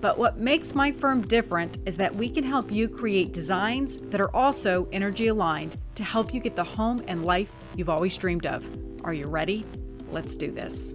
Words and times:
But 0.00 0.16
what 0.16 0.38
makes 0.38 0.76
my 0.76 0.92
firm 0.92 1.22
different 1.22 1.78
is 1.84 1.96
that 1.96 2.14
we 2.14 2.28
can 2.28 2.44
help 2.44 2.70
you 2.70 2.88
create 2.88 3.32
designs 3.32 3.96
that 3.96 4.20
are 4.20 4.34
also 4.34 4.86
energy 4.92 5.26
aligned 5.26 5.76
to 5.96 6.04
help 6.04 6.32
you 6.32 6.38
get 6.38 6.54
the 6.54 6.62
home 6.62 7.02
and 7.08 7.24
life 7.24 7.52
you've 7.74 7.88
always 7.88 8.16
dreamed 8.16 8.46
of. 8.46 8.64
Are 9.02 9.12
you 9.12 9.26
ready? 9.26 9.64
Let's 10.12 10.36
do 10.36 10.52
this. 10.52 10.94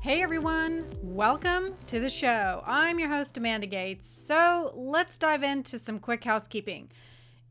Hey 0.00 0.22
everyone, 0.22 0.86
welcome 1.02 1.74
to 1.88 1.98
the 1.98 2.08
show. 2.08 2.62
I'm 2.64 3.00
your 3.00 3.08
host, 3.08 3.36
Amanda 3.36 3.66
Gates. 3.66 4.08
So 4.08 4.72
let's 4.76 5.18
dive 5.18 5.42
into 5.42 5.80
some 5.80 5.98
quick 5.98 6.22
housekeeping. 6.22 6.92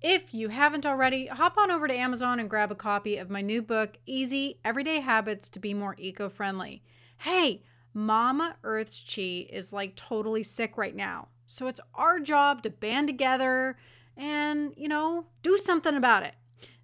If 0.02 0.34
you 0.34 0.47
haven't 0.47 0.86
already, 0.86 1.27
hop 1.27 1.58
on 1.58 1.72
over 1.72 1.89
to 1.89 1.94
Amazon 1.94 2.39
and 2.39 2.50
grab 2.50 2.72
a 2.72 2.75
copy 2.75 3.17
of 3.17 3.30
my 3.30 3.41
new 3.41 3.61
book, 3.61 3.97
Easy 4.05 4.59
Everyday 4.63 5.02
Habits 5.02 5.50
to 5.50 5.59
Be 5.59 5.73
More 5.73 5.97
Eco 6.00 6.30
Friendly. 6.30 6.84
Hey, 7.17 7.63
Mama 7.95 8.58
Earth's 8.63 9.02
chi 9.02 9.48
is 9.49 9.72
like 9.72 9.95
totally 9.95 10.44
sick 10.44 10.77
right 10.77 10.95
now. 10.95 11.30
So 11.48 11.67
it's 11.67 11.80
our 11.94 12.20
job 12.20 12.62
to 12.63 12.70
band 12.70 13.08
together 13.08 13.77
and, 14.17 14.73
you 14.76 14.90
know, 14.90 15.27
do 15.41 15.58
something 15.58 15.95
about 15.95 16.23
it. 16.23 16.36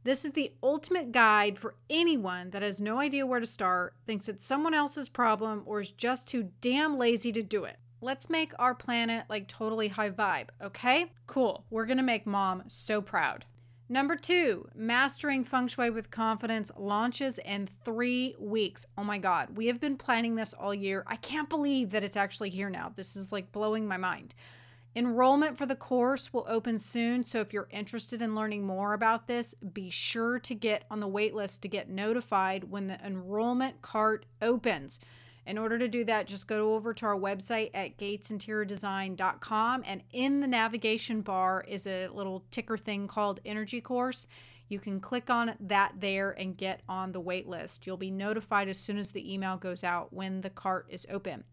This 0.05 0.23
is 0.23 0.31
the 0.31 0.53
ultimate 0.63 1.11
guide 1.11 1.59
for 1.59 1.75
anyone 1.89 2.52
that 2.52 2.61
has 2.61 2.81
no 2.81 3.00
idea 3.00 3.25
where 3.25 3.41
to 3.41 3.45
start, 3.45 3.94
thinks 4.08 4.30
it's 4.30 4.45
someone 4.45 4.73
else's 4.73 5.09
problem, 5.09 5.63
or 5.66 5.81
is 5.81 5.91
just 5.91 6.27
too 6.27 6.50
damn 6.61 6.97
lazy 6.97 7.33
to 7.33 7.44
do 7.44 7.66
it. 7.66 7.78
Let's 8.00 8.30
make 8.30 8.53
our 8.57 8.73
planet 8.73 9.25
like 9.30 9.47
totally 9.47 9.89
high 9.89 10.09
vibe, 10.11 10.47
okay? 10.61 11.11
Cool. 11.28 11.66
We're 11.69 11.85
gonna 11.85 12.02
make 12.03 12.25
mom 12.25 12.63
so 12.67 13.02
proud. 13.02 13.45
Number 13.92 14.16
two, 14.16 14.70
Mastering 14.73 15.44
Feng 15.44 15.67
Shui 15.67 15.89
with 15.89 16.11
Confidence 16.11 16.72
launches 16.78 17.38
in 17.39 17.67
three 17.84 18.38
weeks. 18.39 18.86
Oh 18.97 19.03
my 19.03 19.17
God, 19.17 19.58
we 19.58 19.67
have 19.67 19.81
been 19.81 19.97
planning 19.97 20.36
this 20.36 20.53
all 20.53 20.73
year. 20.73 21.03
I 21.08 21.17
can't 21.17 21.50
believe 21.50 21.89
that 21.89 22.02
it's 22.02 22.16
actually 22.16 22.52
here 22.52 22.69
now. 22.69 22.94
This 22.95 23.17
is 23.17 23.34
like 23.34 23.52
blowing 23.52 23.86
my 23.86 23.97
mind. 23.97 24.34
Enrollment 24.95 25.58
for 25.58 25.66
the 25.66 25.75
course 25.75 26.31
will 26.31 26.45
open 26.47 26.80
soon, 26.80 27.25
so 27.25 27.42
if 27.42 27.52
you're 27.52 27.67
interested 27.69 28.22
in 28.22 28.34
learning 28.34 28.66
more 28.66 28.94
about 28.94 29.28
this, 29.28 29.56
be 29.56 29.89
sure 29.89 30.39
to 30.39 30.56
get 30.56 30.86
on 30.89 31.02
the 31.02 31.09
waitlist 31.09 31.59
to 31.59 31.67
get 31.67 31.89
notified 31.89 32.72
when 32.72 32.88
the 32.88 33.06
enrollment 33.06 33.81
cart 33.81 34.25
opens. 34.42 35.02
In 35.45 35.58
order 35.58 35.80
to 35.80 35.88
do 35.88 36.03
that, 36.06 36.28
just 36.28 36.47
go 36.47 36.75
over 36.75 36.94
to 36.94 37.06
our 37.06 37.17
website 37.17 37.72
at 37.73 37.97
gatesinteriordesign.com 37.97 39.84
and 39.86 40.03
in 40.11 40.39
the 40.39 40.47
navigation 40.47 41.22
bar 41.22 41.66
is 41.67 41.88
a 41.88 42.08
little 42.09 42.44
ticker 42.52 42.78
thing 42.78 43.08
called 43.08 43.39
Energy 43.44 43.81
Course. 43.81 44.28
You 44.67 44.80
can 44.80 45.00
click 45.00 45.30
on 45.30 45.56
that 45.59 45.94
there 45.97 46.31
and 46.31 46.56
get 46.56 46.81
on 46.88 47.12
the 47.12 47.19
wait 47.19 47.47
list. 47.47 47.86
You'll 47.88 47.97
be 47.97 48.12
notified 48.12 48.69
as 48.69 48.78
soon 48.78 48.97
as 48.97 49.12
the 49.12 49.34
email 49.34 49.58
goes 49.58 49.84
out 49.84 50.14
when 50.14 50.42
the 50.42 50.50
cart 50.50 50.86
is 50.89 51.08
open. 51.09 51.44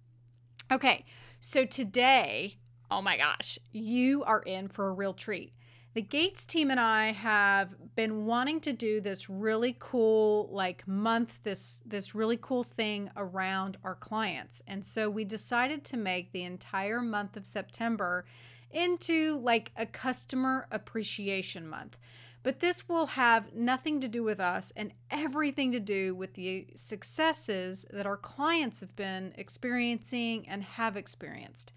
Okay, 0.70 1.06
so 1.40 1.64
today, 1.64 2.58
oh 2.90 3.00
my 3.00 3.16
gosh, 3.16 3.58
you 3.72 4.22
are 4.24 4.42
in 4.42 4.68
for 4.68 4.88
a 4.88 4.92
real 4.92 5.14
treat 5.14 5.54
the 5.98 6.02
Gates 6.02 6.46
team 6.46 6.70
and 6.70 6.78
I 6.78 7.10
have 7.10 7.74
been 7.98 8.26
wanting 8.26 8.60
to 8.60 8.72
do 8.72 9.00
this 9.00 9.28
really 9.28 9.74
cool 9.80 10.48
like 10.52 10.86
month 10.86 11.40
this 11.42 11.82
this 11.84 12.14
really 12.14 12.38
cool 12.40 12.62
thing 12.62 13.10
around 13.16 13.76
our 13.82 13.96
clients. 13.96 14.62
And 14.68 14.86
so 14.86 15.10
we 15.10 15.24
decided 15.24 15.82
to 15.86 15.96
make 15.96 16.30
the 16.30 16.44
entire 16.44 17.02
month 17.02 17.36
of 17.36 17.44
September 17.44 18.24
into 18.70 19.40
like 19.40 19.72
a 19.76 19.84
customer 19.84 20.68
appreciation 20.70 21.66
month. 21.66 21.98
But 22.44 22.60
this 22.60 22.88
will 22.88 23.06
have 23.06 23.52
nothing 23.52 24.00
to 24.02 24.08
do 24.08 24.22
with 24.22 24.38
us 24.38 24.72
and 24.76 24.92
everything 25.10 25.72
to 25.72 25.80
do 25.80 26.14
with 26.14 26.34
the 26.34 26.68
successes 26.76 27.84
that 27.90 28.06
our 28.06 28.16
clients 28.16 28.78
have 28.78 28.94
been 28.94 29.32
experiencing 29.36 30.48
and 30.48 30.62
have 30.62 30.96
experienced. 30.96 31.72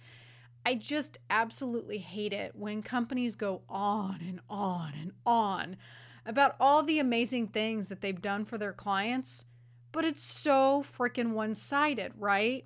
I 0.64 0.76
just 0.76 1.18
absolutely 1.32 1.98
hate 1.98 2.32
it 2.32 2.56
when 2.56 2.84
companies 2.84 3.36
go 3.36 3.64
on 3.68 4.20
and 4.22 4.40
on 4.48 4.94
and 5.02 5.14
on 5.26 5.78
about 6.26 6.56
all 6.60 6.84
the 6.84 7.00
amazing 7.00 7.48
things 7.48 7.88
that 7.88 8.02
they've 8.02 8.22
done 8.22 8.46
for 8.46 8.58
their 8.58 8.74
clients, 8.74 9.46
but 9.92 10.06
it's 10.06 10.24
so 10.24 10.84
freaking 10.98 11.32
one 11.32 11.54
sided, 11.54 12.14
right? 12.18 12.66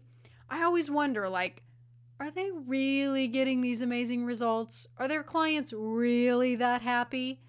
I 0.49 0.63
always 0.63 0.91
wonder 0.91 1.27
like, 1.29 1.63
are 2.19 2.31
they 2.31 2.49
really 2.51 3.27
getting 3.27 3.61
these 3.61 3.81
amazing 3.81 4.25
results? 4.25 4.87
Are 4.97 5.07
their 5.07 5.23
clients 5.23 5.73
really 5.73 6.55
that 6.55 6.81
happy? 6.81 7.41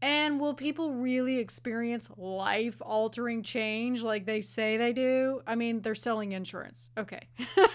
And 0.00 0.38
will 0.38 0.54
people 0.54 0.92
really 0.92 1.38
experience 1.38 2.08
life 2.16 2.80
altering 2.80 3.42
change 3.42 4.02
like 4.02 4.26
they 4.26 4.40
say 4.40 4.76
they 4.76 4.92
do? 4.92 5.42
I 5.46 5.56
mean, 5.56 5.80
they're 5.80 5.96
selling 5.96 6.32
insurance. 6.32 6.90
Okay. 6.96 7.28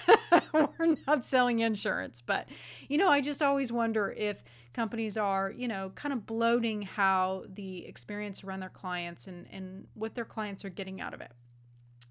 We're 0.54 0.96
not 1.06 1.26
selling 1.26 1.60
insurance, 1.60 2.22
but 2.22 2.48
you 2.88 2.98
know, 2.98 3.10
I 3.10 3.20
just 3.20 3.44
always 3.44 3.72
wonder 3.74 4.14
if 4.18 4.44
companies 4.74 5.18
are, 5.18 5.52
you 5.52 5.68
know, 5.68 5.92
kind 5.96 6.14
of 6.14 6.26
bloating 6.26 6.84
how 6.84 7.44
the 7.54 7.86
experience 7.86 8.44
around 8.44 8.62
their 8.62 8.70
clients 8.70 9.28
and, 9.28 9.46
and 9.52 9.88
what 9.94 10.16
their 10.16 10.26
clients 10.26 10.64
are 10.64 10.70
getting 10.70 11.02
out 11.02 11.14
of 11.14 11.20
it. 11.20 11.32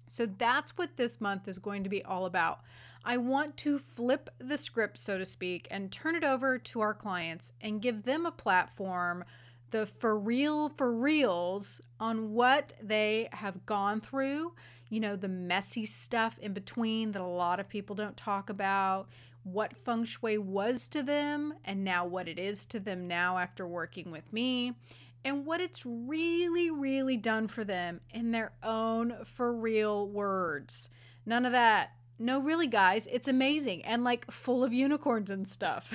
So 0.07 0.27
that's 0.27 0.77
what 0.77 0.95
this 0.95 1.19
month 1.19 1.47
is 1.47 1.57
going 1.57 1.83
to 1.83 1.89
be 1.89 2.03
all 2.03 2.25
about. 2.25 2.59
I 3.03 3.17
want 3.17 3.57
to 3.57 3.79
flip 3.79 4.29
the 4.37 4.57
script, 4.57 4.97
so 4.97 5.17
to 5.17 5.25
speak, 5.25 5.67
and 5.71 5.91
turn 5.91 6.15
it 6.15 6.23
over 6.23 6.57
to 6.57 6.81
our 6.81 6.93
clients 6.93 7.53
and 7.59 7.81
give 7.81 8.03
them 8.03 8.25
a 8.25 8.31
platform 8.31 9.25
the 9.73 9.87
for 9.87 10.17
real 10.17 10.69
for 10.69 10.93
reals 10.93 11.81
on 11.99 12.31
what 12.31 12.73
they 12.81 13.27
have 13.33 13.65
gone 13.65 13.99
through, 13.99 14.53
you 14.89 14.99
know, 14.99 15.15
the 15.15 15.27
messy 15.27 15.83
stuff 15.83 16.37
in 16.39 16.53
between 16.53 17.11
that 17.11 17.21
a 17.21 17.25
lot 17.25 17.59
of 17.59 17.67
people 17.67 17.95
don't 17.95 18.15
talk 18.15 18.51
about, 18.51 19.07
what 19.41 19.75
feng 19.75 20.05
shui 20.05 20.37
was 20.37 20.87
to 20.89 21.01
them, 21.01 21.55
and 21.65 21.83
now 21.83 22.05
what 22.05 22.27
it 22.27 22.37
is 22.37 22.67
to 22.67 22.79
them 22.79 23.07
now 23.07 23.39
after 23.39 23.67
working 23.67 24.11
with 24.11 24.31
me, 24.31 24.73
and 25.25 25.43
what 25.43 25.59
it's 25.59 25.83
really, 25.87 26.69
really 26.69 27.17
done 27.17 27.47
for 27.47 27.63
them 27.63 27.99
in 28.11 28.31
their 28.31 28.53
own 28.61 29.15
for 29.25 29.51
real 29.51 30.07
words. 30.07 30.91
None 31.25 31.47
of 31.47 31.51
that. 31.53 31.93
No, 32.19 32.39
really, 32.39 32.67
guys, 32.67 33.07
it's 33.11 33.27
amazing 33.27 33.83
and 33.85 34.03
like 34.03 34.29
full 34.29 34.63
of 34.63 34.71
unicorns 34.71 35.31
and 35.31 35.47
stuff. 35.47 35.91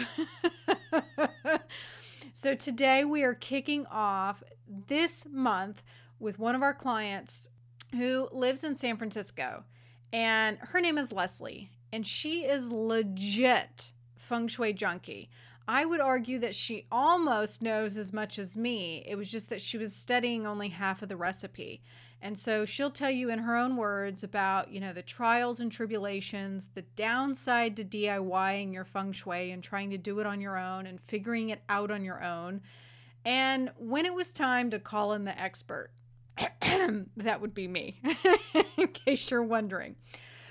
So 2.40 2.54
today 2.54 3.04
we 3.04 3.24
are 3.24 3.34
kicking 3.34 3.84
off 3.86 4.44
this 4.86 5.26
month 5.28 5.82
with 6.20 6.38
one 6.38 6.54
of 6.54 6.62
our 6.62 6.72
clients 6.72 7.50
who 7.90 8.28
lives 8.30 8.62
in 8.62 8.78
San 8.78 8.96
Francisco. 8.96 9.64
And 10.12 10.56
her 10.58 10.80
name 10.80 10.98
is 10.98 11.10
Leslie. 11.10 11.72
And 11.92 12.06
she 12.06 12.44
is 12.44 12.70
legit 12.70 13.90
feng 14.14 14.46
shui 14.46 14.72
junkie. 14.72 15.30
I 15.66 15.84
would 15.84 15.98
argue 16.00 16.38
that 16.38 16.54
she 16.54 16.86
almost 16.92 17.60
knows 17.60 17.96
as 17.96 18.12
much 18.12 18.38
as 18.38 18.56
me. 18.56 19.04
It 19.04 19.16
was 19.16 19.32
just 19.32 19.50
that 19.50 19.60
she 19.60 19.76
was 19.76 19.92
studying 19.92 20.46
only 20.46 20.68
half 20.68 21.02
of 21.02 21.08
the 21.08 21.16
recipe. 21.16 21.82
And 22.20 22.38
so 22.38 22.64
she'll 22.64 22.90
tell 22.90 23.10
you 23.10 23.30
in 23.30 23.38
her 23.40 23.56
own 23.56 23.76
words 23.76 24.24
about, 24.24 24.72
you 24.72 24.80
know, 24.80 24.92
the 24.92 25.02
trials 25.02 25.60
and 25.60 25.70
tribulations, 25.70 26.68
the 26.74 26.82
downside 26.82 27.76
to 27.76 27.84
DIYing 27.84 28.72
your 28.72 28.84
feng 28.84 29.12
shui 29.12 29.52
and 29.52 29.62
trying 29.62 29.90
to 29.90 29.98
do 29.98 30.18
it 30.18 30.26
on 30.26 30.40
your 30.40 30.58
own 30.58 30.86
and 30.86 31.00
figuring 31.00 31.50
it 31.50 31.62
out 31.68 31.90
on 31.90 32.04
your 32.04 32.22
own. 32.22 32.60
And 33.24 33.70
when 33.78 34.04
it 34.04 34.14
was 34.14 34.32
time 34.32 34.70
to 34.70 34.80
call 34.80 35.12
in 35.12 35.24
the 35.24 35.40
expert, 35.40 35.90
that 36.60 37.40
would 37.40 37.54
be 37.54 37.68
me, 37.68 38.00
in 38.76 38.88
case 38.88 39.30
you're 39.30 39.42
wondering. 39.42 39.94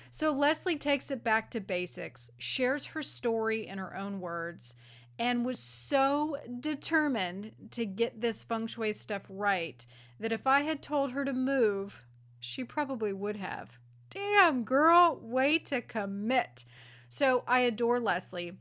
So 0.10 0.31
Leslie 0.31 0.78
takes 0.78 1.12
it 1.12 1.24
back 1.24 1.52
to 1.52 1.60
basics, 1.60 2.31
shares 2.38 2.88
her 2.88 3.04
story 3.04 3.68
in 3.68 3.78
her 3.78 3.96
own 3.96 4.22
words, 4.22 4.75
and 5.19 5.46
was 5.46 5.60
so 5.60 6.38
determined 6.60 7.52
to 7.72 7.86
get 7.86 8.22
this 8.22 8.44
feng 8.44 8.68
shui 8.68 8.94
stuff 8.94 9.24
right 9.30 9.86
that 10.19 10.31
if 10.31 10.48
I 10.48 10.62
had 10.62 10.81
told 10.81 11.12
her 11.12 11.24
to 11.25 11.34
move, 11.34 12.06
she 12.40 12.64
probably 12.64 13.14
would 13.14 13.38
have. 13.38 13.78
Damn, 14.10 14.64
girl, 14.64 15.19
way 15.22 15.60
to 15.60 15.81
commit. 15.81 16.64
So 17.10 17.44
I 17.48 17.60
adore 17.60 18.00
Leslie 18.00 18.54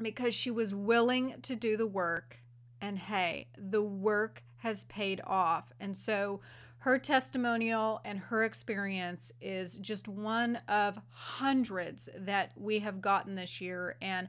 because 0.00 0.34
she 0.34 0.50
was 0.50 0.74
willing 0.74 1.36
to 1.42 1.54
do 1.54 1.76
the 1.76 1.86
work. 1.86 2.38
And 2.80 2.98
hey, 2.98 3.48
the 3.56 3.82
work 3.82 4.42
has 4.58 4.84
paid 4.84 5.20
off. 5.26 5.72
And 5.80 5.96
so 5.96 6.40
her 6.78 6.98
testimonial 6.98 8.00
and 8.04 8.18
her 8.18 8.44
experience 8.44 9.32
is 9.40 9.76
just 9.76 10.06
one 10.06 10.56
of 10.68 10.98
hundreds 11.10 12.10
that 12.14 12.52
we 12.56 12.80
have 12.80 13.00
gotten 13.00 13.36
this 13.36 13.60
year. 13.60 13.96
And 14.02 14.28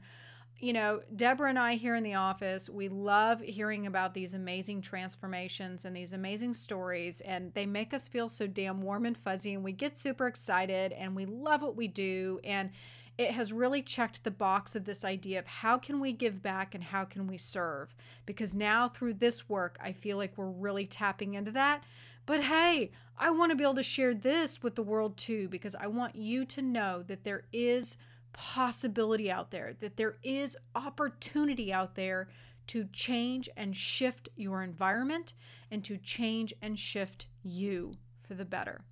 you 0.58 0.72
know, 0.72 1.00
Deborah 1.14 1.50
and 1.50 1.58
I 1.58 1.74
here 1.74 1.94
in 1.94 2.02
the 2.02 2.14
office, 2.14 2.70
we 2.70 2.88
love 2.88 3.40
hearing 3.40 3.86
about 3.86 4.14
these 4.14 4.32
amazing 4.32 4.80
transformations 4.80 5.84
and 5.84 5.94
these 5.94 6.14
amazing 6.14 6.54
stories, 6.54 7.20
and 7.20 7.52
they 7.52 7.66
make 7.66 7.92
us 7.92 8.08
feel 8.08 8.28
so 8.28 8.46
damn 8.46 8.80
warm 8.80 9.04
and 9.04 9.18
fuzzy, 9.18 9.52
and 9.52 9.62
we 9.62 9.72
get 9.72 9.98
super 9.98 10.26
excited 10.26 10.92
and 10.92 11.14
we 11.14 11.26
love 11.26 11.60
what 11.60 11.76
we 11.76 11.88
do. 11.88 12.40
And 12.42 12.70
it 13.18 13.32
has 13.32 13.52
really 13.52 13.82
checked 13.82 14.24
the 14.24 14.30
box 14.30 14.74
of 14.76 14.84
this 14.84 15.04
idea 15.04 15.38
of 15.38 15.46
how 15.46 15.78
can 15.78 16.00
we 16.00 16.12
give 16.12 16.42
back 16.42 16.74
and 16.74 16.84
how 16.84 17.04
can 17.04 17.26
we 17.26 17.38
serve? 17.38 17.94
Because 18.24 18.54
now 18.54 18.88
through 18.88 19.14
this 19.14 19.48
work, 19.48 19.78
I 19.82 19.92
feel 19.92 20.16
like 20.16 20.36
we're 20.36 20.50
really 20.50 20.86
tapping 20.86 21.34
into 21.34 21.50
that. 21.52 21.82
But 22.26 22.44
hey, 22.44 22.90
I 23.18 23.30
want 23.30 23.50
to 23.50 23.56
be 23.56 23.62
able 23.64 23.74
to 23.74 23.82
share 23.82 24.12
this 24.12 24.62
with 24.62 24.74
the 24.74 24.82
world 24.82 25.16
too, 25.16 25.48
because 25.48 25.74
I 25.74 25.86
want 25.86 26.16
you 26.16 26.44
to 26.46 26.62
know 26.62 27.02
that 27.06 27.24
there 27.24 27.44
is 27.52 27.96
possibility 28.36 29.30
out 29.30 29.50
there, 29.50 29.72
that 29.80 29.96
there 29.96 30.16
is 30.22 30.56
opportunity 30.74 31.72
out 31.72 31.94
there 31.94 32.28
to 32.66 32.84
change 32.92 33.48
and 33.56 33.76
shift 33.76 34.28
your 34.36 34.62
environment 34.62 35.32
and 35.70 35.84
to 35.84 35.96
change 35.96 36.52
and 36.60 36.78
shift 36.78 37.28
you 37.42 37.94
for 38.26 38.34
the 38.34 38.44
better. 38.44 38.82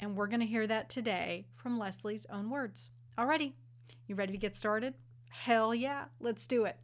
And 0.00 0.16
we're 0.16 0.28
going 0.28 0.40
to 0.40 0.46
hear 0.46 0.66
that 0.66 0.88
today 0.88 1.46
from 1.56 1.78
Leslie's 1.78 2.26
own 2.30 2.50
words. 2.50 2.90
Alrighty, 3.18 3.52
you 4.06 4.14
ready 4.14 4.32
to 4.32 4.38
get 4.38 4.56
started? 4.56 4.94
Hell 5.28 5.74
yeah, 5.74 6.06
let's 6.20 6.46
do 6.46 6.64
it. 6.64 6.76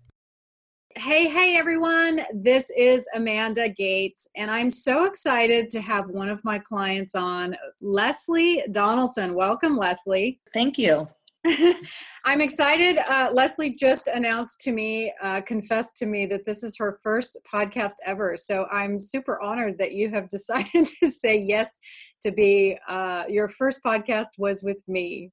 Hey, 0.94 1.28
hey, 1.30 1.56
everyone. 1.56 2.20
This 2.34 2.70
is 2.76 3.08
Amanda 3.14 3.70
Gates, 3.70 4.28
and 4.36 4.50
I'm 4.50 4.70
so 4.70 5.06
excited 5.06 5.70
to 5.70 5.80
have 5.80 6.10
one 6.10 6.28
of 6.28 6.44
my 6.44 6.58
clients 6.58 7.14
on, 7.14 7.56
Leslie 7.80 8.62
Donaldson. 8.72 9.32
Welcome, 9.32 9.78
Leslie. 9.78 10.38
Thank 10.52 10.76
you. 10.76 11.06
I'm 12.24 12.40
excited. 12.40 12.98
Uh, 12.98 13.30
Leslie 13.32 13.74
just 13.74 14.08
announced 14.08 14.60
to 14.62 14.72
me, 14.72 15.12
uh, 15.22 15.40
confessed 15.40 15.96
to 15.98 16.06
me 16.06 16.26
that 16.26 16.46
this 16.46 16.62
is 16.62 16.76
her 16.78 17.00
first 17.02 17.36
podcast 17.52 17.94
ever. 18.06 18.36
So 18.36 18.66
I'm 18.70 19.00
super 19.00 19.40
honored 19.42 19.76
that 19.78 19.92
you 19.92 20.10
have 20.10 20.28
decided 20.30 20.86
to 21.00 21.10
say 21.10 21.36
yes 21.36 21.78
to 22.22 22.30
be. 22.30 22.78
Uh, 22.88 23.24
your 23.28 23.48
first 23.48 23.80
podcast 23.84 24.28
was 24.38 24.62
with 24.62 24.82
me. 24.86 25.30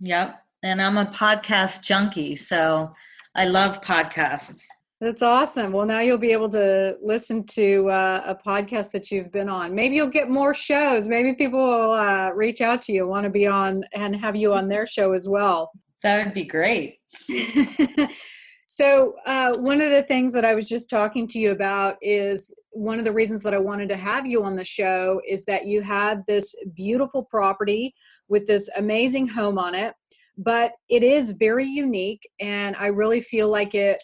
Yep. 0.00 0.40
And 0.62 0.82
I'm 0.82 0.98
a 0.98 1.06
podcast 1.06 1.82
junkie. 1.82 2.34
So 2.36 2.92
I 3.36 3.46
love 3.46 3.80
podcasts. 3.80 4.62
That's 5.04 5.20
awesome. 5.20 5.70
Well, 5.72 5.84
now 5.84 6.00
you'll 6.00 6.16
be 6.16 6.32
able 6.32 6.48
to 6.48 6.96
listen 7.02 7.44
to 7.48 7.90
uh, 7.90 8.22
a 8.24 8.34
podcast 8.34 8.90
that 8.92 9.10
you've 9.10 9.30
been 9.30 9.50
on. 9.50 9.74
Maybe 9.74 9.96
you'll 9.96 10.06
get 10.06 10.30
more 10.30 10.54
shows. 10.54 11.08
Maybe 11.08 11.34
people 11.34 11.60
will 11.60 11.92
uh, 11.92 12.30
reach 12.30 12.62
out 12.62 12.80
to 12.82 12.92
you, 12.92 13.06
want 13.06 13.24
to 13.24 13.30
be 13.30 13.46
on, 13.46 13.84
and 13.92 14.16
have 14.16 14.34
you 14.34 14.54
on 14.54 14.66
their 14.66 14.86
show 14.86 15.12
as 15.12 15.28
well. 15.28 15.70
That 16.02 16.24
would 16.24 16.32
be 16.32 16.44
great. 16.44 17.00
so, 18.66 19.14
uh, 19.26 19.54
one 19.58 19.82
of 19.82 19.90
the 19.90 20.04
things 20.04 20.32
that 20.32 20.46
I 20.46 20.54
was 20.54 20.70
just 20.70 20.88
talking 20.88 21.28
to 21.28 21.38
you 21.38 21.50
about 21.50 21.98
is 22.00 22.50
one 22.70 22.98
of 22.98 23.04
the 23.04 23.12
reasons 23.12 23.42
that 23.42 23.52
I 23.52 23.58
wanted 23.58 23.90
to 23.90 23.96
have 23.96 24.26
you 24.26 24.42
on 24.42 24.56
the 24.56 24.64
show 24.64 25.20
is 25.28 25.44
that 25.44 25.66
you 25.66 25.82
had 25.82 26.22
this 26.26 26.54
beautiful 26.74 27.22
property 27.22 27.94
with 28.28 28.46
this 28.46 28.70
amazing 28.78 29.28
home 29.28 29.58
on 29.58 29.74
it 29.74 29.92
but 30.36 30.72
it 30.88 31.04
is 31.04 31.30
very 31.30 31.64
unique 31.64 32.28
and 32.40 32.74
i 32.80 32.88
really 32.88 33.20
feel 33.20 33.48
like 33.48 33.72
it 33.72 34.00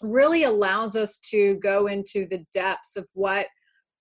really 0.00 0.44
allows 0.44 0.96
us 0.96 1.18
to 1.18 1.56
go 1.56 1.86
into 1.86 2.26
the 2.26 2.44
depths 2.52 2.96
of 2.96 3.06
what 3.12 3.46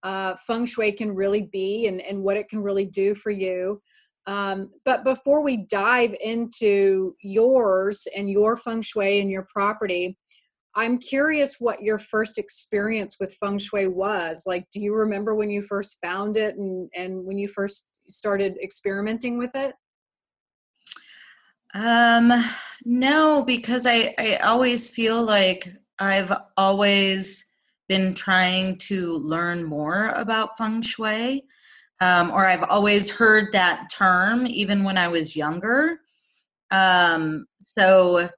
uh, 0.04 0.36
feng 0.48 0.66
shui 0.66 0.92
can 0.92 1.14
really 1.14 1.50
be 1.52 1.88
and, 1.88 2.02
and 2.02 2.24
what 2.24 2.38
it 2.38 2.48
can 2.50 2.62
really 2.62 2.86
do 2.86 3.14
for 3.14 3.32
you. 3.32 3.82
Um, 4.28 4.70
but 4.86 5.04
before 5.04 5.42
we 5.42 5.66
dive 5.70 6.16
into 6.22 7.16
yours 7.22 8.08
and 8.16 8.30
your 8.30 8.56
feng 8.56 8.82
shui 8.82 9.20
and 9.20 9.30
your 9.30 9.48
property, 9.52 10.18
I'm 10.76 11.00
curious 11.00 11.56
what 11.60 11.82
your 11.82 11.98
first 11.98 12.38
experience 12.38 13.18
with 13.20 13.36
feng 13.40 13.60
shui 13.60 13.88
was. 13.88 14.44
Like, 14.46 14.68
do 14.72 14.80
you 14.80 14.94
remember 14.94 15.36
when 15.36 15.50
you 15.50 15.62
first 15.62 15.98
found 16.02 16.38
it 16.38 16.56
and, 16.56 16.90
and 16.96 17.26
when 17.26 17.38
you 17.38 17.48
first 17.48 17.90
started 18.08 18.58
experimenting 18.62 19.38
with 19.38 19.52
it? 19.56 19.74
Um, 21.74 22.32
no, 22.86 23.44
because 23.44 23.86
I, 23.86 24.14
I 24.18 24.38
always 24.38 24.88
feel 24.88 25.24
like 25.24 25.68
I've 26.00 26.32
always 26.58 27.46
been 27.88 28.14
trying 28.14 28.78
to 28.78 29.14
learn 29.18 29.64
more 29.64 30.10
about 30.10 30.58
feng 30.58 30.82
shui, 30.82 31.44
um, 32.02 32.32
or 32.32 32.46
I've 32.46 32.64
always 32.64 33.10
heard 33.10 33.52
that 33.52 33.90
term 33.92 34.48
even 34.48 34.84
when 34.84 34.98
I 34.98 35.08
was 35.08 35.36
younger. 35.36 36.00
Um, 36.72 37.46
so, 37.60 38.30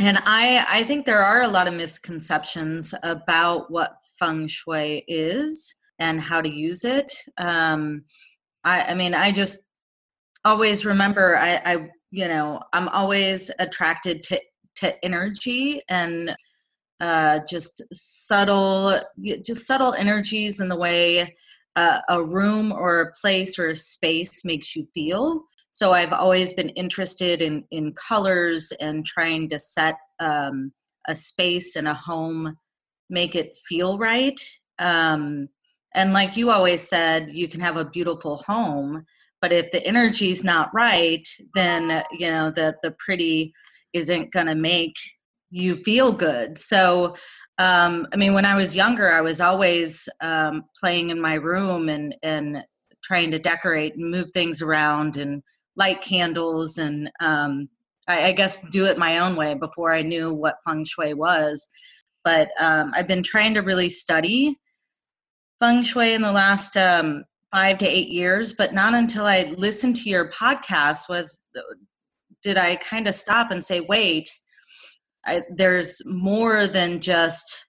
and 0.00 0.18
I, 0.24 0.64
I 0.68 0.84
think 0.84 1.06
there 1.06 1.22
are 1.22 1.42
a 1.42 1.48
lot 1.48 1.68
of 1.68 1.74
misconceptions 1.74 2.94
about 3.02 3.70
what 3.70 3.98
feng 4.18 4.48
shui 4.48 5.04
is 5.06 5.74
and 5.98 6.20
how 6.20 6.40
to 6.40 6.48
use 6.48 6.84
it. 6.84 7.12
Um, 7.38 8.04
I, 8.64 8.82
I 8.82 8.94
mean, 8.94 9.14
I 9.14 9.32
just 9.32 9.60
always 10.44 10.84
remember 10.84 11.36
I, 11.36 11.56
I, 11.56 11.90
you 12.10 12.26
know, 12.28 12.62
I'm 12.72 12.88
always 12.88 13.50
attracted 13.58 14.22
to 14.24 14.40
to 14.76 15.04
energy 15.04 15.80
and 15.88 16.34
uh, 17.00 17.40
just 17.48 17.82
subtle, 17.92 19.00
just 19.44 19.66
subtle 19.66 19.94
energies 19.94 20.60
in 20.60 20.68
the 20.68 20.76
way 20.76 21.36
uh, 21.76 22.00
a 22.08 22.22
room 22.22 22.72
or 22.72 23.00
a 23.00 23.12
place 23.12 23.58
or 23.58 23.68
a 23.68 23.74
space 23.74 24.44
makes 24.44 24.74
you 24.74 24.86
feel. 24.94 25.42
So 25.72 25.92
I've 25.92 26.14
always 26.14 26.54
been 26.54 26.70
interested 26.70 27.42
in 27.42 27.64
in 27.70 27.92
colors 27.92 28.72
and 28.80 29.04
trying 29.04 29.50
to 29.50 29.58
set 29.58 29.96
um, 30.18 30.72
a 31.06 31.14
space 31.14 31.76
and 31.76 31.86
a 31.86 31.92
home, 31.92 32.56
make 33.10 33.34
it 33.34 33.58
feel 33.68 33.98
right. 33.98 34.40
Um, 34.78 35.48
and 35.94 36.14
like 36.14 36.36
you 36.36 36.50
always 36.50 36.80
said, 36.80 37.28
you 37.30 37.46
can 37.46 37.60
have 37.60 37.76
a 37.76 37.84
beautiful 37.84 38.38
home, 38.38 39.04
but 39.42 39.52
if 39.52 39.70
the 39.70 39.86
energy's 39.86 40.42
not 40.42 40.70
right, 40.72 41.28
then 41.54 42.02
you 42.12 42.30
know 42.30 42.50
the 42.50 42.74
the 42.82 42.92
pretty 42.98 43.52
isn't 43.92 44.32
going 44.32 44.46
to 44.46 44.54
make 44.54 44.96
you 45.50 45.76
feel 45.76 46.12
good. 46.12 46.58
So, 46.58 47.16
um, 47.58 48.06
I 48.12 48.16
mean, 48.16 48.34
when 48.34 48.44
I 48.44 48.56
was 48.56 48.76
younger, 48.76 49.12
I 49.12 49.20
was 49.20 49.40
always 49.40 50.08
um, 50.20 50.64
playing 50.78 51.10
in 51.10 51.20
my 51.20 51.34
room 51.34 51.88
and 51.88 52.14
and 52.22 52.62
trying 53.02 53.30
to 53.30 53.38
decorate 53.38 53.94
and 53.96 54.10
move 54.10 54.30
things 54.32 54.60
around 54.60 55.16
and 55.16 55.42
light 55.76 56.00
candles 56.00 56.78
and 56.78 57.10
um, 57.20 57.68
I, 58.08 58.28
I, 58.28 58.32
guess 58.32 58.66
do 58.70 58.86
it 58.86 58.98
my 58.98 59.18
own 59.18 59.36
way 59.36 59.54
before 59.54 59.92
I 59.92 60.02
knew 60.02 60.32
what 60.32 60.56
feng 60.66 60.84
shui 60.84 61.14
was. 61.14 61.68
But 62.24 62.48
um, 62.58 62.92
I've 62.96 63.06
been 63.06 63.22
trying 63.22 63.54
to 63.54 63.60
really 63.60 63.90
study 63.90 64.56
feng 65.60 65.84
shui 65.84 66.14
in 66.14 66.22
the 66.22 66.32
last 66.32 66.76
um, 66.76 67.24
five 67.54 67.78
to 67.78 67.86
eight 67.86 68.08
years, 68.08 68.52
but 68.52 68.74
not 68.74 68.94
until 68.94 69.26
I 69.26 69.54
listened 69.56 69.96
to 69.96 70.10
your 70.10 70.30
podcast 70.30 71.08
was 71.08 71.44
did 72.42 72.58
I 72.58 72.76
kind 72.76 73.08
of 73.08 73.14
stop 73.14 73.50
and 73.50 73.62
say, 73.62 73.80
wait 73.80 74.30
I, 75.26 75.42
there's 75.50 76.00
more 76.06 76.66
than 76.66 77.00
just 77.00 77.66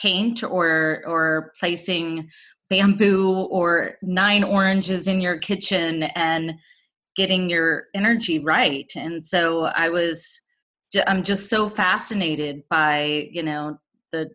paint 0.00 0.42
or 0.42 1.02
or 1.06 1.52
placing 1.58 2.30
bamboo 2.70 3.48
or 3.50 3.96
nine 4.02 4.44
oranges 4.44 5.08
in 5.08 5.20
your 5.20 5.38
kitchen 5.38 6.04
and 6.04 6.54
getting 7.16 7.48
your 7.48 7.86
energy 7.94 8.38
right. 8.38 8.90
And 8.94 9.24
so 9.24 9.64
i 9.64 9.88
was 9.88 10.40
i'm 11.06 11.22
just 11.22 11.50
so 11.50 11.68
fascinated 11.68 12.62
by 12.70 13.28
you 13.30 13.42
know 13.42 13.76
the 14.10 14.30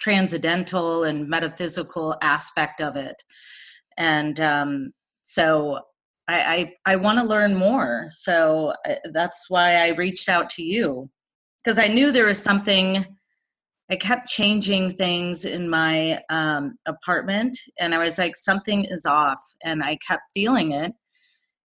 transcendental 0.00 1.04
and 1.04 1.28
metaphysical 1.28 2.16
aspect 2.22 2.80
of 2.80 2.96
it. 2.96 3.16
And 3.96 4.38
um, 4.40 4.92
so 5.22 5.80
i 6.28 6.72
i, 6.86 6.92
I 6.92 6.96
want 6.96 7.18
to 7.18 7.24
learn 7.24 7.54
more. 7.54 8.08
So 8.10 8.74
uh, 8.88 8.96
that's 9.12 9.46
why 9.48 9.76
i 9.76 9.88
reached 9.88 10.28
out 10.28 10.50
to 10.50 10.62
you 10.62 11.10
because 11.64 11.78
I 11.78 11.88
knew 11.88 12.12
there 12.12 12.26
was 12.26 12.42
something. 12.42 13.06
I 13.90 13.96
kept 13.96 14.28
changing 14.28 14.96
things 14.96 15.44
in 15.44 15.68
my 15.68 16.22
um, 16.30 16.76
apartment, 16.86 17.56
and 17.78 17.94
I 17.94 17.98
was 17.98 18.16
like, 18.16 18.34
something 18.36 18.84
is 18.84 19.04
off, 19.04 19.42
and 19.62 19.82
I 19.82 19.98
kept 20.06 20.22
feeling 20.32 20.72
it. 20.72 20.92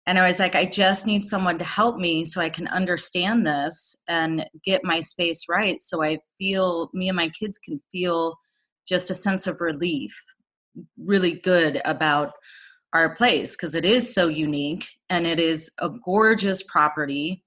And 0.06 0.18
I 0.18 0.26
was 0.26 0.38
like, 0.38 0.54
I 0.54 0.64
just 0.64 1.04
need 1.06 1.24
someone 1.24 1.58
to 1.58 1.64
help 1.64 1.98
me 1.98 2.24
so 2.24 2.40
I 2.40 2.48
can 2.48 2.68
understand 2.68 3.44
this 3.44 3.96
and 4.08 4.46
get 4.64 4.84
my 4.84 5.00
space 5.00 5.46
right. 5.48 5.82
So 5.82 6.02
I 6.02 6.18
feel, 6.38 6.90
me 6.94 7.08
and 7.08 7.16
my 7.16 7.28
kids 7.28 7.58
can 7.58 7.80
feel 7.90 8.36
just 8.88 9.10
a 9.10 9.16
sense 9.16 9.48
of 9.48 9.60
relief, 9.60 10.14
really 10.96 11.32
good 11.32 11.82
about 11.84 12.32
our 12.92 13.16
place 13.16 13.56
because 13.56 13.74
it 13.74 13.84
is 13.84 14.14
so 14.14 14.28
unique 14.28 14.86
and 15.10 15.26
it 15.26 15.40
is 15.40 15.72
a 15.80 15.90
gorgeous 16.04 16.62
property 16.62 17.42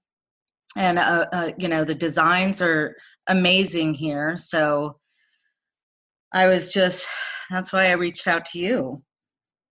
and 0.76 1.00
uh, 1.00 1.26
uh, 1.32 1.52
you 1.58 1.68
know 1.68 1.84
the 1.84 1.96
designs 1.96 2.62
are 2.62 2.96
amazing 3.28 3.94
here 3.94 4.38
so 4.38 4.98
i 6.34 6.48
was 6.48 6.72
just 6.72 7.08
that's 7.50 7.74
why 7.74 7.88
i 7.88 7.94
reached 7.94 8.28
out 8.28 8.46
to 8.46 8.60
you 8.60 9.02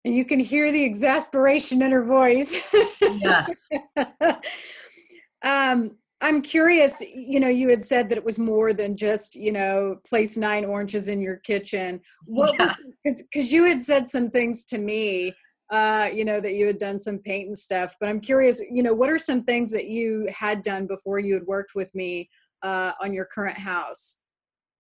and 0.04 0.16
you 0.16 0.26
can 0.26 0.40
hear 0.40 0.72
the 0.72 0.84
exasperation 0.84 1.82
in 1.82 1.92
her 1.92 2.04
voice 2.04 2.74
yes 3.02 3.70
um 5.46 5.92
I'm 6.22 6.42
curious, 6.42 7.02
you 7.02 7.40
know, 7.40 7.48
you 7.48 7.68
had 7.70 7.84
said 7.84 8.08
that 8.10 8.18
it 8.18 8.24
was 8.24 8.38
more 8.38 8.74
than 8.74 8.96
just, 8.96 9.36
you 9.36 9.52
know, 9.52 9.98
place 10.08 10.38
nine 10.38 10.66
oranges 10.66 11.08
in 11.08 11.20
your 11.20 11.38
kitchen. 11.38 12.00
What 12.26 12.54
yeah. 12.60 12.74
because 13.04 13.52
you 13.52 13.66
had 13.66 13.82
said 13.82 14.08
some 14.10 14.30
things 14.30 14.64
to 14.66 14.78
me, 14.78 15.34
uh, 15.72 16.10
you 16.14 16.26
know, 16.26 16.42
that 16.42 16.54
you 16.54 16.68
had 16.68 16.78
done 16.78 17.00
some 17.00 17.18
paint 17.18 17.48
and 17.48 17.58
stuff, 17.58 17.96
but 18.00 18.10
I'm 18.10 18.20
curious, 18.20 18.62
you 18.70 18.84
know, 18.84 18.94
what 18.94 19.10
are 19.10 19.18
some 19.18 19.44
things 19.44 19.72
that 19.72 19.88
you 19.88 20.30
had 20.30 20.62
done 20.62 20.86
before 20.86 21.20
you 21.20 21.34
had 21.34 21.48
worked 21.48 21.76
with 21.76 21.94
me 21.96 22.30
uh, 22.62 22.92
on 23.02 23.14
your 23.14 23.26
current 23.26 23.58
house? 23.58 24.20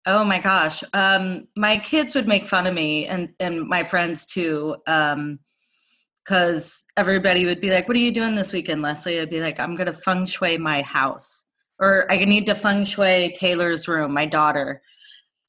Oh 0.07 0.23
my 0.23 0.39
gosh. 0.39 0.83
Um, 0.93 1.47
my 1.55 1.77
kids 1.77 2.15
would 2.15 2.27
make 2.27 2.47
fun 2.47 2.65
of 2.65 2.73
me 2.73 3.05
and, 3.05 3.29
and 3.39 3.67
my 3.67 3.83
friends 3.83 4.25
too. 4.25 4.77
Um, 4.87 5.39
because 6.25 6.85
everybody 6.95 7.45
would 7.45 7.59
be 7.59 7.71
like, 7.71 7.87
What 7.87 7.97
are 7.97 8.01
you 8.01 8.13
doing 8.13 8.35
this 8.35 8.53
weekend, 8.53 8.83
Leslie? 8.83 9.19
I'd 9.19 9.31
be 9.31 9.39
like, 9.39 9.59
I'm 9.59 9.75
going 9.75 9.87
to 9.87 9.93
feng 9.93 10.27
shui 10.27 10.57
my 10.57 10.83
house, 10.83 11.45
or 11.79 12.05
I 12.11 12.17
need 12.17 12.45
to 12.45 12.55
feng 12.55 12.85
shui 12.85 13.33
Taylor's 13.35 13.87
room, 13.87 14.13
my 14.13 14.27
daughter. 14.27 14.81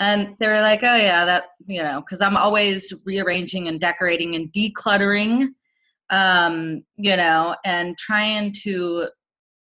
And 0.00 0.35
they 0.38 0.49
were 0.49 0.61
like, 0.61 0.83
Oh, 0.83 0.97
yeah, 0.97 1.25
that, 1.25 1.45
you 1.66 1.83
know, 1.83 2.00
because 2.00 2.21
I'm 2.21 2.37
always 2.37 2.92
rearranging 3.04 3.69
and 3.69 3.78
decorating 3.78 4.35
and 4.35 4.50
decluttering, 4.52 5.49
um, 6.11 6.83
you 6.97 7.16
know, 7.16 7.54
and 7.64 7.97
trying 7.99 8.52
to, 8.62 9.09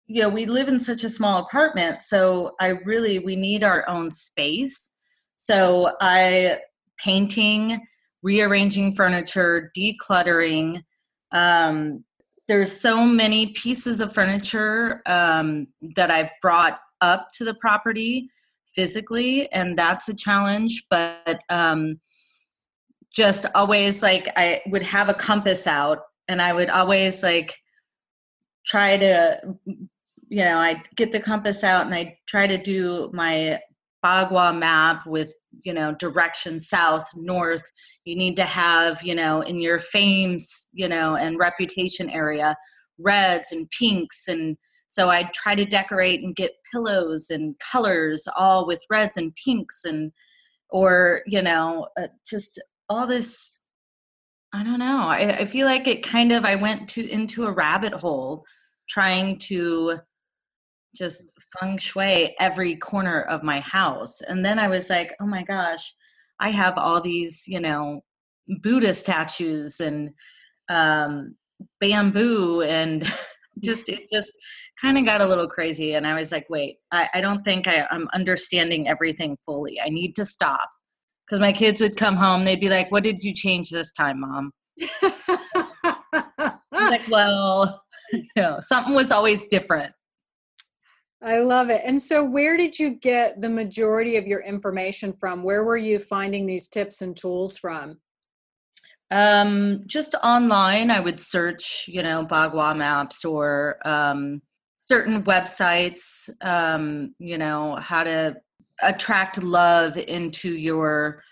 you 0.07 0.21
know, 0.21 0.29
we 0.29 0.45
live 0.45 0.67
in 0.67 0.79
such 0.79 1.03
a 1.03 1.09
small 1.09 1.41
apartment. 1.43 2.01
So 2.01 2.51
I 2.59 2.67
really, 2.67 3.19
we 3.19 3.35
need 3.35 3.63
our 3.63 3.87
own 3.89 4.11
space. 4.11 4.91
So 5.37 5.93
I, 6.01 6.59
painting, 6.99 7.81
rearranging 8.21 8.93
furniture, 8.93 9.71
decluttering, 9.75 10.83
um, 11.31 12.03
there's 12.47 12.79
so 12.79 13.03
many 13.05 13.47
pieces 13.47 14.01
of 14.01 14.13
furniture 14.13 15.01
um, 15.05 15.67
that 15.95 16.11
I've 16.11 16.29
brought 16.41 16.79
up 17.01 17.29
to 17.33 17.43
the 17.43 17.55
property 17.55 18.29
physically, 18.75 19.51
and 19.51 19.77
that's 19.77 20.09
a 20.09 20.15
challenge. 20.15 20.85
But 20.89 21.39
um, 21.49 21.99
just 23.15 23.45
always 23.55 24.03
like 24.03 24.29
I 24.35 24.61
would 24.67 24.83
have 24.83 25.09
a 25.09 25.13
compass 25.13 25.67
out, 25.67 25.99
and 26.27 26.41
I 26.41 26.53
would 26.53 26.69
always 26.69 27.23
like 27.23 27.55
try 28.67 28.97
to, 28.97 29.39
you 29.65 30.43
know, 30.43 30.57
I 30.57 30.83
get 30.95 31.11
the 31.11 31.19
compass 31.19 31.63
out 31.63 31.85
and 31.85 31.93
I 31.93 32.17
try 32.27 32.47
to 32.47 32.57
do 32.61 33.11
my 33.13 33.59
Bagua 34.03 34.57
map 34.57 35.07
with 35.07 35.33
you 35.63 35.73
know 35.73 35.95
direction 35.95 36.59
south 36.59 37.07
north 37.15 37.63
you 38.03 38.15
need 38.15 38.35
to 38.35 38.45
have 38.45 39.01
you 39.01 39.15
know 39.15 39.41
in 39.41 39.59
your 39.59 39.79
fames 39.79 40.69
you 40.73 40.87
know 40.87 41.15
and 41.15 41.39
reputation 41.39 42.09
area 42.11 42.55
reds 42.99 43.51
and 43.51 43.69
pinks 43.71 44.27
and 44.27 44.57
so 44.95 45.09
i 45.09 45.23
try 45.33 45.55
to 45.55 45.65
decorate 45.65 46.23
and 46.23 46.35
get 46.35 46.53
pillows 46.71 47.29
and 47.29 47.55
colors 47.59 48.27
all 48.37 48.65
with 48.65 48.81
reds 48.89 49.17
and 49.17 49.35
pinks 49.35 49.83
and 49.85 50.11
or 50.69 51.21
you 51.25 51.41
know 51.41 51.87
uh, 51.99 52.07
just 52.29 52.61
all 52.89 53.05
this 53.05 53.63
i 54.53 54.63
don't 54.63 54.79
know 54.79 55.07
I, 55.07 55.39
I 55.39 55.45
feel 55.45 55.65
like 55.65 55.87
it 55.87 56.03
kind 56.03 56.31
of 56.31 56.45
i 56.45 56.55
went 56.55 56.87
to 56.89 57.09
into 57.09 57.45
a 57.45 57.51
rabbit 57.51 57.93
hole 57.93 58.43
trying 58.87 59.37
to 59.39 59.99
just 60.95 61.29
feng 61.59 61.77
shui 61.77 62.35
every 62.39 62.75
corner 62.77 63.21
of 63.23 63.43
my 63.43 63.59
house. 63.59 64.21
And 64.21 64.43
then 64.43 64.59
I 64.59 64.67
was 64.67 64.89
like, 64.89 65.15
oh 65.19 65.27
my 65.27 65.43
gosh, 65.43 65.93
I 66.39 66.49
have 66.49 66.77
all 66.77 67.01
these, 67.01 67.43
you 67.47 67.59
know, 67.59 68.01
Buddha 68.61 68.93
statues 68.93 69.79
and 69.79 70.11
um, 70.69 71.35
bamboo 71.79 72.61
and 72.61 73.03
just, 73.63 73.89
it 73.89 74.01
just 74.11 74.31
kind 74.79 74.97
of 74.97 75.05
got 75.05 75.21
a 75.21 75.25
little 75.25 75.47
crazy. 75.47 75.93
And 75.93 76.05
I 76.05 76.13
was 76.19 76.31
like, 76.31 76.49
wait, 76.49 76.77
I, 76.91 77.09
I 77.13 77.21
don't 77.21 77.43
think 77.43 77.67
I, 77.67 77.85
I'm 77.89 78.07
understanding 78.13 78.87
everything 78.87 79.37
fully. 79.45 79.79
I 79.79 79.89
need 79.89 80.15
to 80.15 80.25
stop. 80.25 80.69
Because 81.25 81.39
my 81.39 81.53
kids 81.53 81.81
would 81.81 81.97
come 81.97 82.15
home, 82.15 82.45
they'd 82.45 82.59
be 82.59 82.69
like, 82.69 82.91
what 82.91 83.03
did 83.03 83.23
you 83.23 83.33
change 83.33 83.69
this 83.69 83.91
time, 83.91 84.19
mom? 84.19 84.51
like, 86.71 87.07
well, 87.09 87.83
you 88.13 88.23
know, 88.35 88.59
something 88.61 88.93
was 88.93 89.11
always 89.11 89.45
different. 89.45 89.91
I 91.23 91.39
love 91.39 91.69
it. 91.71 91.81
And 91.83 91.99
so, 91.99 92.23
where 92.23 92.57
did 92.57 92.77
you 92.77 92.91
get 92.91 93.41
the 93.41 93.49
majority 93.49 94.17
of 94.17 94.27
your 94.27 94.41
information 94.41 95.13
from? 95.19 95.41
Where 95.41 95.63
were 95.63 95.77
you 95.77 95.97
finding 95.97 96.45
these 96.45 96.67
tips 96.67 97.01
and 97.01 97.17
tools 97.17 97.57
from? 97.57 97.97
Um, 99.11 99.83
just 99.87 100.13
online, 100.23 100.91
I 100.91 100.99
would 100.99 101.19
search, 101.19 101.85
you 101.87 102.03
know, 102.03 102.27
Bagua 102.29 102.75
maps 102.77 103.25
or 103.25 103.77
um, 103.85 104.41
certain 104.87 105.23
websites, 105.23 106.29
um, 106.45 107.15
you 107.17 107.37
know, 107.37 107.75
how 107.77 108.03
to 108.03 108.35
attract 108.83 109.41
love 109.41 109.97
into 109.97 110.53
your 110.53 111.23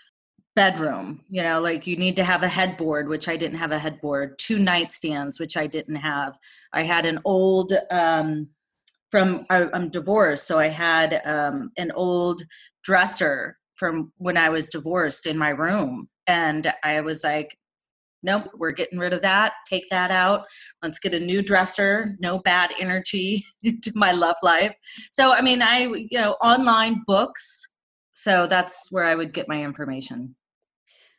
bedroom. 0.56 1.20
You 1.28 1.42
know, 1.42 1.60
like 1.60 1.86
you 1.86 1.96
need 1.96 2.16
to 2.16 2.24
have 2.24 2.42
a 2.42 2.48
headboard, 2.48 3.08
which 3.08 3.28
I 3.28 3.36
didn't 3.36 3.58
have 3.58 3.72
a 3.72 3.78
headboard, 3.78 4.38
two 4.38 4.58
nightstands, 4.58 5.38
which 5.38 5.56
I 5.56 5.66
didn't 5.66 5.96
have. 5.96 6.34
I 6.72 6.82
had 6.82 7.06
an 7.06 7.20
old, 7.24 7.72
um, 7.90 8.48
from 9.10 9.46
I, 9.50 9.68
am 9.72 9.90
divorced, 9.90 10.48
so 10.48 10.58
I 10.58 10.68
had 10.68 11.20
um, 11.24 11.70
an 11.76 11.92
old 11.92 12.42
dresser 12.82 13.56
from 13.76 14.12
when 14.16 14.36
I 14.36 14.48
was 14.48 14.68
divorced 14.68 15.26
in 15.26 15.38
my 15.38 15.50
room, 15.50 16.08
and 16.26 16.72
I 16.82 17.00
was 17.00 17.22
like, 17.22 17.56
"Nope, 18.24 18.50
we're 18.56 18.72
getting 18.72 18.98
rid 18.98 19.12
of 19.12 19.22
that. 19.22 19.52
Take 19.68 19.88
that 19.90 20.10
out. 20.10 20.44
Let's 20.82 20.98
get 20.98 21.14
a 21.14 21.20
new 21.20 21.42
dresser. 21.42 22.16
No 22.18 22.38
bad 22.40 22.72
energy 22.80 23.44
into 23.62 23.92
my 23.94 24.12
love 24.12 24.36
life." 24.42 24.74
So, 25.12 25.32
I 25.32 25.40
mean, 25.42 25.62
I 25.62 25.82
you 25.82 26.18
know 26.18 26.32
online 26.42 27.02
books. 27.06 27.68
So 28.14 28.46
that's 28.46 28.90
where 28.90 29.04
I 29.04 29.14
would 29.14 29.32
get 29.32 29.48
my 29.48 29.62
information. 29.62 30.34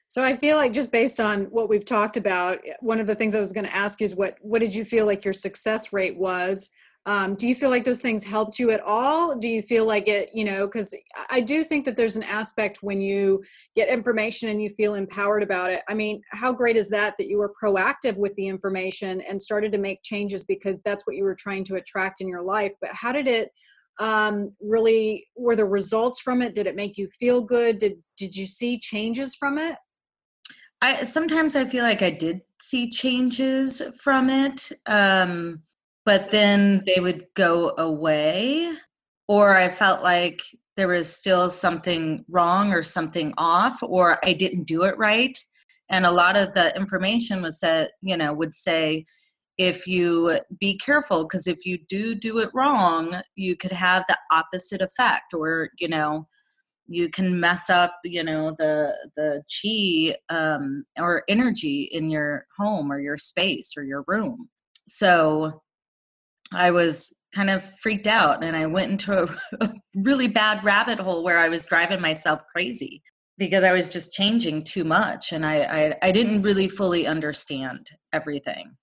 So 0.08 0.24
I 0.24 0.38
feel 0.38 0.56
like 0.56 0.72
just 0.72 0.92
based 0.92 1.20
on 1.20 1.46
what 1.46 1.68
we've 1.68 1.84
talked 1.84 2.16
about, 2.16 2.60
one 2.80 3.00
of 3.00 3.08
the 3.08 3.16
things 3.16 3.36
I 3.36 3.40
was 3.40 3.52
going 3.52 3.66
to 3.66 3.76
ask 3.76 4.00
you 4.00 4.06
is 4.06 4.16
what 4.16 4.36
what 4.42 4.60
did 4.60 4.74
you 4.74 4.86
feel 4.86 5.06
like 5.06 5.26
your 5.26 5.34
success 5.34 5.92
rate 5.92 6.18
was 6.18 6.70
um, 7.08 7.36
do 7.36 7.48
you 7.48 7.54
feel 7.54 7.70
like 7.70 7.84
those 7.84 8.02
things 8.02 8.24
helped 8.24 8.58
you 8.58 8.72
at 8.72 8.82
all? 8.82 9.38
Do 9.38 9.48
you 9.48 9.62
feel 9.62 9.86
like 9.86 10.08
it 10.08 10.30
you 10.34 10.44
know 10.44 10.66
because 10.66 10.94
i 11.30 11.40
do 11.40 11.64
think 11.64 11.86
that 11.86 11.96
there's 11.96 12.16
an 12.16 12.24
aspect 12.24 12.80
when 12.82 13.00
you 13.00 13.44
get 13.76 13.90
information 13.90 14.50
and 14.50 14.62
you 14.62 14.70
feel 14.76 14.96
empowered 14.96 15.44
about 15.44 15.72
it. 15.72 15.84
I 15.88 15.94
mean 15.94 16.22
how 16.32 16.52
great 16.52 16.76
is 16.76 16.90
that 16.90 17.16
that 17.18 17.28
you 17.28 17.38
were 17.38 17.54
proactive 17.62 18.18
with 18.18 18.36
the 18.36 18.48
information 18.48 19.22
and 19.22 19.42
started 19.42 19.72
to 19.74 19.78
make 19.78 20.04
changes 20.04 20.46
because 20.46 20.82
that's 20.84 21.06
what 21.06 21.16
you 21.16 21.24
were 21.24 21.36
trying 21.36 21.64
to 21.66 21.76
attract 21.76 22.22
in 22.22 22.28
your 22.28 22.42
life 22.42 22.72
but 22.82 22.92
how 22.94 23.12
did 23.12 23.28
it 23.28 23.50
um, 23.98 24.52
really 24.60 25.26
were 25.38 25.56
the 25.56 25.64
results 25.64 26.20
from 26.20 26.42
it? 26.42 26.54
Did 26.54 26.68
it 26.68 26.76
make 26.76 26.98
you 26.98 27.08
feel 27.08 27.42
good? 27.42 27.78
Did 27.78 27.94
did 28.18 28.36
you 28.36 28.46
see 28.46 28.78
changes 28.78 29.36
from 29.36 29.58
it? 29.58 29.78
I 30.82 31.04
sometimes 31.04 31.56
i 31.56 31.66
feel 31.66 31.84
like 31.84 32.02
i 32.02 32.10
did 32.10 32.42
see 32.62 32.90
changes 32.90 33.82
from 34.00 34.30
it 34.30 34.72
um 34.86 35.62
but 36.06 36.32
then 36.32 36.84
they 36.86 37.00
would 37.00 37.26
go 37.36 37.74
away 37.78 38.72
or 39.28 39.58
i 39.58 39.70
felt 39.70 40.04
like 40.04 40.40
there 40.78 40.88
was 40.88 41.14
still 41.16 41.50
something 41.50 42.26
wrong 42.30 42.72
or 42.72 42.84
something 42.84 43.34
off 43.38 43.78
or 43.82 44.24
i 44.26 44.34
didn't 44.34 44.66
do 44.66 44.84
it 44.84 44.98
right. 44.98 45.38
And 45.90 46.06
a 46.06 46.12
lot 46.12 46.36
of 46.36 46.54
the 46.54 46.76
information 46.76 47.42
was 47.42 47.60
that 47.60 47.92
you 48.02 48.18
know 48.18 48.34
would 48.34 48.54
say 48.54 49.06
if 49.58 49.88
you 49.88 50.40
be 50.60 50.78
careful 50.78 51.24
because 51.24 51.48
if 51.48 51.66
you 51.66 51.78
do 51.88 52.16
do 52.16 52.40
it 52.40 52.50
wrong 52.54 53.22
you 53.36 53.56
could 53.56 53.72
have 53.72 54.04
the 54.08 54.18
opposite 54.32 54.82
effect 54.82 55.34
or 55.34 55.70
you 55.80 55.88
know 55.88 56.28
you 56.88 57.10
can 57.10 57.40
mess 57.40 57.70
up 57.70 57.94
you 58.04 58.24
know 58.24 58.56
the 58.58 58.94
the 59.16 59.44
chi 59.50 60.16
um, 60.36 60.86
or 60.98 61.24
energy 61.30 61.90
in 61.92 62.10
your 62.10 62.46
home 62.58 62.92
or 62.92 63.00
your 63.00 63.18
space 63.18 63.74
or 63.78 63.84
your 63.84 64.04
room. 64.08 64.50
So 64.88 65.62
I 66.54 66.72
was 66.72 67.14
kind 67.34 67.50
of 67.50 67.64
freaked 67.82 68.08
out 68.08 68.44
and 68.44 68.56
I 68.56 68.66
went 68.66 68.92
into 68.92 69.24
a, 69.24 69.28
a, 69.66 69.74
really 69.96 70.28
bad 70.28 70.64
rabbit 70.64 71.00
hole 71.00 71.24
where 71.24 71.40
I 71.40 71.50
was 71.50 71.66
driving 71.66 72.02
myself 72.02 72.42
crazy 72.52 73.02
because 73.38 73.64
I 73.64 73.74
was 73.74 73.90
just 73.90 74.14
changing 74.14 74.64
too 74.64 74.84
much 74.84 75.34
and 75.34 75.46
I, 75.46 75.58
I, 75.64 75.96
I 76.04 76.12
didn't 76.12 76.42
really 76.42 76.70
fully 76.70 77.06
understand 77.06 77.90
everything. 78.14 78.78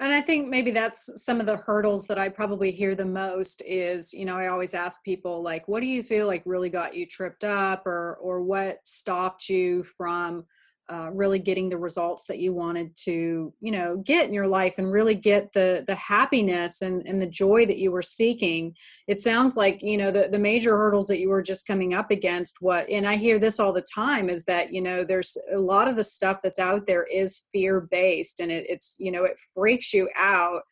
And 0.00 0.12
I 0.12 0.20
think 0.20 0.48
maybe 0.48 0.72
that's 0.72 1.24
some 1.24 1.38
of 1.40 1.46
the 1.46 1.56
hurdles 1.56 2.06
that 2.08 2.18
I 2.18 2.28
probably 2.28 2.72
hear 2.72 2.94
the 2.96 3.04
most 3.04 3.62
is, 3.64 4.12
you 4.12 4.24
know, 4.24 4.36
I 4.36 4.48
always 4.48 4.74
ask 4.74 5.02
people 5.04 5.40
like, 5.40 5.68
what 5.68 5.80
do 5.80 5.86
you 5.86 6.02
feel 6.02 6.26
like 6.26 6.42
really 6.44 6.68
got 6.68 6.96
you 6.96 7.06
tripped 7.06 7.44
up 7.44 7.86
or 7.86 8.18
or 8.20 8.42
what 8.42 8.84
stopped 8.84 9.48
you 9.48 9.84
from 9.84 10.44
uh, 10.90 11.10
really 11.12 11.38
getting 11.38 11.68
the 11.68 11.78
results 11.78 12.24
that 12.26 12.38
you 12.38 12.52
wanted 12.52 12.94
to 12.96 13.52
you 13.60 13.72
know 13.72 13.96
get 14.04 14.26
in 14.28 14.34
your 14.34 14.46
life 14.46 14.74
and 14.78 14.92
really 14.92 15.14
get 15.14 15.52
the 15.52 15.84
the 15.86 15.94
happiness 15.94 16.82
and, 16.82 17.06
and 17.06 17.20
the 17.20 17.26
joy 17.26 17.64
that 17.66 17.78
you 17.78 17.90
were 17.90 18.02
seeking. 18.02 18.74
It 19.06 19.20
sounds 19.20 19.56
like 19.56 19.82
you 19.82 19.96
know 19.96 20.10
the, 20.10 20.28
the 20.30 20.38
major 20.38 20.76
hurdles 20.76 21.06
that 21.08 21.18
you 21.18 21.28
were 21.28 21.42
just 21.42 21.66
coming 21.66 21.94
up 21.94 22.10
against 22.10 22.60
what 22.60 22.88
and 22.88 23.06
i 23.06 23.16
hear 23.16 23.38
this 23.38 23.60
all 23.60 23.72
the 23.72 23.82
time 23.82 24.28
is 24.28 24.44
that 24.44 24.72
you 24.72 24.82
know 24.82 25.04
there's 25.04 25.36
a 25.54 25.58
lot 25.58 25.88
of 25.88 25.96
the 25.96 26.04
stuff 26.04 26.40
that's 26.42 26.58
out 26.58 26.86
there 26.86 27.04
is 27.04 27.46
fear 27.52 27.80
based 27.90 28.40
and 28.40 28.50
it, 28.50 28.66
it's 28.68 28.96
you 28.98 29.10
know 29.10 29.24
it 29.24 29.38
freaks 29.54 29.92
you 29.92 30.08
out 30.16 30.62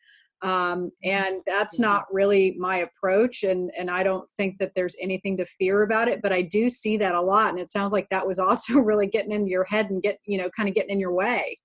um, 0.43 0.91
and 1.03 1.41
that's 1.47 1.79
not 1.79 2.03
really 2.11 2.55
my 2.59 2.77
approach 2.77 3.43
and 3.43 3.71
and 3.77 3.89
i 3.89 4.03
don't 4.03 4.29
think 4.31 4.57
that 4.59 4.71
there's 4.75 4.95
anything 5.01 5.37
to 5.37 5.45
fear 5.45 5.83
about 5.83 6.07
it 6.07 6.21
but 6.21 6.33
i 6.33 6.41
do 6.41 6.69
see 6.69 6.97
that 6.97 7.15
a 7.15 7.21
lot 7.21 7.49
and 7.49 7.59
it 7.59 7.71
sounds 7.71 7.93
like 7.93 8.07
that 8.09 8.27
was 8.27 8.39
also 8.39 8.79
really 8.79 9.07
getting 9.07 9.31
into 9.31 9.49
your 9.49 9.63
head 9.63 9.89
and 9.89 10.03
get 10.03 10.19
you 10.25 10.37
know 10.37 10.49
kind 10.55 10.69
of 10.69 10.75
getting 10.75 10.91
in 10.91 10.99
your 10.99 11.13
way. 11.13 11.57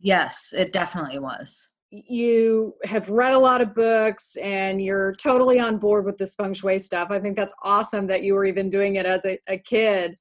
Yes 0.00 0.52
it 0.56 0.72
definitely 0.72 1.18
was. 1.18 1.68
You 1.90 2.74
have 2.84 3.08
read 3.08 3.32
a 3.32 3.38
lot 3.38 3.62
of 3.62 3.74
books 3.74 4.36
and 4.36 4.80
you're 4.80 5.14
totally 5.14 5.58
on 5.58 5.78
board 5.78 6.04
with 6.04 6.18
this 6.18 6.34
feng 6.34 6.52
shui 6.52 6.78
stuff. 6.78 7.08
I 7.10 7.18
think 7.18 7.34
that's 7.34 7.54
awesome 7.62 8.06
that 8.08 8.22
you 8.22 8.34
were 8.34 8.44
even 8.44 8.68
doing 8.68 8.96
it 8.96 9.06
as 9.06 9.24
a, 9.24 9.38
a 9.48 9.56
kid. 9.56 10.14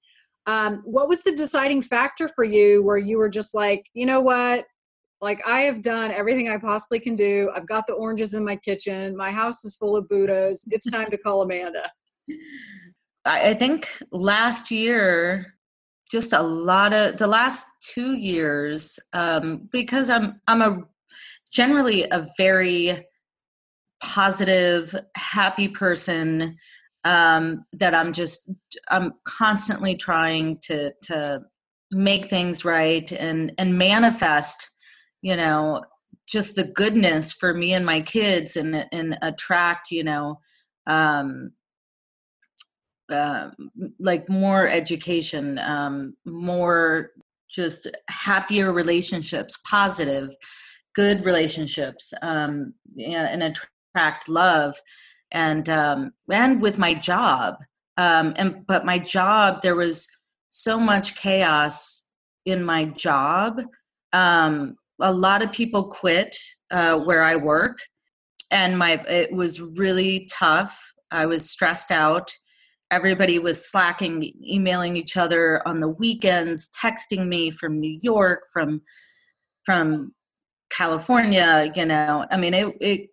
Um, 0.45 0.81
what 0.85 1.09
was 1.09 1.23
the 1.23 1.33
deciding 1.33 1.81
factor 1.81 2.29
for 2.29 2.45
you 2.45 2.81
where 2.83 2.97
you 2.97 3.17
were 3.17 3.27
just 3.27 3.53
like 3.53 3.85
you 3.93 4.05
know 4.05 4.21
what 4.21 4.65
like 5.21 5.45
I 5.47 5.61
have 5.61 5.81
done 5.81 6.11
everything 6.11 6.49
I 6.49 6.57
possibly 6.57 6.99
can 6.99 7.15
do. 7.15 7.49
I've 7.55 7.67
got 7.67 7.87
the 7.87 7.93
oranges 7.93 8.33
in 8.33 8.43
my 8.43 8.55
kitchen. 8.55 9.15
My 9.15 9.31
house 9.31 9.63
is 9.65 9.75
full 9.75 9.95
of 9.95 10.07
Buddhas. 10.07 10.63
It's 10.69 10.85
time 10.91 11.09
to 11.11 11.17
call 11.17 11.41
Amanda. 11.41 11.91
I 13.25 13.53
think 13.55 13.89
last 14.11 14.71
year, 14.71 15.53
just 16.09 16.33
a 16.33 16.41
lot 16.41 16.93
of 16.93 17.17
the 17.17 17.27
last 17.27 17.67
two 17.81 18.13
years, 18.13 18.97
um, 19.13 19.67
because 19.71 20.09
I'm 20.09 20.39
I'm 20.47 20.61
a 20.61 20.83
generally 21.51 22.03
a 22.03 22.27
very 22.37 23.05
positive, 24.01 24.95
happy 25.15 25.67
person. 25.67 26.57
Um, 27.03 27.63
that 27.73 27.95
I'm 27.95 28.11
just 28.11 28.49
I'm 28.89 29.13
constantly 29.23 29.95
trying 29.95 30.57
to 30.63 30.91
to 31.03 31.41
make 31.91 32.29
things 32.29 32.65
right 32.65 33.09
and 33.13 33.53
and 33.57 33.77
manifest 33.77 34.69
you 35.21 35.35
know 35.35 35.83
just 36.27 36.55
the 36.55 36.63
goodness 36.63 37.31
for 37.31 37.53
me 37.53 37.73
and 37.73 37.85
my 37.85 38.01
kids 38.01 38.57
and 38.57 38.85
and 38.91 39.17
attract 39.21 39.91
you 39.91 40.03
know 40.03 40.39
um 40.87 41.51
uh, 43.09 43.49
like 43.99 44.27
more 44.27 44.67
education 44.67 45.57
um 45.59 46.15
more 46.25 47.11
just 47.49 47.87
happier 48.09 48.73
relationships 48.73 49.57
positive 49.65 50.35
good 50.95 51.23
relationships 51.23 52.13
um 52.21 52.73
and 52.99 53.43
attract 53.43 54.27
love. 54.27 54.75
And 55.31 55.69
um 55.69 56.11
and 56.31 56.61
with 56.61 56.77
my 56.77 56.93
job 56.93 57.55
um 57.97 58.33
and 58.37 58.65
but 58.65 58.85
my 58.85 58.97
job 58.97 59.61
there 59.61 59.75
was 59.75 60.07
so 60.49 60.79
much 60.79 61.15
chaos 61.15 62.07
in 62.45 62.63
my 62.63 62.85
job 62.85 63.61
um 64.13 64.75
a 65.01 65.11
lot 65.11 65.41
of 65.41 65.51
people 65.51 65.87
quit 65.87 66.35
uh, 66.71 66.97
where 66.99 67.23
I 67.23 67.35
work, 67.35 67.77
and 68.51 68.77
my 68.77 68.93
it 69.07 69.31
was 69.31 69.61
really 69.61 70.27
tough. 70.31 70.79
I 71.11 71.25
was 71.25 71.49
stressed 71.49 71.91
out. 71.91 72.31
Everybody 72.89 73.37
was 73.39 73.69
slacking, 73.69 74.31
emailing 74.43 74.95
each 74.95 75.17
other 75.17 75.61
on 75.67 75.81
the 75.81 75.89
weekends, 75.89 76.69
texting 76.81 77.27
me 77.27 77.51
from 77.51 77.79
New 77.79 77.99
York, 78.01 78.41
from 78.51 78.81
from 79.65 80.13
California. 80.71 81.71
You 81.75 81.85
know, 81.85 82.25
I 82.31 82.37
mean, 82.37 82.53
it 82.53 82.75
it 82.79 83.09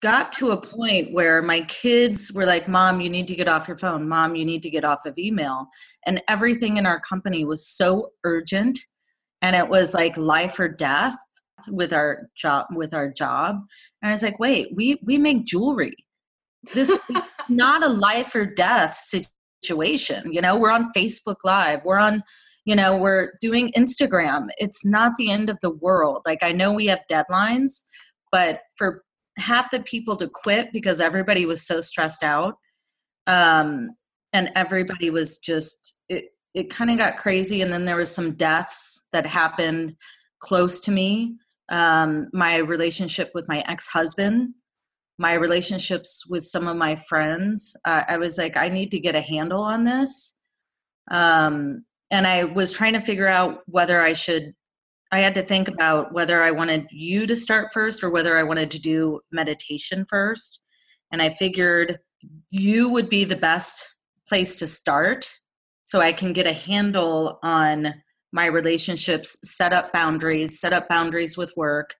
got 0.00 0.30
to 0.30 0.52
a 0.52 0.60
point 0.60 1.12
where 1.12 1.42
my 1.42 1.62
kids 1.62 2.32
were 2.32 2.46
like, 2.46 2.68
"Mom, 2.68 3.00
you 3.00 3.10
need 3.10 3.26
to 3.28 3.34
get 3.34 3.48
off 3.48 3.66
your 3.66 3.78
phone. 3.78 4.08
Mom, 4.08 4.36
you 4.36 4.44
need 4.44 4.62
to 4.62 4.70
get 4.70 4.84
off 4.84 5.04
of 5.06 5.18
email." 5.18 5.66
And 6.06 6.22
everything 6.28 6.76
in 6.76 6.86
our 6.86 7.00
company 7.00 7.44
was 7.44 7.66
so 7.66 8.10
urgent 8.24 8.78
and 9.42 9.54
it 9.54 9.68
was 9.68 9.94
like 9.94 10.16
life 10.16 10.58
or 10.58 10.68
death 10.68 11.16
with 11.68 11.92
our 11.92 12.28
job 12.36 12.66
with 12.74 12.94
our 12.94 13.10
job. 13.10 13.56
And 14.02 14.10
i 14.10 14.12
was 14.12 14.22
like 14.22 14.38
wait 14.38 14.68
we 14.74 14.98
we 15.04 15.18
make 15.18 15.44
jewelry. 15.44 15.94
This 16.74 16.88
is 16.88 16.98
not 17.48 17.82
a 17.82 17.88
life 17.88 18.34
or 18.34 18.46
death 18.46 18.96
situation 19.62 20.32
you 20.32 20.40
know? 20.40 20.56
We're 20.56 20.70
on 20.70 20.92
facebook 20.96 21.36
live. 21.44 21.80
We're 21.84 21.98
on 21.98 22.22
you 22.64 22.76
know 22.76 22.96
we're 22.96 23.32
doing 23.40 23.72
instagram. 23.76 24.48
It's 24.58 24.84
not 24.84 25.16
the 25.16 25.30
end 25.30 25.50
of 25.50 25.58
the 25.62 25.70
world. 25.70 26.22
Like 26.26 26.42
i 26.42 26.52
know 26.52 26.72
we 26.72 26.86
have 26.86 27.00
deadlines 27.10 27.84
but 28.30 28.60
for 28.76 29.02
half 29.38 29.70
the 29.70 29.80
people 29.80 30.16
to 30.16 30.28
quit 30.28 30.72
because 30.72 31.00
everybody 31.00 31.46
was 31.46 31.64
so 31.64 31.80
stressed 31.80 32.24
out 32.24 32.54
um 33.28 33.90
and 34.32 34.50
everybody 34.54 35.10
was 35.10 35.38
just 35.38 36.00
it, 36.08 36.24
it 36.58 36.70
kind 36.70 36.90
of 36.90 36.98
got 36.98 37.18
crazy 37.18 37.62
and 37.62 37.72
then 37.72 37.84
there 37.84 37.96
was 37.96 38.12
some 38.12 38.32
deaths 38.32 39.02
that 39.12 39.24
happened 39.24 39.94
close 40.40 40.80
to 40.80 40.90
me. 40.90 41.36
Um, 41.68 42.28
my 42.32 42.56
relationship 42.56 43.30
with 43.34 43.48
my 43.48 43.62
ex-husband 43.68 44.54
my 45.20 45.32
relationships 45.34 46.24
with 46.30 46.44
some 46.44 46.68
of 46.68 46.76
my 46.76 46.94
friends 46.94 47.76
uh, 47.84 48.02
i 48.08 48.16
was 48.16 48.38
like 48.38 48.56
i 48.56 48.68
need 48.68 48.90
to 48.90 49.00
get 49.00 49.14
a 49.14 49.20
handle 49.20 49.62
on 49.62 49.84
this. 49.84 50.34
Um, 51.10 51.84
and 52.10 52.26
i 52.26 52.44
was 52.44 52.72
trying 52.72 52.94
to 52.94 53.00
figure 53.00 53.28
out 53.28 53.58
whether 53.66 54.00
i 54.00 54.12
should 54.12 54.54
i 55.12 55.18
had 55.18 55.34
to 55.34 55.42
think 55.42 55.68
about 55.68 56.14
whether 56.14 56.42
i 56.42 56.50
wanted 56.50 56.86
you 56.90 57.26
to 57.26 57.36
start 57.36 57.72
first 57.74 58.02
or 58.02 58.10
whether 58.10 58.38
i 58.38 58.42
wanted 58.42 58.70
to 58.70 58.78
do 58.78 59.20
meditation 59.30 60.06
first. 60.08 60.60
And 61.12 61.20
i 61.20 61.30
figured 61.30 61.98
you 62.50 62.88
would 62.88 63.10
be 63.10 63.24
the 63.24 63.36
best 63.36 63.86
place 64.26 64.56
to 64.56 64.66
start 64.66 65.30
so 65.88 66.02
I 66.02 66.12
can 66.12 66.34
get 66.34 66.46
a 66.46 66.52
handle 66.52 67.38
on 67.42 67.94
my 68.30 68.44
relationships, 68.44 69.38
set 69.42 69.72
up 69.72 69.90
boundaries, 69.90 70.60
set 70.60 70.74
up 70.74 70.86
boundaries 70.86 71.38
with 71.38 71.50
work, 71.56 71.94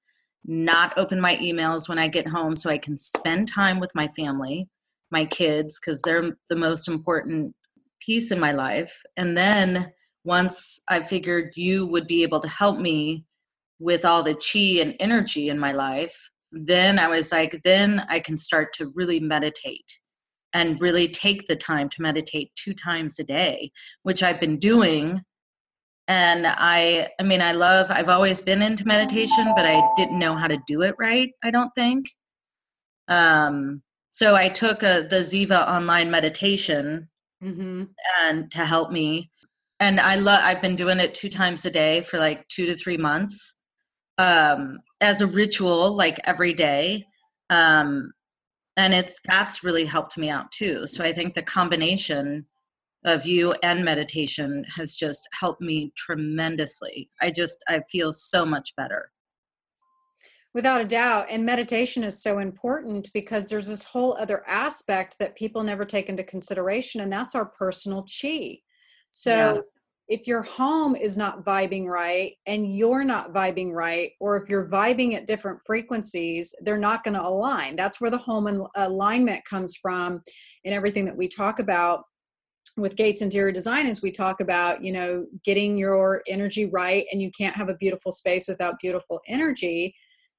not 0.44 0.92
open 0.98 1.18
my 1.18 1.36
emails 1.38 1.88
when 1.88 1.98
I 1.98 2.06
get 2.06 2.28
home 2.28 2.54
so 2.54 2.68
I 2.68 2.76
can 2.76 2.98
spend 2.98 3.48
time 3.48 3.80
with 3.80 3.90
my 3.94 4.06
family, 4.08 4.68
my 5.10 5.24
kids, 5.24 5.80
because 5.80 6.02
they're 6.02 6.36
the 6.50 6.54
most 6.54 6.86
important 6.86 7.56
piece 8.04 8.30
in 8.30 8.38
my 8.38 8.52
life. 8.52 8.94
And 9.16 9.34
then 9.34 9.90
once 10.22 10.82
I 10.90 11.02
figured 11.02 11.56
you 11.56 11.86
would 11.86 12.06
be 12.06 12.22
able 12.22 12.40
to 12.40 12.48
help 12.48 12.78
me 12.78 13.24
with 13.78 14.04
all 14.04 14.22
the 14.22 14.34
chi 14.34 14.82
and 14.82 14.96
energy 15.00 15.48
in 15.48 15.58
my 15.58 15.72
life, 15.72 16.14
then 16.52 16.98
I 16.98 17.08
was 17.08 17.32
like, 17.32 17.62
then 17.64 18.04
I 18.10 18.20
can 18.20 18.36
start 18.36 18.74
to 18.74 18.92
really 18.94 19.18
meditate 19.18 19.98
and 20.54 20.80
really 20.80 21.08
take 21.08 21.46
the 21.46 21.56
time 21.56 21.88
to 21.90 22.02
meditate 22.02 22.50
two 22.56 22.74
times 22.74 23.18
a 23.18 23.24
day 23.24 23.70
which 24.02 24.22
i've 24.22 24.40
been 24.40 24.58
doing. 24.58 25.22
And 26.08 26.46
i 26.46 27.08
i 27.20 27.22
mean 27.22 27.42
i 27.42 27.52
love 27.52 27.90
i've 27.90 28.08
always 28.08 28.40
been 28.40 28.62
into 28.62 28.86
meditation 28.86 29.52
but 29.54 29.66
i 29.66 29.82
didn't 29.96 30.18
know 30.18 30.34
how 30.36 30.46
to 30.48 30.58
do 30.66 30.82
it 30.82 30.94
right 30.98 31.30
i 31.44 31.50
don't 31.50 31.70
think. 31.74 32.06
Um 33.08 33.82
so 34.10 34.34
i 34.34 34.48
took 34.48 34.82
a 34.82 35.06
the 35.08 35.18
ziva 35.18 35.68
online 35.68 36.10
meditation 36.10 37.08
mm-hmm. 37.44 37.84
and 38.20 38.50
to 38.52 38.64
help 38.64 38.90
me. 38.90 39.30
And 39.80 40.00
i 40.00 40.14
love 40.16 40.40
i've 40.42 40.62
been 40.62 40.76
doing 40.76 40.98
it 40.98 41.14
two 41.14 41.28
times 41.28 41.66
a 41.66 41.70
day 41.70 42.00
for 42.00 42.18
like 42.18 42.48
two 42.48 42.64
to 42.66 42.74
three 42.74 42.96
months 42.96 43.54
um 44.16 44.78
as 45.00 45.20
a 45.20 45.26
ritual 45.26 45.94
like 45.94 46.18
every 46.24 46.54
day. 46.54 47.04
Um 47.50 48.12
and 48.78 48.94
it's 48.94 49.18
that's 49.24 49.62
really 49.64 49.84
helped 49.84 50.16
me 50.16 50.30
out 50.30 50.50
too. 50.52 50.86
So 50.86 51.04
i 51.04 51.12
think 51.12 51.34
the 51.34 51.42
combination 51.42 52.46
of 53.04 53.26
you 53.26 53.54
and 53.62 53.84
meditation 53.84 54.64
has 54.74 54.96
just 54.96 55.28
helped 55.38 55.60
me 55.60 55.92
tremendously. 55.96 57.10
I 57.20 57.30
just 57.30 57.62
i 57.68 57.80
feel 57.90 58.12
so 58.12 58.46
much 58.46 58.74
better. 58.76 59.10
Without 60.54 60.80
a 60.80 60.86
doubt. 60.86 61.26
And 61.28 61.44
meditation 61.44 62.02
is 62.02 62.22
so 62.22 62.38
important 62.38 63.10
because 63.12 63.44
there's 63.46 63.68
this 63.68 63.84
whole 63.84 64.16
other 64.18 64.42
aspect 64.48 65.16
that 65.18 65.36
people 65.36 65.62
never 65.62 65.84
take 65.84 66.08
into 66.08 66.24
consideration 66.24 67.02
and 67.02 67.12
that's 67.12 67.34
our 67.34 67.46
personal 67.46 68.02
chi. 68.02 68.58
So 69.10 69.30
yeah 69.54 69.60
if 70.08 70.26
your 70.26 70.42
home 70.42 70.96
is 70.96 71.18
not 71.18 71.44
vibing 71.44 71.86
right 71.86 72.32
and 72.46 72.74
you're 72.74 73.04
not 73.04 73.34
vibing 73.34 73.72
right, 73.72 74.12
or 74.20 74.36
if 74.36 74.48
you're 74.48 74.66
vibing 74.66 75.14
at 75.14 75.26
different 75.26 75.60
frequencies, 75.66 76.54
they're 76.62 76.78
not 76.78 77.04
going 77.04 77.14
to 77.14 77.22
align. 77.22 77.76
That's 77.76 78.00
where 78.00 78.10
the 78.10 78.18
home 78.18 78.66
alignment 78.76 79.44
comes 79.44 79.76
from 79.76 80.22
in 80.64 80.72
everything 80.72 81.04
that 81.04 81.16
we 81.16 81.28
talk 81.28 81.58
about 81.58 82.04
with 82.78 82.96
Gates 82.96 83.22
Interior 83.22 83.52
Design 83.52 83.86
is 83.86 84.02
we 84.02 84.10
talk 84.10 84.40
about, 84.40 84.82
you 84.82 84.92
know, 84.92 85.26
getting 85.44 85.76
your 85.76 86.22
energy 86.26 86.66
right 86.66 87.06
and 87.12 87.20
you 87.20 87.30
can't 87.36 87.56
have 87.56 87.68
a 87.68 87.74
beautiful 87.74 88.12
space 88.12 88.48
without 88.48 88.78
beautiful 88.80 89.20
energy 89.26 89.94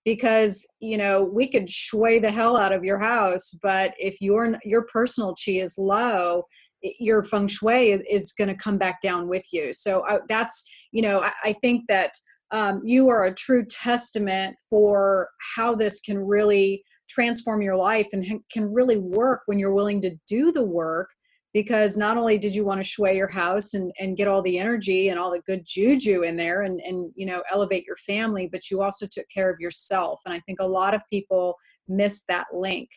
because 0.06 0.66
you 0.80 0.98
know 0.98 1.24
we 1.24 1.48
could 1.48 1.70
shui 1.70 2.20
the 2.20 2.32
hell 2.32 2.56
out 2.56 2.72
of 2.72 2.84
your 2.84 2.98
house 2.98 3.52
but 3.62 3.94
if 3.98 4.22
your 4.22 4.56
your 4.64 4.84
personal 4.84 5.36
chi 5.36 5.54
is 5.54 5.78
low 5.78 6.44
your 6.82 7.24
feng 7.24 7.48
shui 7.48 7.92
is, 8.10 8.34
going 8.34 8.48
to 8.48 8.56
come 8.56 8.78
back 8.78 9.02
down 9.02 9.28
with 9.28 9.44
you. 9.52 9.74
So 9.74 10.06
I, 10.08 10.20
that's, 10.28 10.66
you 10.92 11.02
know, 11.02 11.22
I, 11.22 11.32
I 11.46 11.54
think 11.54 11.86
that 11.90 12.14
um, 12.52 12.82
you 12.84 13.10
are 13.10 13.26
a 13.26 13.34
true 13.34 13.66
testament 13.66 14.58
for 14.70 15.30
how 15.56 15.76
this 15.76 16.00
can 16.00 16.18
really 16.18 16.84
transform 17.10 17.62
your 17.62 17.76
life 17.76 18.08
and 18.14 18.42
can 18.52 18.72
really 18.72 18.98
work 18.98 19.42
when 19.46 19.60
you're 19.60 19.74
willing 19.74 20.02
to 20.02 20.16
do 20.28 20.52
the 20.52 20.64
work 20.64 21.10
because 21.54 21.98
not 21.98 22.18
only 22.18 22.38
did 22.38 22.54
you 22.54 22.64
want 22.64 22.80
to 22.80 22.88
shui 22.88 23.16
your 23.16 23.28
house 23.28 23.74
and, 23.74 23.92
and 24.00 24.18
get 24.18 24.28
all 24.28 24.42
the 24.42 24.60
energy 24.60 25.10
and 25.10 25.20
all 25.20 25.32
the 25.32 25.42
good 25.42 25.64
juju 25.66 26.22
in 26.22 26.36
there 26.36 26.62
and, 26.62 26.80
and 26.82 27.12
you 27.16 27.26
know 27.26 27.42
elevate 27.52 27.86
your 27.86 27.96
family 27.96 28.48
but 28.52 28.70
you 28.70 28.82
also 28.82 29.08
took 29.08 29.26
care 29.34 29.50
of 29.50 29.60
yourself 29.60 30.22
and 30.26 30.34
i 30.34 30.40
think 30.42 30.60
a 30.60 30.66
lot 30.66 30.94
of 30.94 31.02
people 31.10 31.56
miss 31.88 32.24
that 32.28 32.46
link 32.54 32.90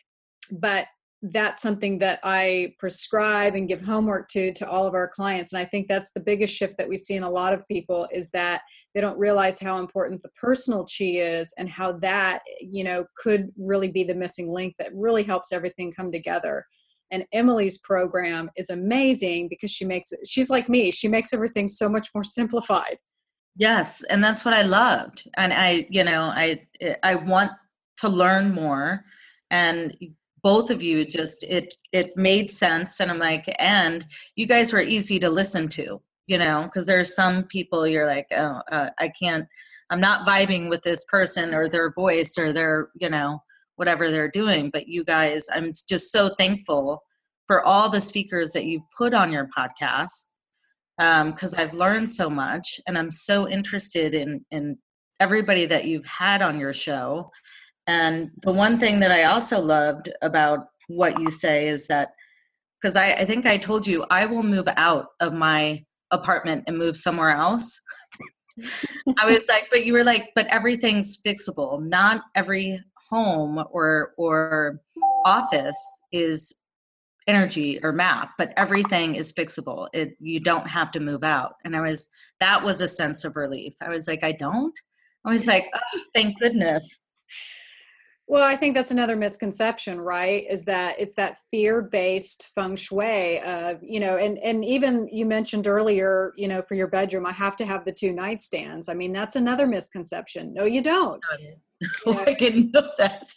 but 0.51 0.85
that's 1.31 1.61
something 1.61 1.99
that 1.99 2.19
I 2.23 2.73
prescribe 2.77 3.55
and 3.55 3.67
give 3.67 3.81
homework 3.81 4.27
to 4.29 4.53
to 4.55 4.69
all 4.69 4.85
of 4.85 4.93
our 4.93 5.07
clients. 5.07 5.53
And 5.53 5.61
I 5.61 5.65
think 5.65 5.87
that's 5.87 6.11
the 6.11 6.19
biggest 6.19 6.53
shift 6.53 6.77
that 6.77 6.89
we 6.89 6.97
see 6.97 7.15
in 7.15 7.23
a 7.23 7.29
lot 7.29 7.53
of 7.53 7.65
people 7.69 8.09
is 8.11 8.29
that 8.31 8.61
they 8.93 8.99
don't 8.99 9.17
realize 9.17 9.57
how 9.57 9.77
important 9.77 10.21
the 10.21 10.29
personal 10.29 10.85
chi 10.85 11.05
is 11.05 11.53
and 11.57 11.69
how 11.69 11.93
that 11.93 12.41
you 12.59 12.83
know 12.83 13.05
could 13.15 13.51
really 13.57 13.89
be 13.89 14.03
the 14.03 14.13
missing 14.13 14.49
link 14.49 14.75
that 14.79 14.93
really 14.93 15.23
helps 15.23 15.53
everything 15.53 15.93
come 15.93 16.11
together. 16.11 16.65
And 17.09 17.25
Emily's 17.31 17.77
program 17.77 18.51
is 18.57 18.69
amazing 18.69 19.47
because 19.47 19.71
she 19.71 19.85
makes 19.85 20.11
it 20.11 20.27
she's 20.27 20.49
like 20.49 20.67
me 20.67 20.91
she 20.91 21.07
makes 21.07 21.31
everything 21.33 21.69
so 21.69 21.87
much 21.87 22.09
more 22.13 22.25
simplified. 22.25 22.97
Yes 23.55 24.03
and 24.09 24.21
that's 24.21 24.43
what 24.43 24.53
I 24.53 24.63
loved. 24.63 25.29
And 25.37 25.53
I 25.53 25.87
you 25.89 26.03
know 26.03 26.23
I 26.23 26.67
I 27.01 27.15
want 27.15 27.51
to 27.99 28.09
learn 28.09 28.53
more 28.53 29.05
and 29.49 29.95
both 30.43 30.69
of 30.69 30.83
you 30.83 31.05
just 31.05 31.43
it 31.43 31.73
it 31.91 32.15
made 32.15 32.49
sense 32.49 32.99
and 32.99 33.09
i'm 33.09 33.17
like 33.17 33.51
and 33.57 34.05
you 34.35 34.45
guys 34.45 34.71
were 34.71 34.81
easy 34.81 35.17
to 35.17 35.29
listen 35.29 35.67
to 35.67 35.99
you 36.27 36.37
know 36.37 36.63
because 36.63 36.85
there's 36.85 37.15
some 37.15 37.43
people 37.45 37.87
you're 37.87 38.05
like 38.05 38.27
oh 38.35 38.61
uh, 38.71 38.89
i 38.99 39.09
can't 39.09 39.47
i'm 39.89 40.01
not 40.01 40.27
vibing 40.27 40.69
with 40.69 40.81
this 40.83 41.05
person 41.05 41.53
or 41.53 41.67
their 41.69 41.91
voice 41.93 42.37
or 42.37 42.53
their 42.53 42.89
you 42.99 43.09
know 43.09 43.41
whatever 43.77 44.11
they're 44.11 44.29
doing 44.29 44.69
but 44.69 44.87
you 44.87 45.03
guys 45.03 45.45
i'm 45.53 45.71
just 45.89 46.11
so 46.11 46.29
thankful 46.37 47.01
for 47.47 47.65
all 47.65 47.89
the 47.89 48.01
speakers 48.01 48.51
that 48.51 48.65
you 48.65 48.81
put 48.97 49.13
on 49.13 49.31
your 49.31 49.49
podcast 49.57 50.27
because 50.97 51.53
um, 51.53 51.59
i've 51.59 51.73
learned 51.73 52.09
so 52.09 52.29
much 52.29 52.79
and 52.85 52.97
i'm 52.97 53.11
so 53.11 53.49
interested 53.49 54.13
in 54.13 54.45
in 54.51 54.77
everybody 55.19 55.65
that 55.65 55.85
you've 55.85 56.05
had 56.05 56.41
on 56.41 56.59
your 56.59 56.73
show 56.73 57.29
and 57.87 58.31
the 58.41 58.51
one 58.51 58.79
thing 58.79 58.99
that 59.01 59.11
I 59.11 59.23
also 59.23 59.59
loved 59.59 60.09
about 60.21 60.67
what 60.87 61.19
you 61.19 61.29
say 61.29 61.67
is 61.67 61.87
that 61.87 62.09
because 62.81 62.95
I, 62.95 63.11
I 63.13 63.25
think 63.25 63.45
I 63.45 63.57
told 63.57 63.87
you 63.87 64.05
I 64.09 64.25
will 64.25 64.43
move 64.43 64.67
out 64.75 65.07
of 65.19 65.33
my 65.33 65.83
apartment 66.11 66.65
and 66.67 66.77
move 66.77 66.97
somewhere 66.97 67.31
else. 67.31 67.79
I 69.19 69.25
was 69.25 69.47
like, 69.47 69.65
but 69.71 69.85
you 69.85 69.93
were 69.93 70.03
like, 70.03 70.31
but 70.35 70.47
everything's 70.47 71.19
fixable. 71.21 71.83
Not 71.83 72.21
every 72.35 72.79
home 73.09 73.63
or 73.71 74.13
or 74.17 74.79
office 75.25 75.77
is 76.11 76.53
energy 77.27 77.79
or 77.83 77.93
map, 77.93 78.31
but 78.37 78.53
everything 78.57 79.15
is 79.15 79.33
fixable. 79.33 79.87
It 79.93 80.15
you 80.19 80.39
don't 80.39 80.67
have 80.67 80.91
to 80.91 80.99
move 80.99 81.23
out. 81.23 81.53
And 81.65 81.75
I 81.75 81.81
was 81.81 82.09
that 82.39 82.63
was 82.63 82.81
a 82.81 82.87
sense 82.87 83.25
of 83.25 83.35
relief. 83.35 83.73
I 83.81 83.89
was 83.89 84.07
like, 84.07 84.23
I 84.23 84.33
don't. 84.33 84.77
I 85.25 85.31
was 85.31 85.47
like, 85.47 85.65
oh, 85.73 85.99
thank 86.13 86.37
goodness. 86.39 86.99
Well, 88.27 88.43
I 88.43 88.55
think 88.55 88.73
that's 88.73 88.91
another 88.91 89.15
misconception, 89.15 89.99
right? 89.99 90.45
Is 90.49 90.63
that 90.65 90.95
it's 90.97 91.15
that 91.15 91.39
fear-based 91.51 92.51
feng 92.55 92.75
shui 92.75 93.39
of, 93.41 93.79
you 93.81 93.99
know, 93.99 94.17
and 94.17 94.37
and 94.39 94.63
even 94.63 95.07
you 95.11 95.25
mentioned 95.25 95.67
earlier, 95.67 96.33
you 96.37 96.47
know, 96.47 96.61
for 96.61 96.75
your 96.75 96.87
bedroom, 96.87 97.25
I 97.25 97.33
have 97.33 97.55
to 97.57 97.65
have 97.65 97.83
the 97.83 97.91
two 97.91 98.13
nightstands. 98.13 98.87
I 98.87 98.93
mean, 98.93 99.11
that's 99.11 99.35
another 99.35 99.67
misconception. 99.67 100.53
No, 100.53 100.63
you 100.63 100.81
don't. 100.81 101.21
Oh, 102.05 102.23
I 102.25 102.33
didn't 102.33 102.71
know 102.73 102.89
that. 102.97 103.29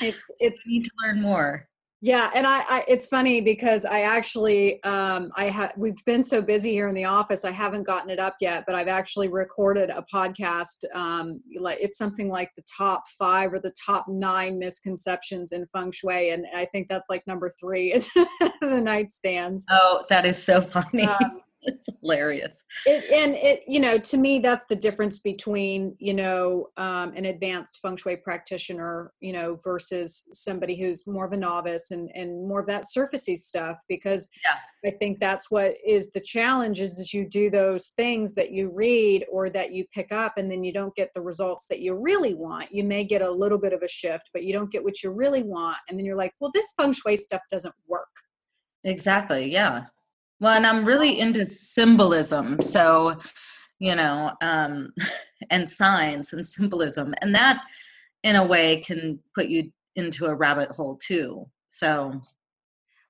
It's 0.00 0.22
it's 0.38 0.60
I 0.66 0.70
need 0.70 0.84
to 0.84 0.90
learn 1.04 1.20
more 1.20 1.68
yeah 2.02 2.30
and 2.34 2.46
I, 2.46 2.60
I, 2.68 2.84
it's 2.88 3.06
funny 3.06 3.40
because 3.40 3.84
i 3.84 4.00
actually 4.00 4.82
um 4.84 5.30
i 5.36 5.44
have 5.44 5.72
we've 5.76 6.04
been 6.04 6.24
so 6.24 6.42
busy 6.42 6.72
here 6.72 6.88
in 6.88 6.94
the 6.94 7.04
office 7.04 7.44
i 7.44 7.50
haven't 7.50 7.84
gotten 7.84 8.10
it 8.10 8.18
up 8.18 8.34
yet 8.40 8.64
but 8.66 8.74
i've 8.74 8.88
actually 8.88 9.28
recorded 9.28 9.88
a 9.88 10.04
podcast 10.12 10.84
um 10.94 11.40
like 11.58 11.78
it's 11.80 11.96
something 11.96 12.28
like 12.28 12.50
the 12.56 12.62
top 12.62 13.04
five 13.08 13.52
or 13.52 13.60
the 13.60 13.72
top 13.72 14.06
nine 14.08 14.58
misconceptions 14.58 15.52
in 15.52 15.64
feng 15.72 15.92
shui 15.92 16.30
and 16.30 16.44
i 16.54 16.64
think 16.66 16.88
that's 16.88 17.08
like 17.08 17.26
number 17.26 17.50
three 17.58 17.92
is 17.92 18.10
the 18.60 18.80
nightstands. 18.82 19.62
Oh 19.70 20.04
that 20.08 20.26
is 20.26 20.42
so 20.42 20.60
funny. 20.60 21.04
Um, 21.04 21.40
it's 21.64 21.88
hilarious. 22.00 22.64
It, 22.86 23.10
and 23.12 23.34
it, 23.34 23.62
you 23.68 23.78
know, 23.78 23.98
to 23.98 24.16
me, 24.16 24.40
that's 24.40 24.66
the 24.68 24.76
difference 24.76 25.20
between, 25.20 25.94
you 25.98 26.14
know, 26.14 26.68
um, 26.76 27.12
an 27.14 27.26
advanced 27.26 27.78
feng 27.80 27.96
shui 27.96 28.16
practitioner, 28.16 29.12
you 29.20 29.32
know, 29.32 29.60
versus 29.62 30.26
somebody 30.32 30.78
who's 30.78 31.06
more 31.06 31.24
of 31.24 31.32
a 31.32 31.36
novice 31.36 31.92
and, 31.92 32.10
and 32.14 32.48
more 32.48 32.60
of 32.60 32.66
that 32.66 32.84
surfacey 32.84 33.36
stuff. 33.36 33.78
Because 33.88 34.28
yeah. 34.44 34.90
I 34.90 34.96
think 34.96 35.20
that's 35.20 35.50
what 35.50 35.74
is 35.86 36.10
the 36.10 36.20
challenge 36.20 36.80
is, 36.80 36.98
is 36.98 37.14
you 37.14 37.28
do 37.28 37.48
those 37.48 37.88
things 37.90 38.34
that 38.34 38.50
you 38.50 38.70
read 38.74 39.24
or 39.30 39.48
that 39.50 39.72
you 39.72 39.84
pick 39.92 40.10
up 40.10 40.38
and 40.38 40.50
then 40.50 40.64
you 40.64 40.72
don't 40.72 40.94
get 40.96 41.10
the 41.14 41.22
results 41.22 41.66
that 41.68 41.80
you 41.80 41.94
really 41.94 42.34
want. 42.34 42.72
You 42.72 42.82
may 42.82 43.04
get 43.04 43.22
a 43.22 43.30
little 43.30 43.58
bit 43.58 43.72
of 43.72 43.82
a 43.82 43.88
shift, 43.88 44.30
but 44.32 44.42
you 44.42 44.52
don't 44.52 44.72
get 44.72 44.82
what 44.82 45.02
you 45.02 45.10
really 45.10 45.44
want. 45.44 45.76
And 45.88 45.98
then 45.98 46.04
you're 46.04 46.16
like, 46.16 46.34
well, 46.40 46.50
this 46.52 46.72
feng 46.76 46.92
shui 46.92 47.16
stuff 47.16 47.42
doesn't 47.50 47.74
work. 47.86 48.08
Exactly. 48.84 49.50
Yeah. 49.52 49.84
Well, 50.42 50.56
and 50.56 50.66
I'm 50.66 50.84
really 50.84 51.20
into 51.20 51.46
symbolism. 51.46 52.60
So, 52.62 53.16
you 53.78 53.94
know, 53.94 54.32
um, 54.42 54.92
and 55.50 55.70
signs 55.70 56.32
and 56.32 56.44
symbolism. 56.44 57.14
And 57.22 57.32
that, 57.36 57.62
in 58.24 58.34
a 58.34 58.44
way, 58.44 58.80
can 58.80 59.20
put 59.36 59.46
you 59.46 59.70
into 59.94 60.26
a 60.26 60.34
rabbit 60.34 60.70
hole 60.72 60.98
too. 61.00 61.48
So, 61.68 62.20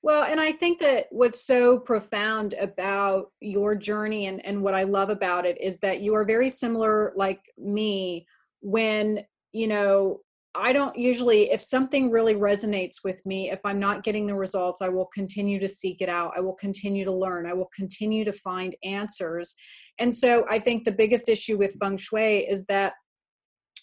well, 0.03 0.25
and 0.25 0.41
I 0.41 0.53
think 0.53 0.79
that 0.81 1.07
what's 1.11 1.47
so 1.47 1.79
profound 1.79 2.55
about 2.61 3.33
your 3.41 3.77
journey 3.77 4.27
and, 4.27 4.45
and 4.45 4.63
what 4.63 4.75
I 4.75 4.83
love 4.83 5.09
about 5.09 5.47
it 5.47 5.59
is 5.59 5.79
that 5.79 6.03
you 6.03 6.15
are 6.15 6.27
very 6.27 6.51
similar, 6.51 7.15
like 7.17 7.41
me, 7.57 8.27
when, 8.61 9.25
you 9.53 9.69
know, 9.69 10.21
I 10.55 10.73
don't 10.73 10.97
usually, 10.97 11.51
if 11.51 11.63
something 11.63 12.11
really 12.11 12.35
resonates 12.35 12.97
with 13.03 13.25
me, 13.25 13.51
if 13.51 13.61
I'm 13.65 13.81
not 13.81 14.05
getting 14.05 14.27
the 14.27 14.35
results, 14.35 14.83
I 14.83 14.89
will 14.89 15.07
continue 15.07 15.59
to 15.59 15.69
seek 15.69 16.03
it 16.03 16.11
out. 16.11 16.33
I 16.37 16.41
will 16.41 16.55
continue 16.55 17.05
to 17.07 17.13
learn. 17.13 17.47
I 17.47 17.55
will 17.55 17.71
continue 17.75 18.25
to 18.27 18.33
find 18.33 18.77
answers. 18.85 19.55
And 19.99 20.15
so 20.15 20.45
I 20.51 20.59
think 20.59 20.85
the 20.85 20.93
biggest 20.93 21.31
issue 21.31 21.57
with 21.57 21.77
feng 21.81 21.97
shui 21.97 22.47
is 22.47 22.67
that 22.67 22.93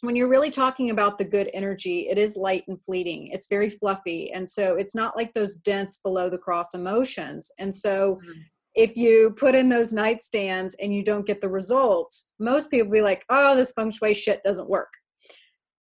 when 0.01 0.15
you're 0.15 0.29
really 0.29 0.51
talking 0.51 0.91
about 0.91 1.17
the 1.17 1.25
good 1.25 1.49
energy, 1.53 2.07
it 2.07 2.19
is 2.19 2.37
light 2.37 2.63
and 2.67 2.77
fleeting. 2.85 3.29
It's 3.33 3.47
very 3.47 3.69
fluffy. 3.69 4.31
And 4.31 4.47
so 4.47 4.75
it's 4.75 4.95
not 4.95 5.17
like 5.17 5.33
those 5.33 5.57
dense 5.57 5.97
below 5.97 6.29
the 6.29 6.37
cross 6.37 6.75
emotions. 6.75 7.51
And 7.57 7.75
so 7.75 8.19
mm-hmm. 8.21 8.39
if 8.75 8.95
you 8.95 9.35
put 9.37 9.55
in 9.55 9.69
those 9.69 9.91
nightstands 9.91 10.73
and 10.79 10.93
you 10.93 11.03
don't 11.03 11.25
get 11.25 11.41
the 11.41 11.49
results, 11.49 12.29
most 12.39 12.69
people 12.69 12.91
be 12.91 13.01
like, 13.01 13.25
oh, 13.29 13.55
this 13.55 13.73
feng 13.73 13.91
shui 13.91 14.13
shit 14.13 14.43
doesn't 14.43 14.69
work 14.69 14.89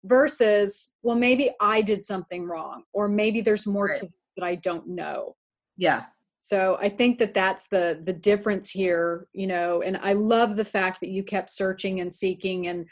versus 0.07 0.95
well 1.03 1.16
maybe 1.16 1.51
i 1.61 1.81
did 1.83 2.05
something 2.05 2.47
wrong 2.47 2.83
or 2.92 3.09
maybe 3.09 3.40
there's 3.40 3.66
more 3.66 3.87
right. 3.87 3.97
to 3.97 4.09
that 4.37 4.45
i 4.45 4.55
don't 4.55 4.87
know. 4.87 5.35
Yeah. 5.77 6.05
So 6.40 6.79
i 6.81 6.88
think 6.88 7.19
that 7.19 7.35
that's 7.35 7.69
the 7.69 8.01
the 8.05 8.12
difference 8.12 8.71
here 8.71 9.27
you 9.33 9.47
know 9.47 9.83
and 9.83 9.99
i 10.03 10.12
love 10.12 10.57
the 10.57 10.64
fact 10.64 11.01
that 11.01 11.11
you 11.11 11.25
kept 11.25 11.51
searching 11.51 12.01
and 12.01 12.12
seeking 12.14 12.69
and 12.69 12.87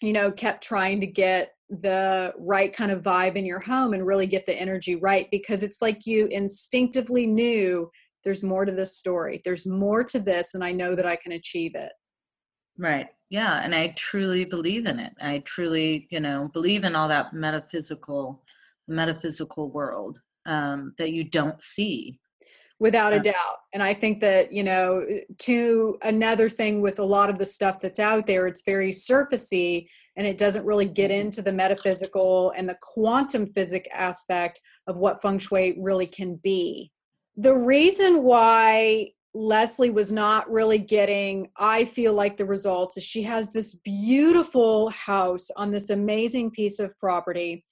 you 0.00 0.12
know 0.12 0.30
kept 0.30 0.62
trying 0.62 1.00
to 1.00 1.06
get 1.06 1.52
the 1.68 2.32
right 2.38 2.72
kind 2.72 2.92
of 2.92 3.02
vibe 3.02 3.34
in 3.34 3.46
your 3.46 3.58
home 3.58 3.94
and 3.94 4.06
really 4.06 4.26
get 4.26 4.46
the 4.46 4.60
energy 4.60 4.96
right 4.96 5.26
because 5.30 5.62
it's 5.62 5.80
like 5.80 6.06
you 6.06 6.26
instinctively 6.26 7.26
knew 7.26 7.90
there's 8.24 8.42
more 8.42 8.64
to 8.64 8.72
this 8.72 8.96
story 8.96 9.40
there's 9.44 9.66
more 9.66 10.04
to 10.04 10.20
this 10.20 10.54
and 10.54 10.62
i 10.62 10.70
know 10.70 10.94
that 10.94 11.06
i 11.06 11.16
can 11.16 11.32
achieve 11.32 11.74
it 11.74 11.92
right 12.78 13.08
yeah 13.30 13.62
and 13.62 13.74
i 13.74 13.88
truly 13.96 14.44
believe 14.44 14.86
in 14.86 14.98
it 14.98 15.12
i 15.20 15.38
truly 15.40 16.06
you 16.10 16.20
know 16.20 16.50
believe 16.52 16.84
in 16.84 16.94
all 16.94 17.08
that 17.08 17.32
metaphysical 17.32 18.42
metaphysical 18.88 19.70
world 19.70 20.20
um, 20.46 20.92
that 20.98 21.12
you 21.12 21.24
don't 21.24 21.62
see 21.62 22.18
without 22.78 23.12
a 23.12 23.16
uh, 23.16 23.22
doubt 23.22 23.58
and 23.72 23.82
i 23.82 23.94
think 23.94 24.20
that 24.20 24.52
you 24.52 24.64
know 24.64 25.06
to 25.38 25.96
another 26.02 26.48
thing 26.48 26.80
with 26.82 26.98
a 26.98 27.04
lot 27.04 27.30
of 27.30 27.38
the 27.38 27.46
stuff 27.46 27.78
that's 27.78 28.00
out 28.00 28.26
there 28.26 28.46
it's 28.46 28.62
very 28.62 28.90
surfacey 28.90 29.86
and 30.16 30.26
it 30.26 30.36
doesn't 30.36 30.66
really 30.66 30.84
get 30.84 31.10
mm-hmm. 31.10 31.20
into 31.20 31.42
the 31.42 31.52
metaphysical 31.52 32.52
and 32.56 32.68
the 32.68 32.76
quantum 32.82 33.46
physics 33.52 33.88
aspect 33.94 34.60
of 34.88 34.96
what 34.96 35.22
feng 35.22 35.38
shui 35.38 35.76
really 35.78 36.06
can 36.06 36.34
be 36.42 36.90
the 37.36 37.54
reason 37.54 38.24
why 38.24 39.08
Leslie 39.34 39.90
was 39.90 40.12
not 40.12 40.50
really 40.50 40.78
getting, 40.78 41.48
I 41.56 41.84
feel 41.86 42.12
like, 42.12 42.36
the 42.36 42.44
results. 42.44 42.96
Is 42.96 43.04
she 43.04 43.22
has 43.22 43.50
this 43.50 43.74
beautiful 43.76 44.90
house 44.90 45.48
on 45.56 45.70
this 45.70 45.90
amazing 45.90 46.50
piece 46.50 46.78
of 46.78 46.98
property. 46.98 47.64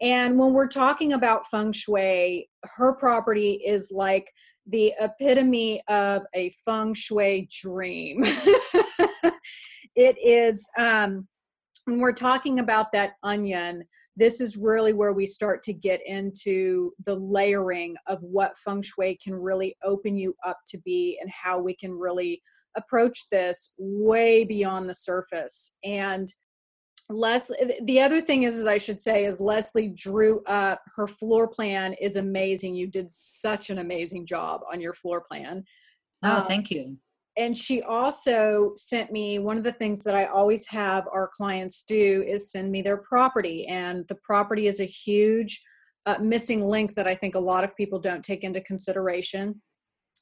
And 0.00 0.38
when 0.38 0.52
we're 0.52 0.66
talking 0.66 1.12
about 1.12 1.46
feng 1.46 1.72
shui, 1.72 2.48
her 2.64 2.94
property 2.94 3.62
is 3.64 3.92
like 3.94 4.30
the 4.66 4.92
epitome 5.00 5.82
of 5.88 6.22
a 6.34 6.50
feng 6.64 6.94
shui 6.94 7.48
dream. 7.62 8.22
it 9.94 10.16
is 10.18 10.68
um, 10.78 11.28
when 11.84 12.00
we're 12.00 12.12
talking 12.12 12.58
about 12.58 12.92
that 12.92 13.12
onion, 13.22 13.84
this 14.16 14.40
is 14.40 14.56
really 14.56 14.92
where 14.92 15.12
we 15.12 15.26
start 15.26 15.62
to 15.64 15.72
get 15.72 16.00
into 16.06 16.92
the 17.04 17.14
layering 17.14 17.96
of 18.06 18.18
what 18.22 18.56
feng 18.58 18.82
shui 18.82 19.18
can 19.22 19.34
really 19.34 19.76
open 19.82 20.16
you 20.16 20.34
up 20.46 20.58
to 20.68 20.78
be 20.78 21.18
and 21.20 21.30
how 21.30 21.60
we 21.60 21.74
can 21.74 21.92
really 21.92 22.40
approach 22.76 23.28
this 23.30 23.72
way 23.76 24.44
beyond 24.44 24.88
the 24.88 24.94
surface. 24.94 25.74
And 25.84 26.32
Leslie, 27.10 27.78
the 27.84 28.00
other 28.00 28.20
thing 28.20 28.44
is, 28.44 28.56
is 28.56 28.66
I 28.66 28.78
should 28.78 29.00
say, 29.00 29.26
is 29.26 29.40
Leslie 29.40 29.88
drew 29.88 30.42
up 30.44 30.80
her 30.96 31.06
floor 31.06 31.46
plan 31.48 31.94
is 31.94 32.16
amazing. 32.16 32.74
You 32.74 32.86
did 32.86 33.10
such 33.10 33.70
an 33.70 33.78
amazing 33.78 34.26
job 34.26 34.62
on 34.72 34.80
your 34.80 34.94
floor 34.94 35.20
plan. 35.20 35.64
Oh, 36.22 36.38
um, 36.38 36.46
thank 36.46 36.70
you 36.70 36.96
and 37.36 37.56
she 37.56 37.82
also 37.82 38.70
sent 38.74 39.10
me 39.10 39.40
one 39.40 39.58
of 39.58 39.64
the 39.64 39.72
things 39.72 40.04
that 40.04 40.14
I 40.14 40.26
always 40.26 40.68
have 40.68 41.04
our 41.12 41.28
clients 41.28 41.82
do 41.82 42.24
is 42.26 42.52
send 42.52 42.70
me 42.70 42.80
their 42.80 42.98
property. 42.98 43.66
And 43.66 44.06
the 44.08 44.14
property 44.16 44.68
is 44.68 44.80
a 44.80 44.84
huge 44.84 45.60
uh, 46.06 46.18
missing 46.20 46.62
link 46.62 46.94
that 46.94 47.08
I 47.08 47.14
think 47.14 47.34
a 47.34 47.40
lot 47.40 47.64
of 47.64 47.76
people 47.76 47.98
don't 47.98 48.24
take 48.24 48.44
into 48.44 48.60
consideration. 48.60 49.60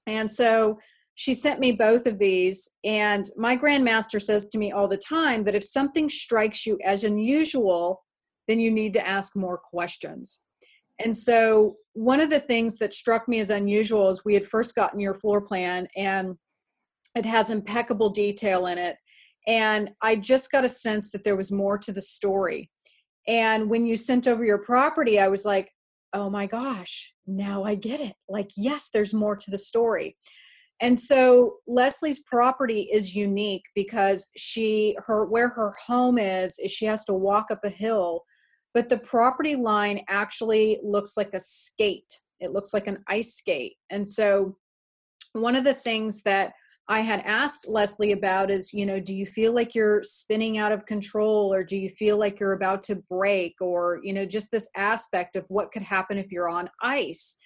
And 0.07 0.31
so 0.31 0.79
she 1.14 1.35
sent 1.35 1.61
me 1.61 1.72
both 1.72 2.07
of 2.07 2.18
these. 2.18 2.70
And 2.83 3.27
my 3.37 3.59
grandmaster 3.59 4.20
says 4.20 4.48
to 4.48 4.59
me 4.59 4.72
all 4.72 4.88
the 4.88 4.96
time 4.96 5.44
that 5.44 5.55
if 5.55 5.64
something 5.64 6.09
strikes 6.09 6.64
you 6.64 6.79
as 6.83 7.05
unusual, 7.05 8.03
then 8.48 8.59
you 8.59 8.70
need 8.70 8.94
to 8.94 9.07
ask 9.07 9.37
more 9.37 9.59
questions. 9.59 10.40
And 10.98 11.16
so, 11.16 11.77
one 11.94 12.20
of 12.20 12.31
the 12.31 12.40
things 12.40 12.79
that 12.79 12.94
struck 12.94 13.29
me 13.29 13.40
as 13.40 13.51
unusual 13.51 14.09
is 14.09 14.25
we 14.25 14.35
had 14.35 14.46
first 14.46 14.75
gotten 14.75 15.01
your 15.01 15.14
floor 15.14 15.40
plan, 15.40 15.88
and 15.96 16.37
it 17.14 17.25
has 17.27 17.51
impeccable 17.51 18.11
detail 18.11 18.66
in 18.66 18.79
it. 18.79 18.96
And 19.46 19.92
I 20.03 20.16
just 20.16 20.53
got 20.53 20.64
a 20.64 20.68
sense 20.68 21.11
that 21.11 21.25
there 21.25 21.37
was 21.37 21.51
more 21.51 21.79
to 21.79 21.92
the 21.92 22.01
story. 22.01 22.70
And 23.27 23.68
when 23.68 23.87
you 23.87 23.96
sent 23.96 24.29
over 24.29 24.44
your 24.44 24.59
property, 24.59 25.18
I 25.18 25.29
was 25.29 25.44
like, 25.44 25.70
oh 26.12 26.31
my 26.31 26.46
gosh, 26.46 27.12
now 27.27 27.64
I 27.64 27.75
get 27.75 28.01
it. 28.01 28.14
Like, 28.29 28.51
yes, 28.57 28.90
there's 28.92 29.14
more 29.14 29.37
to 29.37 29.51
the 29.51 29.59
story. 29.59 30.16
And 30.81 30.98
so 30.98 31.59
Leslie's 31.66 32.22
property 32.25 32.88
is 32.92 33.14
unique 33.14 33.64
because 33.75 34.31
she 34.37 34.96
her 35.07 35.27
where 35.27 35.48
her 35.48 35.72
home 35.87 36.18
is 36.18 36.59
is 36.59 36.72
she 36.72 36.87
has 36.87 37.05
to 37.05 37.14
walk 37.14 37.53
up 37.53 37.61
a 37.64 37.68
hill, 37.68 38.25
but 38.75 38.88
the 38.88 38.98
property 38.98 39.55
line 39.55 40.03
actually 40.09 40.81
looks 40.83 41.16
like 41.16 41.35
a 41.35 41.40
skate. 41.40 42.18
It 42.40 42.51
looks 42.51 42.75
like 42.75 42.88
an 42.88 42.98
ice 43.07 43.35
skate. 43.35 43.77
And 43.90 44.09
so 44.09 44.57
one 45.35 45.55
of 45.55 45.62
the 45.62 45.75
things 45.75 46.22
that 46.25 46.53
I 46.92 47.00
had 47.00 47.20
asked 47.20 47.66
Leslie 47.66 48.12
about 48.12 48.50
is, 48.50 48.74
you 48.74 48.85
know, 48.85 49.00
do 49.00 49.14
you 49.14 49.24
feel 49.24 49.55
like 49.55 49.74
you're 49.74 50.02
spinning 50.02 50.59
out 50.59 50.72
of 50.72 50.85
control 50.85 51.50
or 51.50 51.64
do 51.64 51.74
you 51.74 51.88
feel 51.88 52.18
like 52.18 52.38
you're 52.38 52.52
about 52.52 52.83
to 52.83 52.96
break 52.96 53.55
or, 53.62 53.98
you 54.02 54.12
know, 54.12 54.26
just 54.26 54.50
this 54.50 54.68
aspect 54.76 55.35
of 55.35 55.46
what 55.48 55.72
could 55.72 55.81
happen 55.81 56.18
if 56.18 56.31
you're 56.31 56.50
on 56.50 56.68
ice. 56.83 57.38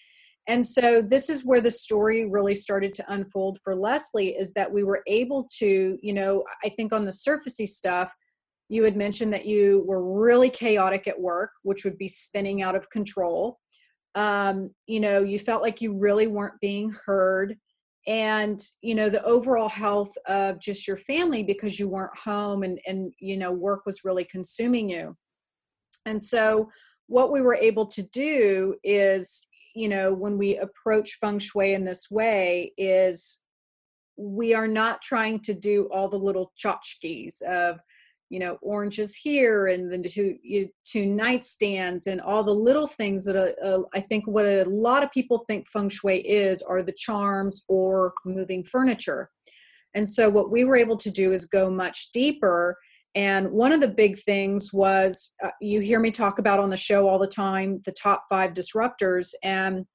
And 0.49 0.67
so 0.67 1.01
this 1.01 1.31
is 1.31 1.45
where 1.45 1.61
the 1.61 1.71
story 1.71 2.29
really 2.29 2.57
started 2.57 2.93
to 2.95 3.05
unfold 3.07 3.61
for 3.63 3.77
Leslie 3.77 4.31
is 4.31 4.53
that 4.55 4.73
we 4.73 4.83
were 4.83 5.05
able 5.07 5.47
to, 5.59 5.97
you 6.03 6.13
know, 6.13 6.43
I 6.65 6.69
think 6.71 6.93
on 6.93 7.05
the 7.05 7.13
surfacey 7.13 7.69
stuff, 7.69 8.13
you 8.69 8.83
had 8.83 8.97
mentioned 8.97 9.33
that 9.33 9.47
you 9.47 9.85
were 9.87 10.03
really 10.21 10.51
chaotic 10.51 11.07
at 11.07 11.21
work, 11.21 11.51
which 11.63 11.85
would 11.85 11.99
be 11.99 12.09
spinning 12.09 12.63
out 12.63 12.75
of 12.75 12.91
control. 12.91 13.61
Um, 14.17 14.71
you 14.89 14.99
know, 14.99 15.21
you 15.21 15.39
felt 15.39 15.63
like 15.63 15.81
you 15.81 15.97
really 15.97 16.27
weren't 16.27 16.61
being 16.61 16.91
heard 16.91 17.57
and 18.07 18.61
you 18.83 18.95
know 18.95 19.09
the 19.09 19.25
overall 19.25 19.69
health 19.69 20.13
of 20.27 20.61
just 20.61 20.87
your 20.87 20.97
family 20.97 21.43
because 21.43 21.79
you 21.79 21.89
weren't 21.89 22.17
home 22.17 22.63
and 22.63 22.81
and 22.87 23.13
you 23.19 23.37
know 23.37 23.53
work 23.53 23.85
was 23.87 24.05
really 24.05 24.25
consuming 24.25 24.89
you. 24.89 25.17
And 26.05 26.23
so 26.23 26.71
what 27.09 27.33
we 27.33 27.41
were 27.41 27.57
able 27.57 27.87
to 27.87 28.03
do 28.05 28.77
is 28.85 29.49
you 29.75 29.89
know 29.89 30.15
when 30.15 30.39
we 30.39 30.57
approach 30.59 31.19
feng 31.21 31.39
shui 31.39 31.75
in 31.75 31.85
this 31.85 32.11
way 32.11 32.73
is 32.79 33.43
we 34.17 34.55
are 34.55 34.69
not 34.69 35.03
trying 35.03 35.41
to 35.41 35.53
do 35.53 35.89
all 35.93 36.09
the 36.09 36.17
little 36.17 36.53
tchotchkes 36.59 37.43
of 37.43 37.79
you 38.29 38.39
know 38.39 38.59
oranges 38.63 39.15
here 39.15 39.69
and 39.69 39.93
then 39.93 40.03
you, 40.43 40.69
two 40.85 41.05
nightstands 41.05 42.07
and 42.07 42.21
all 42.21 42.43
the 42.43 42.51
little 42.51 42.87
things 42.87 43.25
that 43.25 43.37
uh, 43.37 43.65
uh, 43.65 43.83
I 43.95 44.01
think 44.01 44.27
what 44.27 44.45
a 44.45 44.65
lot 44.65 45.03
of 45.03 45.13
people 45.13 45.39
think 45.47 45.69
feng 45.69 45.89
shui 45.89 46.19
is 46.19 46.63
are 46.63 46.83
the 46.83 46.95
charms 46.97 47.65
or 47.69 48.13
moving 48.25 48.65
furniture. 48.65 49.31
And 49.95 50.09
so 50.09 50.29
what 50.29 50.51
we 50.51 50.65
were 50.65 50.77
able 50.77 50.99
to 50.99 51.11
do 51.11 51.33
is 51.33 51.47
go 51.47 51.71
much 51.71 52.11
deeper 52.13 52.77
and 53.15 53.51
one 53.51 53.73
of 53.73 53.81
the 53.81 53.89
big 53.89 54.19
things 54.19 54.75
was 54.75 55.35
uh, 55.43 55.51
you 55.61 55.81
hear 55.81 55.99
me 55.99 56.11
talk 56.11 56.39
about 56.39 56.61
on 56.61 56.69
the 56.69 56.77
show 56.77 57.09
all 57.09 57.19
the 57.19 57.27
time 57.27 57.81
the 57.85 57.93
top 57.93 58.25
five 58.29 58.53
disruptors 58.53 59.31
and 59.43 59.87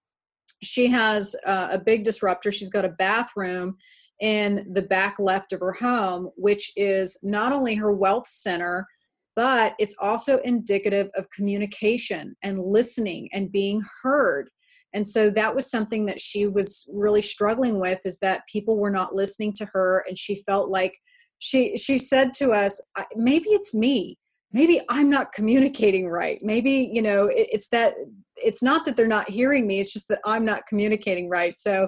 she 0.63 0.88
has 0.88 1.36
uh, 1.46 1.70
a 1.72 1.80
big 1.80 2.04
disruptor. 2.04 2.52
She's 2.52 2.70
got 2.70 2.86
a 2.86 2.89
bathroom 2.89 3.78
in 4.22 4.68
the 4.74 4.84
back 4.84 5.18
left 5.20 5.52
of 5.52 5.60
her 5.60 5.74
home, 5.74 6.30
which 6.38 6.72
is 6.76 7.20
not 7.24 7.52
only 7.52 7.76
her 7.76 7.92
wealth 7.92 8.28
center, 8.28 8.88
but 9.36 9.74
it's 9.80 9.96
also 10.00 10.38
indicative 10.40 11.10
of 11.16 11.30
communication 11.32 12.36
and 12.44 12.64
listening 12.64 13.30
and 13.34 13.52
being 13.52 13.82
heard. 14.04 14.50
And 14.94 15.08
so 15.08 15.30
that 15.32 15.56
was 15.56 15.72
something 15.72 16.06
that 16.06 16.20
she 16.20 16.48
was 16.48 16.88
really 16.94 17.22
struggling 17.22 17.80
with 17.80 18.00
is 18.06 18.20
that 18.20 18.46
people 18.52 18.78
were 18.78 18.90
not 18.90 19.16
listening 19.16 19.54
to 19.54 19.66
her 19.74 20.04
and 20.08 20.18
she 20.18 20.44
felt 20.44 20.70
like 20.70 20.98
she 21.40 21.76
she 21.76 21.98
said 21.98 22.34
to 22.36 22.52
us 22.52 22.80
maybe 23.16 23.50
it's 23.50 23.74
me. 23.74 24.18
Maybe 24.54 24.82
i'm 24.90 25.10
not 25.10 25.32
communicating 25.32 26.08
right. 26.10 26.40
Maybe 26.44 26.92
you 26.94 27.02
know 27.02 27.28
it, 27.28 27.48
it's 27.52 27.70
that 27.70 27.94
it's 28.36 28.62
not 28.62 28.84
that 28.86 28.98
they're 28.98 29.08
not 29.08 29.30
hearing 29.30 29.66
me 29.66 29.80
it's 29.80 29.94
just 29.94 30.08
that 30.10 30.20
i'm 30.26 30.46
not 30.46 30.68
communicating 30.68 31.30
right. 31.30 31.58
So 31.58 31.88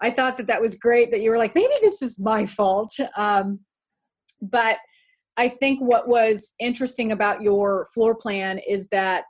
I 0.00 0.10
thought 0.10 0.36
that 0.36 0.46
that 0.46 0.60
was 0.60 0.76
great 0.76 1.10
that 1.10 1.20
you 1.20 1.30
were 1.30 1.38
like, 1.38 1.54
maybe 1.54 1.74
this 1.80 2.02
is 2.02 2.20
my 2.20 2.46
fault. 2.46 2.94
Um, 3.16 3.60
but 4.40 4.78
I 5.36 5.48
think 5.48 5.80
what 5.80 6.08
was 6.08 6.52
interesting 6.58 7.12
about 7.12 7.42
your 7.42 7.86
floor 7.94 8.14
plan 8.14 8.58
is 8.68 8.88
that 8.88 9.24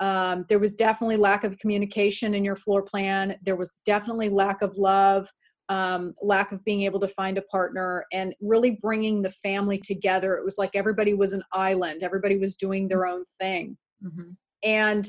um, 0.00 0.44
there 0.48 0.58
was 0.58 0.74
definitely 0.74 1.16
lack 1.16 1.44
of 1.44 1.58
communication 1.58 2.34
in 2.34 2.44
your 2.44 2.56
floor 2.56 2.82
plan. 2.82 3.36
There 3.42 3.56
was 3.56 3.78
definitely 3.86 4.28
lack 4.28 4.60
of 4.60 4.76
love, 4.76 5.30
um, 5.68 6.14
lack 6.20 6.52
of 6.52 6.64
being 6.64 6.82
able 6.82 7.00
to 7.00 7.08
find 7.08 7.38
a 7.38 7.42
partner, 7.42 8.04
and 8.12 8.34
really 8.40 8.78
bringing 8.82 9.22
the 9.22 9.30
family 9.30 9.78
together. 9.78 10.34
It 10.34 10.44
was 10.44 10.58
like 10.58 10.74
everybody 10.74 11.14
was 11.14 11.32
an 11.32 11.42
island, 11.52 12.02
everybody 12.02 12.38
was 12.38 12.56
doing 12.56 12.88
their 12.88 13.06
own 13.06 13.24
thing. 13.40 13.76
Mm-hmm. 14.04 14.32
And 14.64 15.08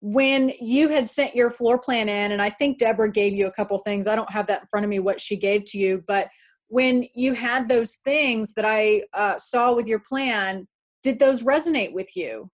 when 0.00 0.52
you 0.60 0.88
had 0.88 1.10
sent 1.10 1.34
your 1.34 1.50
floor 1.50 1.78
plan 1.78 2.08
in, 2.08 2.32
and 2.32 2.40
I 2.40 2.50
think 2.50 2.78
Deborah 2.78 3.10
gave 3.10 3.34
you 3.34 3.46
a 3.46 3.52
couple 3.52 3.78
things. 3.78 4.06
I 4.06 4.16
don't 4.16 4.30
have 4.30 4.46
that 4.46 4.62
in 4.62 4.68
front 4.68 4.84
of 4.84 4.90
me 4.90 5.00
what 5.00 5.20
she 5.20 5.36
gave 5.36 5.64
to 5.66 5.78
you, 5.78 6.04
but 6.06 6.28
when 6.68 7.06
you 7.14 7.32
had 7.32 7.68
those 7.68 7.96
things 8.04 8.54
that 8.54 8.64
I 8.64 9.02
uh, 9.14 9.36
saw 9.38 9.74
with 9.74 9.86
your 9.86 10.00
plan, 10.00 10.68
did 11.02 11.18
those 11.18 11.42
resonate 11.42 11.92
with 11.92 12.14
you? 12.14 12.50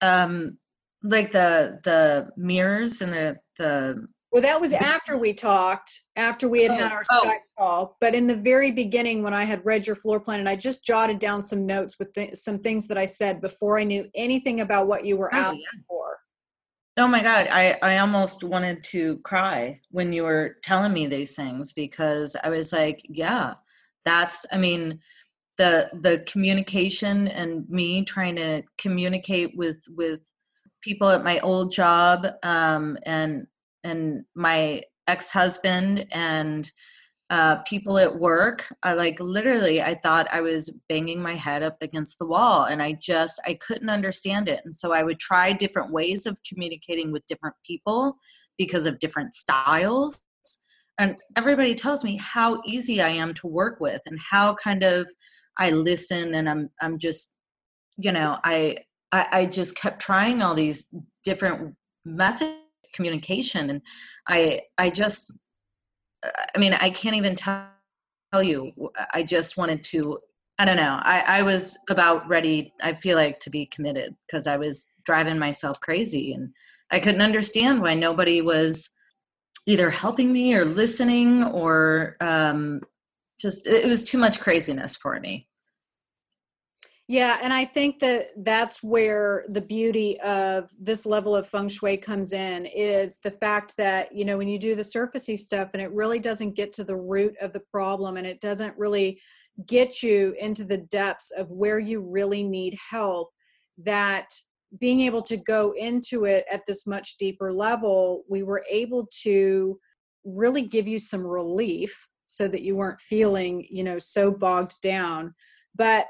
Um, 0.00 0.58
like 1.02 1.32
the 1.32 1.80
the 1.84 2.30
mirrors 2.36 3.00
and 3.00 3.12
the 3.12 3.36
the. 3.58 4.06
Well, 4.32 4.42
that 4.42 4.60
was 4.60 4.72
after 4.72 5.18
we 5.18 5.34
talked, 5.34 5.92
after 6.16 6.48
we 6.48 6.62
had 6.62 6.70
oh, 6.70 6.74
had 6.74 6.92
our 6.92 7.02
oh. 7.10 7.20
Skype 7.22 7.40
call. 7.58 7.96
But 8.00 8.14
in 8.14 8.26
the 8.26 8.36
very 8.36 8.70
beginning, 8.70 9.22
when 9.22 9.34
I 9.34 9.44
had 9.44 9.64
read 9.64 9.86
your 9.86 9.96
floor 9.96 10.20
plan, 10.20 10.40
and 10.40 10.48
I 10.48 10.56
just 10.56 10.86
jotted 10.86 11.18
down 11.18 11.42
some 11.42 11.66
notes 11.66 11.98
with 11.98 12.12
th- 12.14 12.36
some 12.36 12.58
things 12.58 12.88
that 12.88 12.96
I 12.96 13.04
said 13.04 13.42
before 13.42 13.78
I 13.78 13.84
knew 13.84 14.08
anything 14.14 14.60
about 14.60 14.88
what 14.88 15.04
you 15.04 15.16
were 15.16 15.32
oh, 15.34 15.38
asking 15.38 15.60
yeah. 15.60 15.82
for. 15.86 16.18
Oh 16.98 17.06
my 17.06 17.22
God, 17.22 17.48
I, 17.50 17.78
I 17.82 17.98
almost 17.98 18.44
wanted 18.44 18.82
to 18.84 19.18
cry 19.24 19.80
when 19.90 20.12
you 20.12 20.24
were 20.24 20.56
telling 20.62 20.92
me 20.92 21.06
these 21.06 21.34
things 21.34 21.72
because 21.72 22.36
I 22.44 22.50
was 22.50 22.70
like, 22.72 23.00
yeah, 23.08 23.54
that's, 24.04 24.44
I 24.52 24.58
mean, 24.58 25.00
the 25.58 25.90
the 26.00 26.24
communication 26.26 27.28
and 27.28 27.68
me 27.68 28.04
trying 28.04 28.36
to 28.36 28.62
communicate 28.78 29.56
with 29.56 29.84
with 29.90 30.20
people 30.82 31.08
at 31.08 31.24
my 31.24 31.38
old 31.40 31.72
job 31.72 32.26
um, 32.42 32.98
and 33.04 33.46
and 33.84 34.24
my 34.34 34.82
ex-husband 35.08 36.06
and 36.10 36.72
uh, 37.32 37.56
people 37.62 37.96
at 37.96 38.20
work 38.20 38.66
i 38.82 38.92
like 38.92 39.18
literally 39.18 39.80
i 39.80 39.94
thought 39.94 40.28
i 40.30 40.40
was 40.42 40.78
banging 40.90 41.20
my 41.20 41.34
head 41.34 41.62
up 41.62 41.78
against 41.80 42.18
the 42.18 42.26
wall 42.26 42.64
and 42.64 42.82
i 42.82 42.92
just 43.00 43.40
i 43.46 43.54
couldn't 43.54 43.88
understand 43.88 44.48
it. 44.48 44.60
And 44.64 44.74
so 44.74 44.92
i 44.92 45.02
would 45.02 45.18
try 45.18 45.50
different 45.54 45.90
ways 45.90 46.26
of 46.26 46.38
communicating 46.46 47.10
with 47.10 47.24
different 47.24 47.56
people 47.66 48.16
because 48.58 48.84
of 48.84 48.98
different 48.98 49.32
styles. 49.32 50.20
And 50.98 51.16
everybody 51.34 51.74
tells 51.74 52.04
me 52.04 52.16
how 52.18 52.60
easy 52.66 53.00
i 53.00 53.08
am 53.08 53.32
to 53.34 53.46
work 53.46 53.80
with 53.80 54.02
and 54.04 54.18
how 54.20 54.54
kind 54.62 54.82
of 54.82 55.10
i 55.58 55.70
listen 55.70 56.34
and 56.34 56.50
i'm 56.50 56.68
i'm 56.82 56.98
just 56.98 57.34
you 57.96 58.12
know 58.12 58.38
i 58.44 58.76
i, 59.10 59.26
I 59.32 59.46
just 59.46 59.74
kept 59.74 60.02
trying 60.02 60.42
all 60.42 60.54
these 60.54 60.94
different 61.24 61.74
methods 62.04 62.58
communication. 62.92 63.70
And 63.70 63.82
i 64.28 64.60
i 64.78 64.90
just 64.90 65.32
I 66.24 66.58
mean, 66.58 66.74
I 66.74 66.90
can't 66.90 67.16
even 67.16 67.34
tell 67.34 67.66
you. 68.42 68.72
I 69.12 69.22
just 69.22 69.56
wanted 69.56 69.82
to 69.84 70.18
I 70.58 70.64
don't 70.64 70.76
know. 70.76 71.00
I, 71.02 71.20
I 71.20 71.42
was 71.42 71.78
about 71.88 72.28
ready, 72.28 72.72
I 72.80 72.94
feel 72.94 73.16
like, 73.16 73.40
to 73.40 73.50
be 73.50 73.66
committed 73.66 74.14
because 74.26 74.46
I 74.46 74.56
was 74.56 74.92
driving 75.04 75.38
myself 75.38 75.80
crazy 75.80 76.34
and 76.34 76.50
I 76.90 77.00
couldn't 77.00 77.22
understand 77.22 77.80
why 77.80 77.94
nobody 77.94 78.42
was 78.42 78.90
either 79.66 79.90
helping 79.90 80.32
me 80.32 80.54
or 80.54 80.64
listening 80.64 81.42
or 81.44 82.16
um, 82.20 82.80
just, 83.40 83.66
it 83.66 83.86
was 83.86 84.04
too 84.04 84.18
much 84.18 84.40
craziness 84.40 84.94
for 84.94 85.18
me. 85.18 85.48
Yeah, 87.12 87.38
and 87.42 87.52
I 87.52 87.66
think 87.66 87.98
that 87.98 88.28
that's 88.38 88.82
where 88.82 89.44
the 89.50 89.60
beauty 89.60 90.18
of 90.22 90.70
this 90.80 91.04
level 91.04 91.36
of 91.36 91.46
feng 91.46 91.68
shui 91.68 91.98
comes 91.98 92.32
in 92.32 92.64
is 92.64 93.18
the 93.22 93.32
fact 93.32 93.76
that, 93.76 94.16
you 94.16 94.24
know, 94.24 94.38
when 94.38 94.48
you 94.48 94.58
do 94.58 94.74
the 94.74 94.80
surfacey 94.80 95.38
stuff 95.38 95.68
and 95.74 95.82
it 95.82 95.92
really 95.92 96.18
doesn't 96.18 96.56
get 96.56 96.72
to 96.72 96.84
the 96.84 96.96
root 96.96 97.36
of 97.42 97.52
the 97.52 97.60
problem 97.70 98.16
and 98.16 98.26
it 98.26 98.40
doesn't 98.40 98.74
really 98.78 99.20
get 99.66 100.02
you 100.02 100.34
into 100.40 100.64
the 100.64 100.78
depths 100.78 101.30
of 101.32 101.50
where 101.50 101.78
you 101.78 102.00
really 102.00 102.42
need 102.42 102.78
help, 102.90 103.28
that 103.76 104.30
being 104.80 105.00
able 105.00 105.20
to 105.24 105.36
go 105.36 105.74
into 105.76 106.24
it 106.24 106.46
at 106.50 106.64
this 106.66 106.86
much 106.86 107.18
deeper 107.18 107.52
level, 107.52 108.22
we 108.26 108.42
were 108.42 108.64
able 108.70 109.06
to 109.20 109.78
really 110.24 110.62
give 110.62 110.88
you 110.88 110.98
some 110.98 111.26
relief 111.26 112.08
so 112.24 112.48
that 112.48 112.62
you 112.62 112.74
weren't 112.74 113.02
feeling, 113.02 113.66
you 113.68 113.84
know, 113.84 113.98
so 113.98 114.30
bogged 114.30 114.80
down. 114.80 115.34
But 115.76 116.06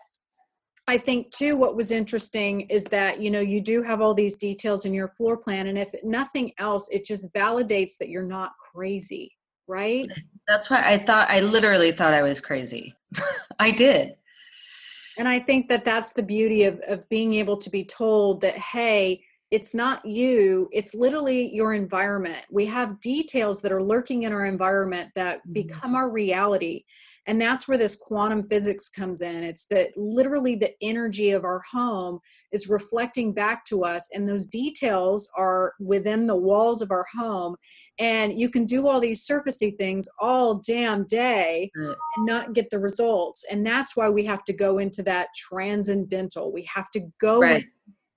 I 0.89 0.99
think 0.99 1.31
too, 1.31 1.57
what 1.57 1.77
was 1.77 1.91
interesting 1.91 2.63
is 2.63 2.85
that, 2.85 3.21
you 3.21 3.31
know, 3.31 3.41
you 3.41 3.61
do 3.61 3.83
have 3.83 4.01
all 4.01 4.15
these 4.15 4.37
details 4.37 4.85
in 4.85 4.93
your 4.93 5.09
floor 5.09 5.37
plan. 5.37 5.69
And 5.69 5.79
if 5.79 5.91
nothing 6.03 6.53
else, 6.59 6.89
it 6.91 7.05
just 7.05 7.33
validates 7.33 7.97
that 7.99 8.09
you're 8.09 8.27
not 8.27 8.53
crazy, 8.73 9.33
right? 9.69 10.09
That's 10.49 10.69
why 10.69 10.83
I 10.83 10.99
thought, 10.99 11.31
I 11.31 11.41
literally 11.41 11.93
thought 11.93 12.13
I 12.13 12.23
was 12.23 12.41
crazy. 12.41 12.95
I 13.61 13.71
did. 13.71 14.17
And 15.19 15.29
I 15.29 15.39
think 15.39 15.69
that 15.69 15.85
that's 15.85 16.13
the 16.13 16.23
beauty 16.23 16.65
of, 16.65 16.81
of 16.89 17.09
being 17.09 17.35
able 17.35 17.59
to 17.59 17.71
be 17.71 17.85
told 17.85 18.41
that, 18.41 18.57
hey, 18.57 19.23
it's 19.53 19.75
not 19.75 20.05
you, 20.05 20.69
it's 20.73 20.95
literally 20.95 21.55
your 21.55 21.75
environment. 21.75 22.45
We 22.51 22.65
have 22.67 22.99
details 23.01 23.61
that 23.61 23.71
are 23.71 23.83
lurking 23.83 24.23
in 24.23 24.33
our 24.33 24.47
environment 24.47 25.11
that 25.15 25.41
mm-hmm. 25.41 25.53
become 25.53 25.95
our 25.95 26.11
reality 26.11 26.85
and 27.27 27.41
that's 27.41 27.69
where 27.69 27.79
this 27.79 27.97
quantum 27.97 28.43
physics 28.43 28.89
comes 28.89 29.23
in 29.23 29.43
it's 29.43 29.67
that 29.67 29.97
literally 29.97 30.55
the 30.55 30.73
energy 30.83 31.31
of 31.31 31.45
our 31.45 31.63
home 31.71 32.19
is 32.53 32.69
reflecting 32.69 33.33
back 33.33 33.65
to 33.65 33.85
us 33.85 34.09
and 34.13 34.29
those 34.29 34.47
details 34.47 35.29
are 35.37 35.75
within 35.81 36.27
the 36.27 36.37
walls 36.37 36.83
of 36.83 36.91
our 36.91 37.07
home 37.17 37.57
and 37.99 38.39
you 38.39 38.49
can 38.49 38.65
do 38.65 38.89
all 38.89 39.01
these 39.01 39.27
surfacey 39.27 39.77
things 39.79 40.09
all 40.19 40.61
damn 40.67 41.05
day 41.07 41.71
mm. 41.77 41.95
and 42.17 42.27
not 42.27 42.55
get 42.55 42.69
the 42.71 42.79
results 42.79 43.45
and 43.51 43.65
that's 43.65 43.97
why 43.97 44.09
we 44.09 44.25
have 44.25 44.45
to 44.45 44.53
go 44.53 44.79
into 44.79 45.03
that 45.03 45.29
transcendental 45.37 46.53
we 46.53 46.69
have 46.73 46.91
to 46.91 47.01
go 47.21 47.41
right. 47.41 47.65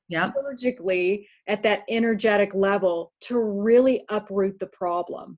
Yep. 0.08 0.34
surgically 0.34 1.28
at 1.48 1.64
that 1.64 1.84
energetic 1.90 2.54
level 2.54 3.14
to 3.22 3.40
really 3.40 4.04
uproot 4.10 4.58
the 4.60 4.68
problem 4.68 5.38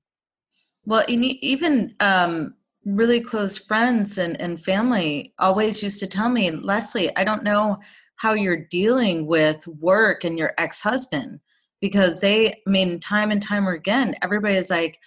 well 0.84 1.04
even 1.08 1.94
um 2.00 2.54
really 2.84 3.20
close 3.20 3.56
friends 3.56 4.18
and, 4.18 4.40
and 4.40 4.62
family 4.62 5.34
always 5.38 5.82
used 5.82 6.00
to 6.00 6.06
tell 6.06 6.28
me, 6.28 6.50
Leslie, 6.50 7.14
I 7.16 7.24
don't 7.24 7.42
know 7.42 7.78
how 8.16 8.32
you're 8.32 8.66
dealing 8.70 9.26
with 9.26 9.66
work 9.66 10.24
and 10.24 10.38
your 10.38 10.52
ex 10.58 10.80
husband 10.80 11.40
because 11.80 12.20
they, 12.20 12.50
I 12.50 12.54
mean, 12.70 12.98
time 12.98 13.30
and 13.30 13.42
time 13.42 13.66
again, 13.66 14.16
everybody 14.22 14.56
is 14.56 14.70
like, 14.70 14.98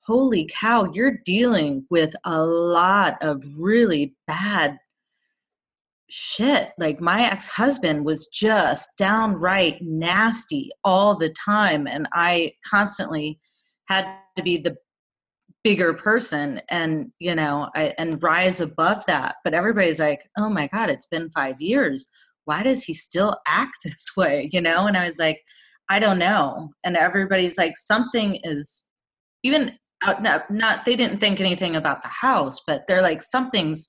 holy 0.00 0.48
cow, 0.52 0.90
you're 0.92 1.18
dealing 1.24 1.84
with 1.90 2.14
a 2.24 2.42
lot 2.42 3.16
of 3.20 3.44
really 3.56 4.16
bad 4.26 4.78
shit. 6.08 6.70
Like, 6.78 7.00
my 7.00 7.24
ex 7.30 7.48
husband 7.48 8.04
was 8.04 8.26
just 8.28 8.90
downright 8.96 9.78
nasty 9.80 10.70
all 10.84 11.16
the 11.16 11.30
time. 11.30 11.86
And 11.86 12.08
I 12.12 12.52
constantly 12.68 13.38
had 13.88 14.06
to 14.36 14.42
be 14.42 14.58
the 14.58 14.76
bigger 15.66 15.94
person 15.94 16.60
and 16.70 17.10
you 17.18 17.34
know 17.34 17.68
I, 17.74 17.92
and 17.98 18.22
rise 18.22 18.60
above 18.60 19.04
that 19.06 19.34
but 19.42 19.52
everybody's 19.52 19.98
like 19.98 20.20
oh 20.38 20.48
my 20.48 20.68
god 20.68 20.90
it's 20.90 21.06
been 21.06 21.28
five 21.30 21.60
years 21.60 22.06
why 22.44 22.62
does 22.62 22.84
he 22.84 22.94
still 22.94 23.36
act 23.48 23.78
this 23.84 24.10
way 24.16 24.48
you 24.52 24.60
know 24.60 24.86
and 24.86 24.96
i 24.96 25.04
was 25.04 25.18
like 25.18 25.42
i 25.90 25.98
don't 25.98 26.20
know 26.20 26.70
and 26.84 26.96
everybody's 26.96 27.58
like 27.58 27.76
something 27.76 28.38
is 28.44 28.86
even 29.42 29.72
out 30.04 30.22
not, 30.22 30.48
not 30.52 30.84
they 30.84 30.94
didn't 30.94 31.18
think 31.18 31.40
anything 31.40 31.74
about 31.74 32.00
the 32.00 32.08
house 32.08 32.60
but 32.64 32.86
they're 32.86 33.02
like 33.02 33.20
something's 33.20 33.88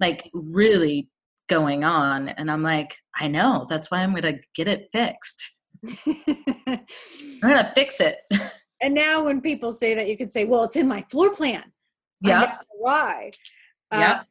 like 0.00 0.30
really 0.32 1.10
going 1.50 1.84
on 1.84 2.28
and 2.28 2.50
i'm 2.50 2.62
like 2.62 2.96
i 3.20 3.28
know 3.28 3.66
that's 3.68 3.90
why 3.90 3.98
i'm 3.98 4.14
gonna 4.14 4.38
get 4.54 4.68
it 4.68 4.88
fixed 4.92 5.42
i'm 6.06 6.80
gonna 7.42 7.72
fix 7.74 8.00
it 8.00 8.16
And 8.80 8.94
now 8.94 9.24
when 9.24 9.40
people 9.40 9.70
say 9.70 9.94
that, 9.94 10.08
you 10.08 10.16
can 10.16 10.28
say, 10.28 10.44
well, 10.44 10.64
it's 10.64 10.76
in 10.76 10.88
my 10.88 11.04
floor 11.10 11.34
plan. 11.34 11.64
Yeah. 12.22 12.58
Why? 12.78 13.32
Yeah. 13.92 14.12
Uh, 14.12 14.22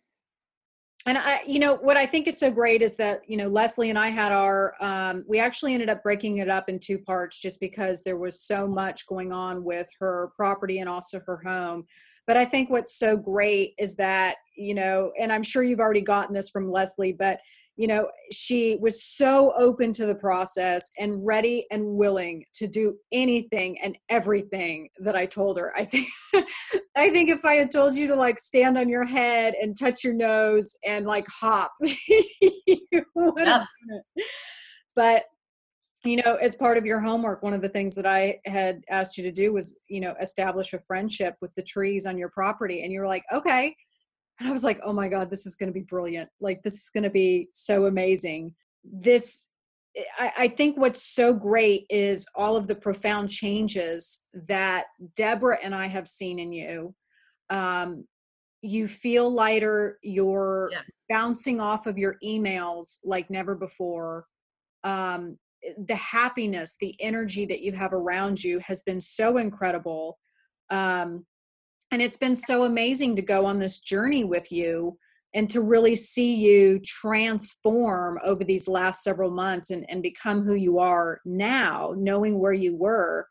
and 1.06 1.18
I, 1.18 1.42
you 1.46 1.60
know, 1.60 1.76
what 1.76 1.98
I 1.98 2.06
think 2.06 2.28
is 2.28 2.38
so 2.38 2.52
great 2.52 2.82
is 2.82 2.96
that, 2.98 3.22
you 3.28 3.38
know, 3.38 3.48
Leslie 3.48 3.90
and 3.90 3.98
I 3.98 4.10
had 4.10 4.32
our, 4.32 4.76
um, 4.82 5.24
we 5.28 5.40
actually 5.40 5.74
ended 5.74 5.90
up 5.90 6.04
breaking 6.04 6.38
it 6.38 6.50
up 6.50 6.68
in 6.68 6.78
two 6.78 7.00
parts 7.00 7.40
just 7.40 7.60
because 7.60 8.04
there 8.04 8.18
was 8.18 8.42
so 8.42 8.68
much 8.68 9.08
going 9.08 9.32
on 9.32 9.64
with 9.64 9.88
her 10.00 10.32
property 10.36 10.80
and 10.80 10.90
also 10.90 11.22
her 11.26 11.42
home. 11.44 11.86
But 12.30 12.38
I 12.38 12.46
think 12.46 12.70
what's 12.70 13.00
so 13.00 13.18
great 13.18 13.74
is 13.80 13.96
that, 13.96 14.36
you 14.56 14.76
know, 14.76 15.12
and 15.20 15.34
I'm 15.34 15.42
sure 15.42 15.64
you've 15.64 15.80
already 15.80 16.04
gotten 16.04 16.32
this 16.32 16.48
from 16.48 16.72
Leslie, 16.72 17.12
but 17.12 17.40
you 17.76 17.88
know 17.88 18.08
she 18.32 18.78
was 18.82 19.02
so 19.02 19.54
open 19.58 19.94
to 19.94 20.06
the 20.06 20.14
process 20.14 20.92
and 21.00 21.26
ready 21.26 21.66
and 21.72 21.96
willing 21.96 22.44
to 22.54 22.68
do 22.68 22.98
anything 23.14 23.80
and 23.82 23.98
everything 24.10 24.90
that 25.00 25.16
i 25.16 25.26
told 25.26 25.58
her 25.58 25.72
i 25.78 25.86
think 25.86 26.10
i 26.98 27.10
think 27.10 27.30
if 27.30 27.46
i 27.46 27.54
had 27.54 27.72
told 27.72 27.96
you 27.96 28.06
to 28.06 28.16
like 28.16 28.38
stand 28.38 28.78
on 28.78 28.90
your 28.90 29.06
head 29.06 29.54
and 29.62 29.80
touch 29.80 30.04
your 30.04 30.14
nose 30.14 30.76
and 30.86 31.06
like 31.06 31.26
hop 31.30 31.72
yeah. 32.10 33.64
but 34.94 35.24
you 36.06 36.18
know 36.18 36.36
as 36.36 36.56
part 36.56 36.78
of 36.78 36.86
your 36.86 37.00
homework 37.00 37.44
one 37.44 37.54
of 37.54 37.62
the 37.62 37.70
things 37.70 37.94
that 37.94 38.06
i 38.06 38.40
had 38.46 38.82
asked 38.90 39.18
you 39.18 39.24
to 39.24 39.32
do 39.32 39.52
was 39.52 39.80
you 39.90 40.00
know 40.00 40.16
establish 40.22 40.74
a 40.74 40.80
friendship 40.88 41.36
with 41.42 41.54
the 41.56 41.64
trees 41.64 42.06
on 42.06 42.18
your 42.18 42.30
property 42.30 42.84
and 42.84 42.94
you 42.94 43.00
were 43.00 43.08
like 43.08 43.24
okay 43.34 43.76
and 44.40 44.48
I 44.48 44.52
was 44.52 44.64
like, 44.64 44.80
oh 44.84 44.94
my 44.94 45.08
God, 45.08 45.30
this 45.30 45.46
is 45.46 45.56
going 45.56 45.68
to 45.68 45.74
be 45.74 45.82
brilliant. 45.82 46.30
Like, 46.40 46.64
this 46.64 46.76
is 46.76 46.90
going 46.94 47.04
to 47.04 47.10
be 47.10 47.50
so 47.54 47.86
amazing. 47.86 48.56
This, 48.84 49.48
eh, 49.98 50.04
I, 50.18 50.32
I, 50.38 50.48
think 50.48 50.78
what's 50.78 51.04
so 51.04 51.34
great 51.34 51.86
is 51.90 52.26
all 52.36 52.56
of 52.56 52.68
the 52.68 52.76
profound 52.76 53.30
changes 53.30 54.22
that 54.48 54.86
Deborah 55.16 55.60
and 55.62 55.76
I 55.76 55.88
have 55.88 56.08
seen 56.08 56.40
in 56.40 56.54
you. 56.54 56.96
Um, 57.50 58.06
you 58.62 58.88
feel 58.88 59.30
lighter, 59.30 60.00
you're 60.04 60.70
yeah. 60.72 60.82
bouncing 61.10 61.60
off 61.60 61.86
of 61.86 61.98
your 61.98 62.16
emails 62.24 63.00
like 63.04 63.30
never 63.30 63.56
before. 63.56 64.26
Um, 64.84 65.38
the 65.78 65.96
happiness, 65.96 66.76
the 66.80 66.96
energy 67.00 67.46
that 67.46 67.62
you 67.62 67.72
have 67.74 67.94
around 67.94 68.44
you 68.44 68.60
has 68.60 68.82
been 68.82 69.02
so 69.02 69.38
incredible. 69.38 70.18
Um, 70.70 71.26
and 71.92 72.02
it's 72.02 72.18
been 72.18 72.36
so 72.36 72.64
amazing 72.64 73.16
to 73.16 73.22
go 73.22 73.46
on 73.46 73.60
this 73.60 73.80
journey 73.80 74.24
with 74.24 74.52
you 74.52 74.98
and 75.34 75.50
to 75.50 75.62
really 75.62 75.96
see 75.96 76.36
you 76.36 76.80
transform 76.80 78.20
over 78.24 78.44
these 78.44 78.68
last 78.68 79.04
several 79.04 79.30
months 79.30 79.70
and, 79.70 79.86
and 79.90 80.02
become 80.02 80.44
who 80.44 80.56
you 80.56 80.80
are 80.80 81.22
now 81.26 81.94
knowing 81.98 82.40
where 82.40 82.54
you 82.54 82.76
were 82.76 83.28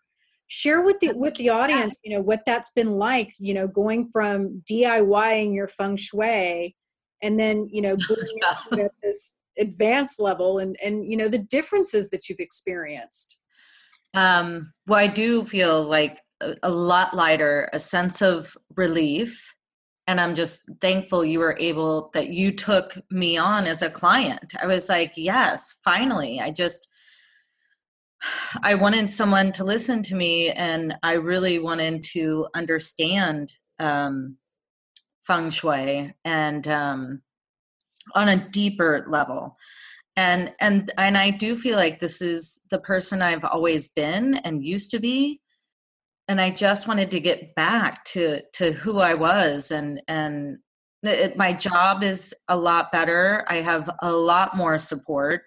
share 0.48 0.82
with 0.82 0.98
the 1.00 1.12
with 1.12 1.34
the 1.34 1.48
audience 1.50 1.96
you 2.02 2.14
know 2.14 2.22
what 2.22 2.42
that's 2.46 2.70
been 2.70 2.92
like 2.92 3.34
you 3.38 3.52
know 3.52 3.68
going 3.68 4.08
from 4.08 4.62
diying 4.70 5.54
your 5.54 5.68
feng 5.68 5.96
shui 5.96 6.74
and 7.22 7.38
then 7.38 7.68
you 7.70 7.82
know 7.82 7.96
going 8.08 8.26
into 8.72 8.90
this 9.02 9.38
advanced 9.58 10.20
level 10.20 10.58
and 10.58 10.76
and 10.82 11.10
you 11.10 11.16
know 11.16 11.28
the 11.28 11.38
differences 11.38 12.10
that 12.10 12.28
you've 12.28 12.40
experienced 12.40 13.38
um 14.14 14.72
well 14.86 14.98
i 14.98 15.06
do 15.06 15.44
feel 15.44 15.82
like 15.82 16.20
a, 16.62 16.70
lot 16.70 17.14
lighter, 17.14 17.68
a 17.72 17.78
sense 17.78 18.22
of 18.22 18.56
relief. 18.76 19.54
And 20.06 20.20
I'm 20.20 20.34
just 20.34 20.62
thankful 20.80 21.24
you 21.24 21.38
were 21.38 21.56
able 21.58 22.10
that 22.14 22.30
you 22.30 22.52
took 22.52 22.98
me 23.10 23.36
on 23.36 23.66
as 23.66 23.82
a 23.82 23.90
client. 23.90 24.54
I 24.60 24.66
was 24.66 24.88
like, 24.88 25.12
yes, 25.16 25.74
finally. 25.84 26.40
I 26.40 26.50
just, 26.50 26.88
I 28.62 28.74
wanted 28.74 29.10
someone 29.10 29.52
to 29.52 29.64
listen 29.64 30.02
to 30.04 30.16
me, 30.16 30.50
and 30.50 30.96
I 31.02 31.12
really 31.12 31.58
wanted 31.58 32.02
to 32.12 32.48
understand 32.54 33.54
um, 33.78 34.36
feng 35.20 35.50
shui 35.50 36.14
and 36.24 36.66
um, 36.66 37.22
on 38.14 38.28
a 38.28 38.48
deeper 38.50 39.04
level. 39.08 39.56
And 40.16 40.52
and 40.60 40.90
and 40.98 41.16
I 41.16 41.30
do 41.30 41.56
feel 41.56 41.76
like 41.76 42.00
this 42.00 42.20
is 42.20 42.60
the 42.70 42.80
person 42.80 43.22
I've 43.22 43.44
always 43.44 43.88
been 43.88 44.36
and 44.44 44.64
used 44.64 44.90
to 44.90 44.98
be, 44.98 45.40
and 46.26 46.40
I 46.40 46.50
just 46.50 46.88
wanted 46.88 47.10
to 47.12 47.20
get 47.20 47.54
back 47.54 48.04
to 48.06 48.42
to 48.54 48.72
who 48.72 48.98
I 48.98 49.14
was 49.14 49.70
and 49.70 50.02
and 50.08 50.58
it, 51.02 51.36
my 51.36 51.52
job 51.52 52.02
is 52.02 52.34
a 52.48 52.56
lot 52.56 52.90
better. 52.92 53.44
I 53.48 53.56
have 53.56 53.88
a 54.02 54.12
lot 54.12 54.56
more 54.56 54.78
support. 54.78 55.42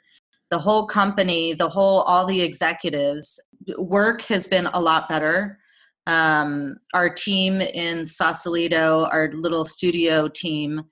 The 0.49 0.59
whole 0.59 0.85
company, 0.85 1.53
the 1.53 1.69
whole, 1.69 2.01
all 2.01 2.25
the 2.25 2.41
executives, 2.41 3.39
work 3.77 4.21
has 4.23 4.47
been 4.47 4.67
a 4.67 4.79
lot 4.79 5.07
better. 5.09 5.59
Um, 6.07 6.77
our 6.93 7.09
team 7.09 7.61
in 7.61 8.05
Sausalito, 8.05 9.05
our 9.11 9.31
little 9.33 9.65
studio 9.65 10.27
team, 10.27 10.83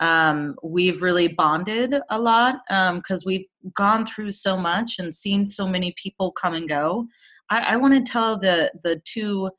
um, 0.00 0.54
we've 0.62 1.02
really 1.02 1.28
bonded 1.28 1.94
a 2.10 2.18
lot 2.18 2.56
because 2.68 3.26
um, 3.26 3.26
we've 3.26 3.46
gone 3.74 4.06
through 4.06 4.32
so 4.32 4.56
much 4.56 4.98
and 4.98 5.14
seen 5.14 5.44
so 5.44 5.66
many 5.66 5.92
people 5.96 6.30
come 6.32 6.54
and 6.54 6.68
go. 6.68 7.06
I, 7.50 7.74
I 7.74 7.76
want 7.76 7.94
to 7.94 8.12
tell 8.12 8.38
the 8.38 8.70
the 8.84 9.00
two, 9.04 9.50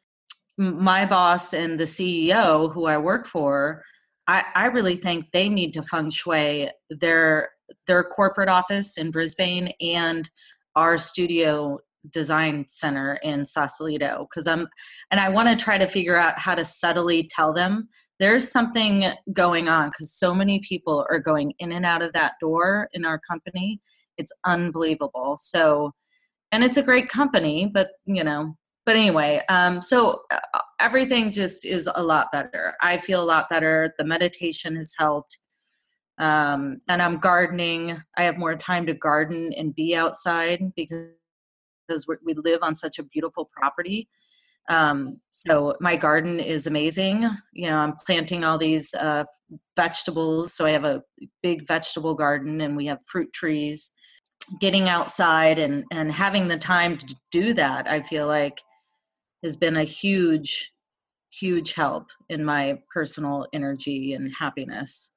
my 0.57 1.05
boss 1.05 1.53
and 1.53 1.79
the 1.79 1.85
CEO 1.85 2.73
who 2.73 2.85
I 2.85 2.97
work 2.97 3.27
for, 3.27 3.83
I, 4.27 4.43
I 4.55 4.65
really 4.65 4.95
think 4.95 5.25
they 5.33 5.49
need 5.49 5.73
to 5.73 5.83
feng 5.83 6.09
shui 6.09 6.69
their 6.89 7.49
their 7.87 8.03
corporate 8.03 8.49
office 8.49 8.97
in 8.97 9.11
Brisbane 9.11 9.73
and 9.81 10.29
our 10.75 10.97
studio 10.97 11.79
design 12.11 12.65
center 12.69 13.15
in 13.23 13.45
Sausalito 13.45 14.27
because 14.29 14.47
I'm 14.47 14.67
and 15.11 15.19
I 15.19 15.29
want 15.29 15.49
to 15.49 15.61
try 15.61 15.77
to 15.77 15.85
figure 15.85 16.15
out 16.15 16.39
how 16.39 16.55
to 16.55 16.63
subtly 16.63 17.27
tell 17.27 17.51
them 17.51 17.89
there's 18.19 18.51
something 18.51 19.05
going 19.33 19.69
on 19.69 19.89
because 19.89 20.11
so 20.11 20.33
many 20.35 20.59
people 20.59 21.05
are 21.09 21.19
going 21.19 21.53
in 21.59 21.71
and 21.71 21.85
out 21.85 22.01
of 22.01 22.13
that 22.13 22.33
door 22.39 22.89
in 22.93 23.05
our 23.05 23.19
company. 23.19 23.79
It's 24.17 24.33
unbelievable. 24.45 25.37
So 25.37 25.93
and 26.51 26.63
it's 26.63 26.77
a 26.77 26.83
great 26.83 27.09
company, 27.09 27.69
but 27.71 27.91
you 28.05 28.23
know, 28.23 28.55
but 28.85 28.95
anyway, 28.95 29.41
um, 29.49 29.81
so 29.81 30.23
uh, 30.31 30.59
everything 30.79 31.31
just 31.31 31.63
is 31.65 31.89
a 31.93 32.01
lot 32.01 32.31
better. 32.31 32.73
I 32.81 32.97
feel 32.97 33.21
a 33.21 33.25
lot 33.25 33.49
better. 33.49 33.93
The 33.97 34.03
meditation 34.03 34.75
has 34.75 34.93
helped. 34.97 35.37
Um, 36.17 36.81
and 36.89 37.01
I'm 37.01 37.19
gardening. 37.19 38.01
I 38.17 38.23
have 38.23 38.37
more 38.37 38.55
time 38.55 38.85
to 38.87 38.93
garden 38.93 39.53
and 39.53 39.75
be 39.75 39.95
outside 39.95 40.73
because 40.75 42.07
we 42.23 42.33
live 42.33 42.59
on 42.61 42.73
such 42.75 42.99
a 42.99 43.03
beautiful 43.03 43.49
property. 43.55 44.09
Um, 44.69 45.19
so 45.31 45.75
my 45.81 45.95
garden 45.95 46.39
is 46.39 46.67
amazing. 46.67 47.29
You 47.53 47.69
know, 47.69 47.77
I'm 47.77 47.95
planting 47.95 48.43
all 48.43 48.57
these 48.57 48.93
uh, 48.93 49.25
vegetables. 49.75 50.53
So 50.53 50.65
I 50.65 50.71
have 50.71 50.85
a 50.85 51.03
big 51.41 51.67
vegetable 51.67 52.13
garden, 52.13 52.61
and 52.61 52.77
we 52.77 52.85
have 52.85 52.99
fruit 53.05 53.31
trees. 53.33 53.91
Getting 54.59 54.89
outside 54.89 55.59
and 55.59 55.83
and 55.91 56.11
having 56.11 56.47
the 56.47 56.57
time 56.57 56.97
to 56.97 57.15
do 57.31 57.53
that, 57.53 57.87
I 57.87 58.01
feel 58.01 58.27
like 58.27 58.61
has 59.43 59.57
been 59.57 59.77
a 59.77 59.83
huge 59.83 60.71
huge 61.31 61.73
help 61.73 62.07
in 62.29 62.43
my 62.43 62.79
personal 62.91 63.45
energy 63.53 64.13
and 64.13 64.33
happiness 64.33 65.11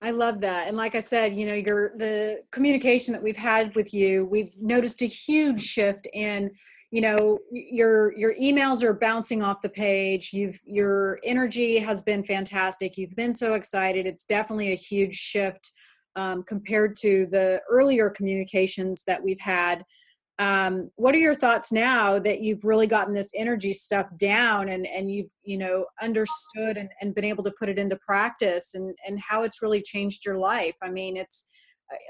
I 0.00 0.12
love 0.12 0.40
that. 0.40 0.68
And 0.68 0.76
like 0.76 0.94
I 0.94 1.00
said, 1.00 1.36
you 1.36 1.46
know, 1.46 1.54
your 1.54 1.92
the 1.96 2.42
communication 2.52 3.12
that 3.12 3.22
we've 3.22 3.36
had 3.36 3.74
with 3.74 3.92
you, 3.92 4.26
we've 4.26 4.52
noticed 4.60 5.02
a 5.02 5.06
huge 5.06 5.60
shift 5.60 6.06
in, 6.12 6.52
you 6.90 7.00
know, 7.00 7.38
your 7.50 8.16
your 8.16 8.34
emails 8.34 8.82
are 8.82 8.94
bouncing 8.94 9.42
off 9.42 9.62
the 9.62 9.68
page. 9.68 10.30
You've 10.32 10.58
your 10.64 11.20
energy 11.22 11.78
has 11.78 12.02
been 12.02 12.24
fantastic. 12.24 12.96
You've 12.96 13.16
been 13.16 13.34
so 13.34 13.54
excited. 13.54 14.06
It's 14.06 14.24
definitely 14.24 14.72
a 14.72 14.76
huge 14.76 15.14
shift 15.14 15.70
um, 16.16 16.42
compared 16.42 16.96
to 16.96 17.26
the 17.30 17.60
earlier 17.70 18.08
communications 18.08 19.04
that 19.06 19.22
we've 19.22 19.40
had 19.40 19.84
um, 20.38 20.90
what 20.94 21.14
are 21.14 21.18
your 21.18 21.34
thoughts 21.34 21.72
now 21.72 22.18
that 22.20 22.40
you've 22.40 22.64
really 22.64 22.86
gotten 22.86 23.12
this 23.12 23.32
energy 23.34 23.72
stuff 23.72 24.06
down 24.18 24.68
and 24.68 24.86
and 24.86 25.10
you've 25.10 25.30
you 25.42 25.58
know 25.58 25.84
understood 26.00 26.76
and, 26.76 26.88
and 27.00 27.14
been 27.14 27.24
able 27.24 27.42
to 27.44 27.52
put 27.58 27.68
it 27.68 27.78
into 27.78 27.96
practice 27.96 28.74
and 28.74 28.96
and 29.06 29.18
how 29.20 29.42
it's 29.42 29.62
really 29.62 29.82
changed 29.82 30.24
your 30.24 30.38
life 30.38 30.76
i 30.82 30.90
mean 30.90 31.16
it's 31.16 31.48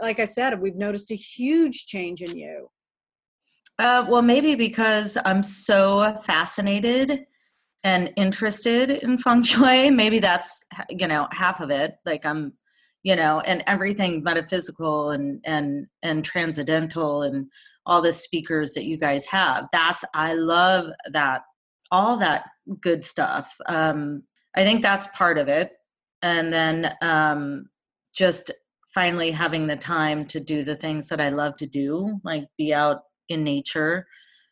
like 0.03 0.19
i 0.19 0.25
said 0.25 0.61
we've 0.61 0.77
noticed 0.77 1.11
a 1.11 1.15
huge 1.15 1.87
change 1.87 2.21
in 2.21 2.37
you 2.37 2.69
uh, 3.79 4.05
well 4.09 4.23
maybe 4.23 4.55
because 4.55 5.17
i'm 5.25 5.43
so 5.43 6.17
fascinated 6.25 7.27
and 7.85 8.13
interested 8.17 8.91
in 8.91 9.19
feng 9.25 9.43
shui 9.43 9.91
maybe 9.91 10.19
that's 10.19 10.65
you 10.91 11.07
know 11.07 11.27
half 11.33 11.61
of 11.61 11.71
it 11.71 11.97
like 12.05 12.25
i'm 12.27 12.53
you 13.03 13.15
know 13.15 13.41
and 13.41 13.63
everything 13.67 14.23
metaphysical 14.23 15.11
and 15.11 15.41
and 15.45 15.87
and 16.03 16.25
transcendental 16.25 17.23
and 17.23 17.47
all 17.89 18.03
the 18.03 18.13
speakers 18.13 18.75
that 18.75 18.85
you 18.85 18.99
guys 18.99 19.25
have. 19.27 19.67
That's 19.73 20.05
I 20.15 20.35
love 20.35 20.91
that 21.11 21.43
all 21.91 22.19
that 22.19 22.45
good 22.81 23.03
stuff. 23.03 23.57
Um, 23.67 24.23
I 24.55 24.63
think 24.63 24.83
that's 24.83 25.09
part 25.17 25.39
of 25.39 25.49
it, 25.49 25.73
and 26.23 26.53
then 26.53 26.93
um, 27.01 27.67
just 28.15 28.51
finally 28.95 29.31
having 29.31 29.67
the 29.67 29.77
time 29.77 30.27
to 30.27 30.39
do 30.39 30.65
the 30.65 30.77
things 30.77 31.09
that 31.09 31.21
I 31.21 31.31
love 31.31 31.57
to 31.57 31.67
do, 31.67 32.21
like 32.25 32.45
be 32.59 32.75
out 32.75 33.03
in 33.29 33.45
nature, 33.45 34.07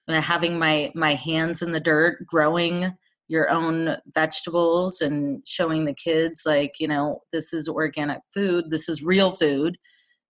uh, 0.08 0.20
having 0.20 0.58
my 0.58 0.92
my 0.94 1.14
hands 1.14 1.62
in 1.62 1.72
the 1.72 1.80
dirt, 1.80 2.26
growing 2.26 2.92
your 3.28 3.50
own 3.50 3.96
vegetables 4.14 5.00
and 5.00 5.42
showing 5.46 5.84
the 5.84 5.94
kids 5.94 6.42
like 6.46 6.74
you 6.78 6.86
know 6.86 7.20
this 7.32 7.52
is 7.52 7.68
organic 7.68 8.20
food 8.32 8.64
this 8.70 8.88
is 8.88 9.02
real 9.02 9.32
food 9.32 9.76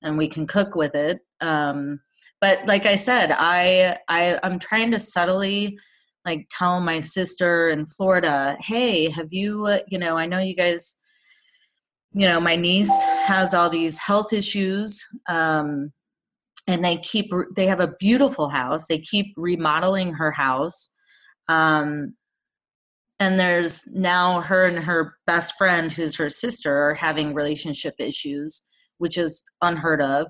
and 0.02 0.16
we 0.16 0.28
can 0.28 0.46
cook 0.46 0.74
with 0.74 0.94
it 0.94 1.18
um, 1.40 2.00
but 2.40 2.64
like 2.66 2.86
i 2.86 2.94
said 2.94 3.32
i 3.32 3.96
i 4.08 4.38
i'm 4.42 4.58
trying 4.58 4.90
to 4.90 4.98
subtly 4.98 5.78
like 6.24 6.46
tell 6.50 6.80
my 6.80 7.00
sister 7.00 7.68
in 7.68 7.84
florida 7.86 8.56
hey 8.60 9.10
have 9.10 9.28
you 9.30 9.66
uh, 9.66 9.78
you 9.88 9.98
know 9.98 10.16
i 10.16 10.26
know 10.26 10.38
you 10.38 10.56
guys 10.56 10.96
you 12.12 12.26
know 12.26 12.40
my 12.40 12.56
niece 12.56 13.04
has 13.24 13.52
all 13.52 13.68
these 13.68 13.98
health 13.98 14.32
issues 14.32 15.06
um 15.28 15.92
and 16.66 16.84
they 16.84 16.96
keep 16.98 17.30
they 17.54 17.66
have 17.66 17.80
a 17.80 17.94
beautiful 17.98 18.48
house 18.48 18.86
they 18.86 18.98
keep 18.98 19.32
remodeling 19.36 20.12
her 20.12 20.32
house 20.32 20.94
um 21.48 22.14
and 23.18 23.38
there's 23.38 23.86
now 23.86 24.40
her 24.40 24.66
and 24.66 24.78
her 24.78 25.14
best 25.26 25.54
friend 25.56 25.92
who's 25.92 26.16
her 26.16 26.28
sister 26.28 26.76
are 26.76 26.94
having 26.94 27.34
relationship 27.34 27.94
issues 27.98 28.62
which 28.98 29.16
is 29.16 29.44
unheard 29.62 30.00
of 30.02 30.26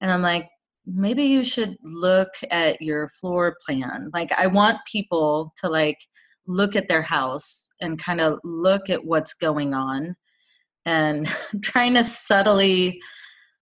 and 0.00 0.10
i'm 0.10 0.22
like 0.22 0.48
maybe 0.86 1.24
you 1.24 1.42
should 1.42 1.76
look 1.82 2.28
at 2.52 2.80
your 2.80 3.10
floor 3.20 3.56
plan. 3.66 4.08
Like 4.14 4.30
i 4.32 4.46
want 4.46 4.78
people 4.90 5.52
to 5.58 5.68
like 5.68 5.98
look 6.46 6.76
at 6.76 6.88
their 6.88 7.02
house 7.02 7.68
and 7.80 7.98
kind 7.98 8.20
of 8.20 8.38
look 8.44 8.88
at 8.88 9.04
what's 9.04 9.34
going 9.34 9.74
on 9.74 10.14
and 10.84 11.28
trying 11.62 11.94
to 11.94 12.04
subtly 12.04 13.00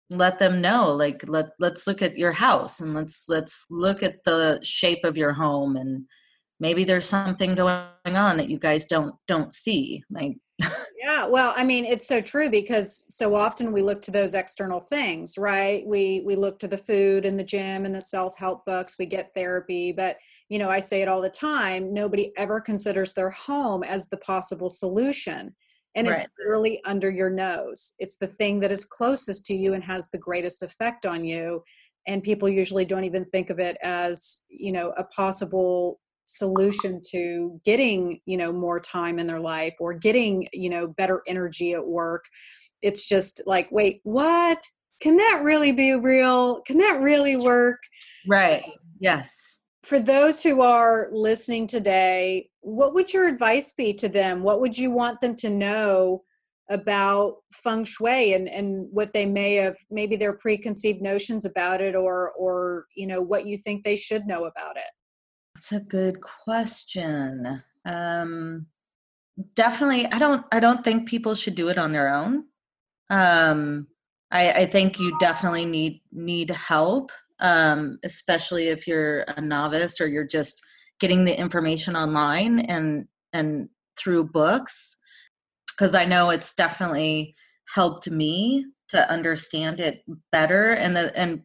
let 0.10 0.40
them 0.40 0.62
know 0.62 0.94
like 0.94 1.24
let 1.28 1.48
let's 1.60 1.86
look 1.86 2.02
at 2.02 2.18
your 2.18 2.32
house 2.32 2.80
and 2.80 2.94
let's 2.94 3.26
let's 3.28 3.68
look 3.70 4.02
at 4.02 4.24
the 4.24 4.60
shape 4.64 5.04
of 5.04 5.18
your 5.18 5.34
home 5.34 5.76
and 5.76 6.06
maybe 6.60 6.84
there's 6.84 7.08
something 7.08 7.56
going 7.56 7.86
on 8.06 8.38
that 8.38 8.50
you 8.50 8.58
guys 8.58 8.86
don't 8.86 9.14
don't 9.28 9.52
see 9.52 10.02
like 10.10 10.38
yeah 10.98 11.26
well 11.28 11.54
i 11.58 11.64
mean 11.64 11.84
it's 11.84 12.08
so 12.08 12.22
true 12.22 12.50
because 12.50 13.06
so 13.10 13.36
often 13.36 13.72
we 13.72 13.82
look 13.82 14.02
to 14.02 14.12
those 14.12 14.34
external 14.34 14.80
things 14.80 15.38
right? 15.38 15.86
We 15.86 16.24
we 16.26 16.36
look 16.36 16.58
to 16.60 16.68
the 16.68 16.78
food 16.78 17.26
and 17.26 17.38
the 17.38 17.44
gym 17.44 17.86
and 17.86 17.94
the 17.94 18.02
self-help 18.02 18.66
books 18.66 18.96
we 18.98 19.06
get 19.06 19.34
therapy 19.36 19.92
but 19.92 20.18
you 20.50 20.58
know 20.58 20.70
i 20.70 20.80
say 20.80 21.02
it 21.02 21.08
all 21.08 21.22
the 21.22 21.30
time 21.30 21.94
nobody 21.94 22.32
ever 22.38 22.62
considers 22.62 23.14
their 23.14 23.30
home 23.30 23.84
as 23.84 24.08
the 24.08 24.18
possible 24.18 24.70
solution 24.70 25.54
and 25.98 26.08
right. 26.08 26.20
it's 26.20 26.28
literally 26.40 26.82
under 26.86 27.10
your 27.10 27.30
nose. 27.30 27.96
It's 28.00 28.16
the 28.16 28.28
thing 28.28 28.62
that 28.62 28.72
is 28.72 28.86
closest 28.86 29.46
to 29.48 29.56
you 29.56 29.74
and 29.74 29.84
has 29.84 30.10
the 30.10 30.18
greatest 30.18 30.64
effect 30.64 31.06
on 31.06 31.26
you 31.26 31.64
and 32.08 32.24
people 32.24 32.48
usually 32.48 32.86
don't 32.86 33.04
even 33.04 33.26
think 33.26 33.50
of 33.50 33.60
it 33.60 33.78
as 33.84 34.44
you 34.50 34.72
know 34.72 34.94
a 34.98 35.04
possible 35.04 36.00
solution 36.26 37.02
to 37.12 37.62
getting 37.64 38.20
you 38.26 38.38
know 38.38 38.52
more 38.52 38.80
time 38.80 39.20
in 39.20 39.28
their 39.28 39.40
life 39.40 39.74
or 39.80 39.94
getting 39.94 40.48
you 40.54 40.70
know 40.70 40.88
better 40.88 41.22
energy 41.28 41.74
at 41.74 41.86
work. 41.86 42.26
It's 42.82 43.08
just 43.08 43.42
like 43.46 43.68
wait 43.72 44.00
what? 44.04 44.64
Can 45.00 45.18
that 45.18 45.42
really 45.44 45.72
be 45.72 45.94
real? 45.94 46.62
Can 46.62 46.78
that 46.80 47.02
really 47.02 47.38
work? 47.38 47.80
Right. 48.28 48.64
Yes 49.00 49.57
for 49.88 50.00
those 50.00 50.44
who 50.44 50.62
are 50.62 51.08
listening 51.12 51.68
today 51.68 52.50
what 52.62 52.94
would 52.94 53.14
your 53.14 53.28
advice 53.28 53.74
be 53.74 53.94
to 53.94 54.10
them 54.10 54.44
what 54.44 54.60
would 54.62 54.78
you 54.78 54.92
want 54.92 55.20
them 55.22 55.36
to 55.36 55.50
know 55.50 56.24
about 56.70 57.36
feng 57.54 57.86
shui 57.86 58.34
and 58.34 58.50
and 58.50 58.88
what 58.92 59.14
they 59.14 59.26
may 59.26 59.56
have 59.56 59.78
maybe 59.90 60.16
their 60.18 60.34
preconceived 60.34 61.02
notions 61.02 61.46
about 61.46 61.82
it 61.82 61.96
or 61.96 62.32
or 62.32 62.86
you 62.96 63.08
know 63.08 63.22
what 63.22 63.46
you 63.48 63.58
think 63.58 63.84
they 63.84 63.96
should 63.96 64.28
know 64.28 64.46
about 64.46 64.76
it 64.76 64.92
that's 65.58 65.72
a 65.72 65.80
good 65.80 66.22
question. 66.22 67.64
Um, 67.84 68.68
definitely, 69.56 70.06
I 70.06 70.20
don't. 70.20 70.46
I 70.52 70.60
don't 70.60 70.84
think 70.84 71.10
people 71.10 71.34
should 71.34 71.56
do 71.56 71.70
it 71.70 71.80
on 71.80 71.92
their 71.92 72.14
own. 72.14 72.44
Um, 73.10 73.88
I, 74.30 74.52
I 74.52 74.66
think 74.68 75.00
you 75.00 75.18
definitely 75.20 75.66
need 75.66 76.04
need 76.12 76.52
help, 76.52 77.12
um, 77.40 78.00
especially 78.04 78.68
if 78.68 78.88
you're 78.88 79.22
a 79.22 79.42
novice 79.42 80.02
or 80.02 80.08
you're 80.08 80.28
just 80.28 80.60
getting 81.00 81.26
the 81.26 81.40
information 81.40 81.96
online 81.96 82.60
and 82.60 83.08
and 83.34 83.70
through 83.98 84.24
books. 84.24 84.98
because 85.68 85.94
I 85.96 86.06
know 86.06 86.30
it's 86.30 86.54
definitely 86.54 87.36
helped 87.74 88.10
me 88.10 88.66
to 88.90 89.10
understand 89.12 89.80
it 89.80 90.04
better 90.32 90.72
and 90.72 90.96
the 90.96 91.16
and 91.18 91.44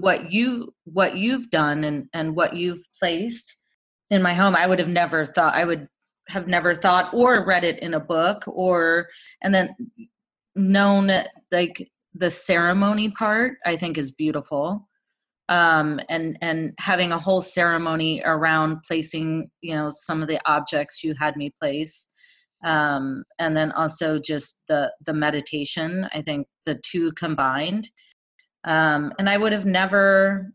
what 0.00 0.32
you 0.32 0.74
what 0.84 1.16
you've 1.16 1.48
done 1.50 1.84
and 1.84 2.08
and 2.12 2.34
what 2.34 2.56
you've 2.56 2.82
placed 2.98 3.56
in 4.10 4.20
my 4.20 4.34
home 4.34 4.56
i 4.56 4.66
would 4.66 4.80
have 4.80 4.88
never 4.88 5.24
thought 5.24 5.54
i 5.54 5.64
would 5.64 5.88
have 6.28 6.48
never 6.48 6.74
thought 6.74 7.12
or 7.14 7.46
read 7.46 7.64
it 7.64 7.78
in 7.80 7.94
a 7.94 8.00
book 8.00 8.42
or 8.48 9.08
and 9.42 9.54
then 9.54 9.74
known 10.56 11.10
like 11.52 11.88
the 12.14 12.30
ceremony 12.30 13.10
part 13.10 13.58
i 13.66 13.76
think 13.76 13.98
is 13.98 14.10
beautiful. 14.10 14.88
Um 15.48 16.00
and 16.08 16.38
and 16.40 16.72
having 16.78 17.12
a 17.12 17.18
whole 17.18 17.42
ceremony 17.42 18.22
around 18.24 18.78
placing 18.86 19.50
you 19.60 19.74
know 19.74 19.90
some 19.90 20.22
of 20.22 20.28
the 20.28 20.40
objects 20.46 21.04
you 21.04 21.14
had 21.18 21.36
me 21.36 21.52
place 21.60 22.08
um 22.64 23.24
and 23.38 23.54
then 23.54 23.70
also 23.72 24.18
just 24.18 24.60
the 24.68 24.90
the 25.04 25.12
meditation 25.12 26.08
i 26.14 26.22
think 26.22 26.46
the 26.64 26.80
two 26.90 27.12
combined. 27.12 27.90
Um 28.64 29.12
and 29.18 29.28
i 29.28 29.36
would 29.36 29.52
have 29.52 29.66
never 29.66 30.50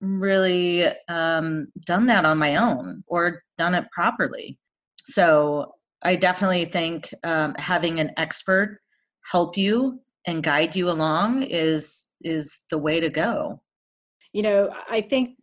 really 0.00 0.86
um 1.08 1.68
done 1.86 2.06
that 2.06 2.24
on 2.24 2.38
my 2.38 2.56
own 2.56 3.04
or 3.06 3.42
done 3.58 3.74
it 3.74 3.86
properly. 3.92 4.58
So 5.04 5.72
i 6.02 6.16
definitely 6.16 6.64
think 6.64 7.12
um 7.24 7.54
having 7.58 8.00
an 8.00 8.12
expert 8.16 8.80
help 9.30 9.56
you 9.58 10.00
and 10.26 10.42
guide 10.42 10.74
you 10.74 10.90
along 10.90 11.42
is 11.42 12.08
is 12.22 12.62
the 12.70 12.78
way 12.78 13.00
to 13.00 13.10
go. 13.10 13.60
You 14.32 14.42
know 14.42 14.74
i 14.90 15.00
think 15.00 15.36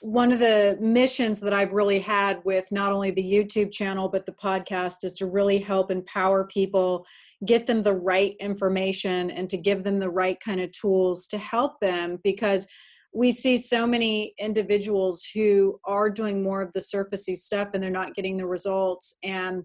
one 0.00 0.32
of 0.32 0.38
the 0.38 0.76
missions 0.80 1.40
that 1.40 1.54
i've 1.54 1.72
really 1.72 1.98
had 1.98 2.42
with 2.44 2.70
not 2.70 2.92
only 2.92 3.10
the 3.10 3.22
youtube 3.22 3.72
channel 3.72 4.08
but 4.08 4.26
the 4.26 4.32
podcast 4.32 5.02
is 5.02 5.14
to 5.14 5.26
really 5.26 5.58
help 5.58 5.90
empower 5.90 6.44
people 6.44 7.06
get 7.46 7.66
them 7.66 7.82
the 7.82 7.94
right 7.94 8.34
information 8.40 9.30
and 9.30 9.48
to 9.48 9.56
give 9.56 9.82
them 9.82 9.98
the 9.98 10.10
right 10.10 10.38
kind 10.40 10.60
of 10.60 10.70
tools 10.72 11.26
to 11.26 11.38
help 11.38 11.80
them 11.80 12.18
because 12.22 12.66
we 13.14 13.30
see 13.30 13.56
so 13.56 13.86
many 13.86 14.34
individuals 14.38 15.26
who 15.32 15.78
are 15.86 16.10
doing 16.10 16.42
more 16.42 16.60
of 16.60 16.72
the 16.72 16.80
surfacey 16.80 17.36
stuff 17.36 17.68
and 17.72 17.82
they're 17.82 17.90
not 17.90 18.14
getting 18.14 18.36
the 18.36 18.46
results 18.46 19.16
and 19.22 19.62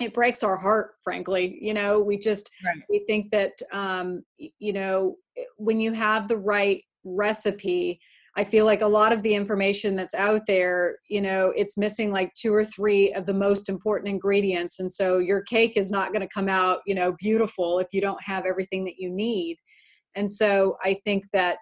it 0.00 0.12
breaks 0.12 0.42
our 0.42 0.56
heart 0.56 0.94
frankly 1.02 1.58
you 1.60 1.74
know 1.74 2.00
we 2.00 2.18
just 2.18 2.50
right. 2.64 2.82
we 2.88 3.04
think 3.06 3.30
that 3.30 3.52
um 3.72 4.22
you 4.58 4.72
know 4.72 5.16
when 5.56 5.80
you 5.80 5.92
have 5.92 6.28
the 6.28 6.36
right 6.36 6.82
recipe 7.04 7.98
i 8.36 8.44
feel 8.44 8.64
like 8.64 8.82
a 8.82 8.86
lot 8.86 9.12
of 9.12 9.22
the 9.22 9.34
information 9.34 9.96
that's 9.96 10.14
out 10.14 10.42
there 10.46 10.98
you 11.08 11.20
know 11.20 11.52
it's 11.56 11.78
missing 11.78 12.10
like 12.10 12.32
two 12.34 12.52
or 12.52 12.64
three 12.64 13.12
of 13.14 13.26
the 13.26 13.34
most 13.34 13.68
important 13.68 14.08
ingredients 14.08 14.80
and 14.80 14.92
so 14.92 15.18
your 15.18 15.42
cake 15.42 15.76
is 15.76 15.90
not 15.90 16.12
going 16.12 16.20
to 16.20 16.34
come 16.34 16.48
out 16.48 16.80
you 16.86 16.94
know 16.94 17.14
beautiful 17.18 17.78
if 17.78 17.88
you 17.92 18.00
don't 18.00 18.22
have 18.22 18.44
everything 18.44 18.84
that 18.84 18.98
you 18.98 19.10
need 19.10 19.56
and 20.14 20.30
so 20.30 20.76
i 20.84 20.98
think 21.04 21.24
that 21.32 21.58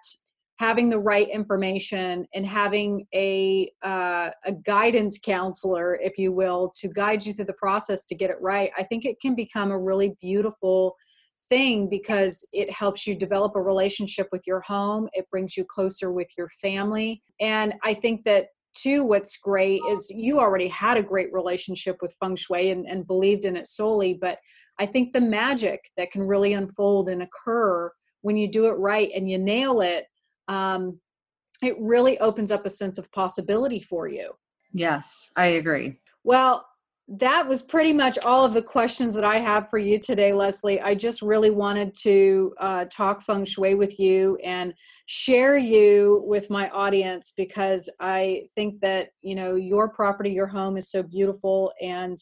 having 0.57 0.89
the 0.89 0.99
right 0.99 1.29
information 1.29 2.25
and 2.33 2.45
having 2.45 3.05
a 3.13 3.69
uh, 3.83 4.29
a 4.45 4.53
guidance 4.65 5.19
counselor 5.19 5.95
if 6.01 6.17
you 6.17 6.31
will 6.31 6.71
to 6.75 6.87
guide 6.89 7.25
you 7.25 7.33
through 7.33 7.45
the 7.45 7.53
process 7.53 8.05
to 8.05 8.15
get 8.15 8.29
it 8.29 8.37
right 8.41 8.71
i 8.77 8.83
think 8.83 9.05
it 9.05 9.19
can 9.21 9.35
become 9.35 9.71
a 9.71 9.79
really 9.79 10.15
beautiful 10.21 10.95
thing 11.49 11.87
because 11.87 12.47
it 12.53 12.71
helps 12.71 13.05
you 13.05 13.15
develop 13.15 13.55
a 13.55 13.61
relationship 13.61 14.27
with 14.31 14.43
your 14.47 14.61
home 14.61 15.07
it 15.13 15.29
brings 15.29 15.55
you 15.55 15.63
closer 15.63 16.11
with 16.11 16.27
your 16.37 16.49
family 16.61 17.21
and 17.39 17.73
i 17.83 17.93
think 17.93 18.23
that 18.23 18.47
too 18.73 19.03
what's 19.03 19.37
great 19.37 19.81
is 19.89 20.09
you 20.09 20.39
already 20.39 20.67
had 20.67 20.97
a 20.97 21.03
great 21.03 21.31
relationship 21.31 21.97
with 22.01 22.15
feng 22.19 22.35
shui 22.35 22.71
and, 22.71 22.85
and 22.87 23.07
believed 23.07 23.45
in 23.45 23.55
it 23.55 23.67
solely 23.67 24.13
but 24.13 24.39
i 24.79 24.85
think 24.85 25.13
the 25.13 25.21
magic 25.21 25.91
that 25.97 26.11
can 26.11 26.23
really 26.23 26.53
unfold 26.53 27.09
and 27.09 27.21
occur 27.21 27.91
when 28.21 28.35
you 28.35 28.49
do 28.49 28.65
it 28.65 28.73
right 28.73 29.11
and 29.15 29.29
you 29.29 29.37
nail 29.37 29.81
it 29.81 30.05
um, 30.47 30.99
it 31.63 31.75
really 31.79 32.19
opens 32.19 32.51
up 32.51 32.65
a 32.65 32.69
sense 32.69 32.97
of 32.97 33.11
possibility 33.11 33.81
for 33.81 34.07
you. 34.07 34.31
Yes, 34.73 35.31
I 35.35 35.45
agree. 35.45 35.99
Well, 36.23 36.65
that 37.07 37.47
was 37.47 37.61
pretty 37.61 37.93
much 37.93 38.17
all 38.19 38.43
of 38.43 38.53
the 38.53 38.61
questions 38.61 39.13
that 39.13 39.23
I 39.23 39.37
have 39.37 39.69
for 39.69 39.77
you 39.77 39.99
today, 39.99 40.33
Leslie. 40.33 40.81
I 40.81 40.95
just 40.95 41.21
really 41.21 41.51
wanted 41.51 41.93
to 42.01 42.53
uh, 42.59 42.85
talk 42.85 43.21
feng 43.21 43.45
shui 43.45 43.75
with 43.75 43.99
you 43.99 44.37
and 44.43 44.73
share 45.05 45.55
you 45.55 46.23
with 46.25 46.49
my 46.49 46.67
audience 46.69 47.33
because 47.37 47.89
I 47.99 48.47
think 48.55 48.81
that 48.81 49.09
you 49.21 49.35
know 49.35 49.55
your 49.55 49.87
property, 49.87 50.31
your 50.31 50.47
home 50.47 50.77
is 50.77 50.89
so 50.89 51.03
beautiful, 51.03 51.71
and 51.79 52.17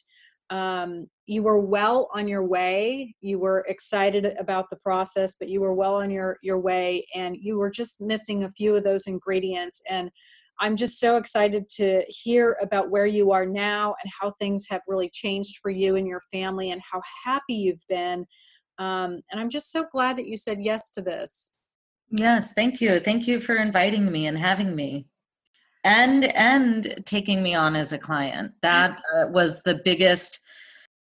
um, 0.54 1.08
you 1.26 1.42
were 1.42 1.60
well 1.60 2.10
on 2.14 2.28
your 2.28 2.46
way 2.46 3.16
you 3.22 3.40
were 3.40 3.66
excited 3.68 4.26
about 4.38 4.70
the 4.70 4.76
process 4.78 5.36
but 5.40 5.50
you 5.50 5.60
were 5.60 5.74
well 5.74 5.96
on 5.96 6.12
your 6.12 6.38
your 6.44 6.60
way 6.60 7.06
and 7.16 7.36
you 7.42 7.58
were 7.58 7.72
just 7.72 8.00
missing 8.00 8.44
a 8.44 8.52
few 8.52 8.76
of 8.76 8.84
those 8.84 9.08
ingredients 9.08 9.82
and 9.90 10.12
i'm 10.60 10.76
just 10.76 11.00
so 11.00 11.16
excited 11.16 11.68
to 11.68 12.04
hear 12.08 12.56
about 12.62 12.92
where 12.92 13.08
you 13.08 13.32
are 13.32 13.48
now 13.48 13.96
and 14.04 14.12
how 14.22 14.32
things 14.40 14.68
have 14.70 14.82
really 14.88 15.10
changed 15.12 15.58
for 15.60 15.72
you 15.72 15.96
and 15.96 16.08
your 16.08 16.22
family 16.32 16.70
and 16.72 16.82
how 16.90 17.02
happy 17.26 17.56
you've 17.56 17.86
been 17.90 18.26
um, 18.78 19.22
and 19.32 19.40
i'm 19.40 19.50
just 19.50 19.72
so 19.72 19.86
glad 19.92 20.18
that 20.18 20.28
you 20.28 20.38
said 20.38 20.60
yes 20.62 20.92
to 20.92 21.02
this. 21.02 21.54
Yes 22.12 22.54
thank 22.54 22.80
you. 22.80 23.00
Thank 23.00 23.28
you 23.28 23.40
for 23.40 23.56
inviting 23.56 24.12
me 24.12 24.28
and 24.28 24.38
having 24.38 24.76
me 24.76 25.08
and 25.84 26.26
and 26.36 27.04
taking 27.06 27.44
me 27.44 27.56
on 27.56 27.76
as 27.76 27.94
a 27.94 27.98
client. 27.98 28.54
That 28.62 29.02
uh, 29.16 29.28
was 29.28 29.62
the 29.64 29.82
biggest 29.84 30.40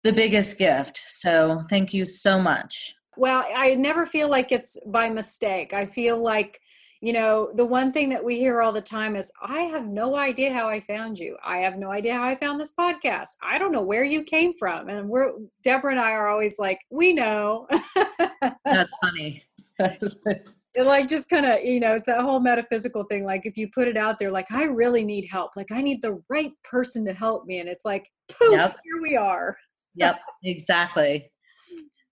the 0.03 0.13
biggest 0.13 0.57
gift. 0.57 1.01
So 1.05 1.63
thank 1.69 1.93
you 1.93 2.05
so 2.05 2.39
much. 2.39 2.95
Well 3.17 3.45
i 3.55 3.75
never 3.75 4.05
feel 4.05 4.29
like 4.29 4.51
it's 4.51 4.79
by 4.87 5.09
mistake. 5.09 5.73
I 5.73 5.85
feel 5.85 6.21
like 6.21 6.59
you 7.01 7.13
know 7.13 7.51
the 7.55 7.65
one 7.65 7.91
thing 7.91 8.09
that 8.09 8.23
we 8.23 8.37
hear 8.37 8.61
all 8.61 8.73
the 8.73 8.81
time 8.81 9.15
is 9.15 9.31
i 9.41 9.61
have 9.61 9.87
no 9.87 10.17
idea 10.17 10.53
how 10.53 10.67
i 10.67 10.79
found 10.81 11.17
you. 11.17 11.37
I 11.43 11.57
have 11.57 11.77
no 11.77 11.91
idea 11.91 12.13
how 12.13 12.23
i 12.23 12.35
found 12.35 12.59
this 12.59 12.73
podcast. 12.73 13.29
I 13.41 13.57
don't 13.57 13.71
know 13.71 13.81
where 13.81 14.03
you 14.03 14.23
came 14.23 14.53
from. 14.57 14.89
And 14.89 15.09
we're 15.09 15.33
deborah 15.63 15.91
and 15.91 15.99
i 15.99 16.11
are 16.11 16.27
always 16.27 16.59
like 16.59 16.79
we 16.89 17.13
know. 17.13 17.67
That's 18.65 18.93
funny 19.01 19.43
it 20.79 20.85
like 20.85 21.09
just 21.09 21.29
kind 21.29 21.45
of 21.45 21.61
you 21.61 21.79
know 21.79 21.95
it's 21.95 22.05
that 22.05 22.21
whole 22.21 22.39
metaphysical 22.39 23.03
thing 23.03 23.23
like 23.23 23.45
if 23.45 23.57
you 23.57 23.69
put 23.73 23.87
it 23.87 23.97
out 23.97 24.17
there 24.17 24.31
like 24.31 24.49
i 24.51 24.63
really 24.63 25.03
need 25.03 25.27
help 25.29 25.55
like 25.55 25.71
i 25.71 25.81
need 25.81 26.01
the 26.01 26.21
right 26.29 26.51
person 26.63 27.05
to 27.05 27.13
help 27.13 27.45
me 27.45 27.59
and 27.59 27.67
it's 27.67 27.85
like 27.85 28.09
poof 28.29 28.51
yep. 28.51 28.77
here 28.83 29.01
we 29.01 29.15
are. 29.17 29.57
Yep 29.95 30.19
exactly. 30.43 31.29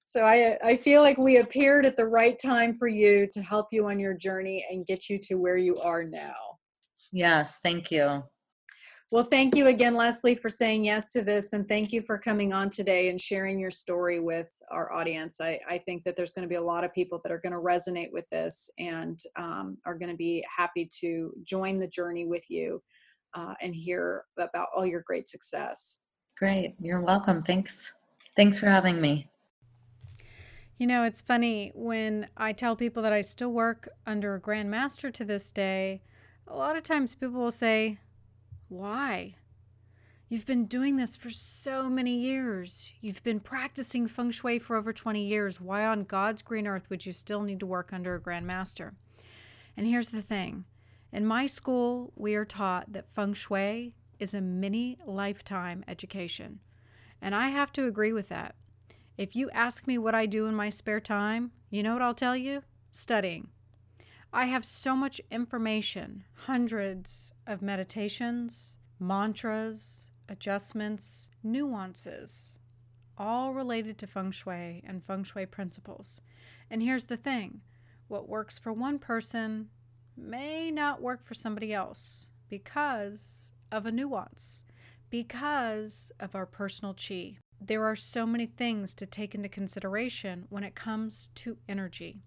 So 0.06 0.26
i 0.26 0.58
i 0.64 0.76
feel 0.76 1.02
like 1.02 1.18
we 1.18 1.38
appeared 1.38 1.86
at 1.86 1.96
the 1.96 2.08
right 2.08 2.38
time 2.44 2.78
for 2.78 2.88
you 2.88 3.28
to 3.32 3.42
help 3.42 3.68
you 3.72 3.88
on 3.88 4.00
your 4.00 4.14
journey 4.14 4.66
and 4.70 4.86
get 4.86 5.10
you 5.10 5.18
to 5.24 5.36
where 5.36 5.58
you 5.58 5.76
are 5.78 6.04
now. 6.04 6.36
Yes 7.14 7.60
thank 7.64 7.90
you 7.92 8.24
well, 9.10 9.24
thank 9.24 9.56
you 9.56 9.68
again, 9.68 9.96
Leslie, 9.96 10.36
for 10.36 10.50
saying 10.50 10.84
yes 10.84 11.12
to 11.12 11.22
this. 11.22 11.54
And 11.54 11.68
thank 11.68 11.94
you 11.94 12.02
for 12.02 12.18
coming 12.18 12.52
on 12.52 12.70
today 12.70 13.10
and 13.10 13.20
sharing 13.20 13.58
your 13.58 13.72
story 13.72 14.20
with 14.20 14.52
our 14.70 14.92
audience. 14.92 15.40
I, 15.40 15.60
I 15.70 15.78
think 15.78 16.04
that 16.04 16.18
there's 16.18 16.34
going 16.34 16.44
to 16.44 16.50
be 16.50 16.56
a 16.56 16.62
lot 16.62 16.84
of 16.84 16.94
people 16.94 17.22
that 17.24 17.32
are 17.32 17.40
going 17.40 17.54
to 17.54 17.60
resonate 17.60 18.12
with 18.12 18.30
this 18.32 18.70
and 18.78 19.18
um, 19.38 19.78
are 19.86 19.98
going 19.98 20.12
to 20.12 20.18
be 20.18 20.46
happy 20.54 20.90
to 21.00 21.32
join 21.44 21.78
the 21.78 21.88
journey 21.88 22.26
with 22.26 22.50
you 22.50 22.84
uh, 23.34 23.54
and 23.62 23.74
hear 23.74 24.26
about 24.38 24.68
all 24.76 24.86
your 24.86 25.04
great 25.08 25.30
success. 25.30 26.02
Great. 26.38 26.76
You're 26.82 27.02
welcome. 27.02 27.44
Thanks. 27.44 27.94
Thanks 28.36 28.60
for 28.60 28.68
having 28.68 29.00
me. 29.00 29.30
You 30.78 30.86
know, 30.86 31.04
it's 31.04 31.22
funny 31.22 31.72
when 31.74 32.28
I 32.36 32.52
tell 32.52 32.76
people 32.76 33.02
that 33.04 33.14
I 33.14 33.22
still 33.22 33.52
work 33.52 33.88
under 34.06 34.36
a 34.36 34.40
grandmaster 34.42 35.14
to 35.14 35.24
this 35.24 35.52
day, 35.52 36.02
a 36.46 36.56
lot 36.56 36.76
of 36.76 36.84
times 36.84 37.16
people 37.16 37.40
will 37.40 37.52
say, 37.52 38.00
why? 38.70 39.36
You've 40.30 40.46
been 40.46 40.66
doing 40.66 40.98
this 40.98 41.16
for 41.16 41.30
so 41.30 41.90
many 41.90 42.20
years. 42.20 42.92
You've 43.00 43.24
been 43.24 43.40
practicing 43.40 44.08
feng 44.08 44.32
shui 44.32 44.60
for 44.60 44.76
over 44.76 44.92
20 44.92 45.24
years. 45.24 45.62
Why 45.62 45.86
on 45.86 46.04
God's 46.04 46.42
green 46.42 46.68
earth 46.68 46.90
would 46.90 47.06
you 47.06 47.14
still 47.14 47.42
need 47.42 47.62
to 47.62 47.66
work 47.66 47.94
under 47.94 48.14
a 48.16 48.20
grandmaster? 48.20 48.92
And 49.78 49.88
here's 49.88 50.10
the 50.10 50.22
thing 50.22 50.66
in 51.14 51.26
my 51.26 51.46
school, 51.46 52.12
we 52.16 52.36
are 52.36 52.44
taught 52.44 52.92
that 52.92 53.14
feng 53.14 53.34
shui 53.34 53.94
is 54.20 54.34
a 54.34 54.42
mini 54.42 54.98
lifetime 55.06 55.86
education. 55.88 56.60
And 57.22 57.34
I 57.34 57.50
have 57.50 57.72
to 57.74 57.88
agree 57.88 58.12
with 58.12 58.28
that. 58.28 58.56
If 59.18 59.36
you 59.36 59.50
ask 59.52 59.88
me 59.88 59.98
what 59.98 60.14
I 60.14 60.26
do 60.26 60.46
in 60.48 60.56
my 60.56 60.70
spare 60.70 61.00
time, 61.00 61.52
you 61.70 61.82
know 61.84 61.94
what 61.94 62.02
I'll 62.02 62.14
tell 62.14 62.36
you? 62.36 62.64
Studying. 62.92 63.48
I 64.34 64.46
have 64.46 64.66
so 64.66 64.96
much 64.96 65.22
information, 65.32 66.26
hundreds 66.34 67.34
of 67.46 67.62
meditations, 67.62 68.78
mantras, 69.00 70.12
adjustments, 70.28 71.30
nuances, 71.44 72.60
all 73.18 73.54
related 73.54 73.98
to 74.00 74.08
feng 74.08 74.32
shui 74.32 74.84
and 74.86 75.04
feng 75.04 75.24
shui 75.24 75.46
principles. 75.46 76.22
And 76.70 76.84
here's 76.84 77.06
the 77.06 77.18
thing 77.18 77.62
what 78.08 78.28
works 78.28 78.60
for 78.60 78.74
one 78.74 79.00
person 79.00 79.70
may 80.16 80.72
not 80.72 81.02
work 81.02 81.26
for 81.26 81.34
somebody 81.34 81.74
else 81.74 82.30
because 82.50 83.54
of 83.72 83.86
a 83.86 83.92
nuance, 83.92 84.64
because 85.10 86.12
of 86.20 86.36
our 86.36 86.46
personal 86.46 86.94
chi. 86.94 87.38
there 87.60 87.86
are 87.86 87.96
so 87.96 88.26
many 88.26 88.46
things 88.46 88.94
to 88.94 89.06
take 89.06 89.34
into 89.34 89.50
consideration 89.50 90.46
when 90.50 90.64
it 90.64 90.76
comes 90.76 91.30
to 91.34 91.58
energy. 91.68 92.22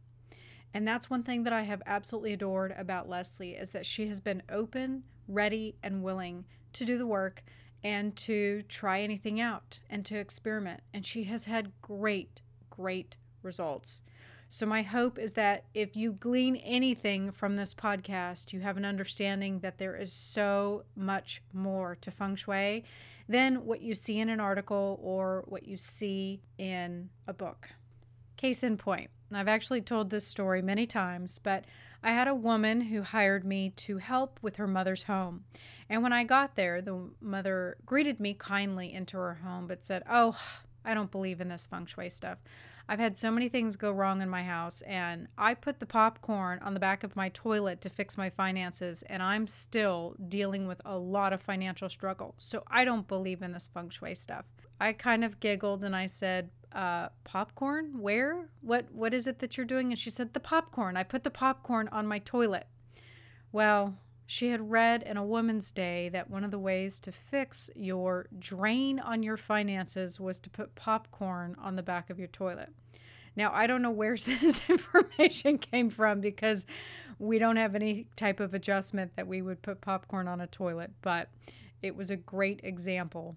And 0.72 0.86
that's 0.86 1.10
one 1.10 1.22
thing 1.22 1.42
that 1.44 1.52
I 1.52 1.62
have 1.62 1.82
absolutely 1.86 2.32
adored 2.32 2.74
about 2.76 3.08
Leslie 3.08 3.56
is 3.56 3.70
that 3.70 3.86
she 3.86 4.06
has 4.08 4.20
been 4.20 4.42
open, 4.48 5.02
ready, 5.26 5.76
and 5.82 6.02
willing 6.02 6.44
to 6.74 6.84
do 6.84 6.96
the 6.96 7.06
work 7.06 7.42
and 7.82 8.14
to 8.14 8.62
try 8.62 9.00
anything 9.00 9.40
out 9.40 9.80
and 9.88 10.04
to 10.06 10.16
experiment. 10.16 10.82
And 10.94 11.04
she 11.04 11.24
has 11.24 11.46
had 11.46 11.72
great, 11.82 12.42
great 12.68 13.16
results. 13.42 14.02
So, 14.52 14.66
my 14.66 14.82
hope 14.82 15.16
is 15.16 15.34
that 15.34 15.64
if 15.74 15.96
you 15.96 16.10
glean 16.12 16.56
anything 16.56 17.30
from 17.30 17.54
this 17.54 17.72
podcast, 17.72 18.52
you 18.52 18.60
have 18.60 18.76
an 18.76 18.84
understanding 18.84 19.60
that 19.60 19.78
there 19.78 19.94
is 19.94 20.12
so 20.12 20.82
much 20.96 21.40
more 21.52 21.96
to 22.00 22.10
feng 22.10 22.34
shui 22.34 22.82
than 23.28 23.64
what 23.64 23.80
you 23.80 23.94
see 23.94 24.18
in 24.18 24.28
an 24.28 24.40
article 24.40 24.98
or 25.00 25.44
what 25.46 25.68
you 25.68 25.76
see 25.76 26.42
in 26.58 27.10
a 27.28 27.32
book. 27.32 27.70
Case 28.40 28.62
in 28.62 28.78
point, 28.78 29.10
I've 29.34 29.48
actually 29.48 29.82
told 29.82 30.08
this 30.08 30.26
story 30.26 30.62
many 30.62 30.86
times, 30.86 31.38
but 31.38 31.66
I 32.02 32.12
had 32.12 32.26
a 32.26 32.34
woman 32.34 32.80
who 32.80 33.02
hired 33.02 33.44
me 33.44 33.68
to 33.76 33.98
help 33.98 34.38
with 34.40 34.56
her 34.56 34.66
mother's 34.66 35.02
home. 35.02 35.44
And 35.90 36.02
when 36.02 36.14
I 36.14 36.24
got 36.24 36.56
there, 36.56 36.80
the 36.80 37.10
mother 37.20 37.76
greeted 37.84 38.18
me 38.18 38.32
kindly 38.32 38.94
into 38.94 39.18
her 39.18 39.34
home, 39.34 39.66
but 39.66 39.84
said, 39.84 40.04
Oh, 40.08 40.38
I 40.86 40.94
don't 40.94 41.10
believe 41.10 41.42
in 41.42 41.48
this 41.50 41.66
feng 41.66 41.84
shui 41.84 42.08
stuff. 42.08 42.38
I've 42.88 42.98
had 42.98 43.18
so 43.18 43.30
many 43.30 43.50
things 43.50 43.76
go 43.76 43.92
wrong 43.92 44.22
in 44.22 44.30
my 44.30 44.42
house, 44.42 44.80
and 44.86 45.28
I 45.36 45.52
put 45.52 45.78
the 45.78 45.84
popcorn 45.84 46.60
on 46.60 46.72
the 46.72 46.80
back 46.80 47.04
of 47.04 47.14
my 47.14 47.28
toilet 47.28 47.82
to 47.82 47.90
fix 47.90 48.16
my 48.16 48.30
finances, 48.30 49.02
and 49.02 49.22
I'm 49.22 49.48
still 49.48 50.16
dealing 50.30 50.66
with 50.66 50.80
a 50.86 50.96
lot 50.96 51.34
of 51.34 51.42
financial 51.42 51.90
struggle. 51.90 52.36
So 52.38 52.62
I 52.68 52.86
don't 52.86 53.06
believe 53.06 53.42
in 53.42 53.52
this 53.52 53.68
feng 53.74 53.90
shui 53.90 54.14
stuff. 54.14 54.46
I 54.80 54.94
kind 54.94 55.24
of 55.24 55.40
giggled 55.40 55.84
and 55.84 55.94
I 55.94 56.06
said, 56.06 56.48
uh, 56.72 57.08
popcorn? 57.24 58.00
Where? 58.00 58.48
What 58.60 58.92
what 58.92 59.14
is 59.14 59.26
it 59.26 59.38
that 59.40 59.56
you're 59.56 59.66
doing? 59.66 59.90
And 59.90 59.98
she 59.98 60.10
said, 60.10 60.32
the 60.32 60.40
popcorn. 60.40 60.96
I 60.96 61.02
put 61.02 61.24
the 61.24 61.30
popcorn 61.30 61.88
on 61.88 62.06
my 62.06 62.18
toilet. 62.18 62.66
Well, 63.52 63.96
she 64.26 64.50
had 64.50 64.70
read 64.70 65.02
in 65.02 65.16
A 65.16 65.24
Woman's 65.24 65.72
Day 65.72 66.08
that 66.10 66.30
one 66.30 66.44
of 66.44 66.52
the 66.52 66.58
ways 66.58 67.00
to 67.00 67.10
fix 67.10 67.68
your 67.74 68.26
drain 68.38 69.00
on 69.00 69.24
your 69.24 69.36
finances 69.36 70.20
was 70.20 70.38
to 70.38 70.50
put 70.50 70.76
popcorn 70.76 71.56
on 71.60 71.74
the 71.74 71.82
back 71.82 72.10
of 72.10 72.18
your 72.18 72.28
toilet. 72.28 72.68
Now, 73.34 73.52
I 73.52 73.66
don't 73.66 73.82
know 73.82 73.90
where 73.90 74.16
this 74.16 74.62
information 74.68 75.58
came 75.58 75.90
from 75.90 76.20
because 76.20 76.64
we 77.18 77.40
don't 77.40 77.56
have 77.56 77.74
any 77.74 78.06
type 78.14 78.38
of 78.38 78.54
adjustment 78.54 79.16
that 79.16 79.26
we 79.26 79.42
would 79.42 79.62
put 79.62 79.80
popcorn 79.80 80.28
on 80.28 80.40
a 80.40 80.46
toilet, 80.46 80.92
but 81.02 81.28
it 81.82 81.96
was 81.96 82.10
a 82.10 82.16
great 82.16 82.60
example 82.62 83.36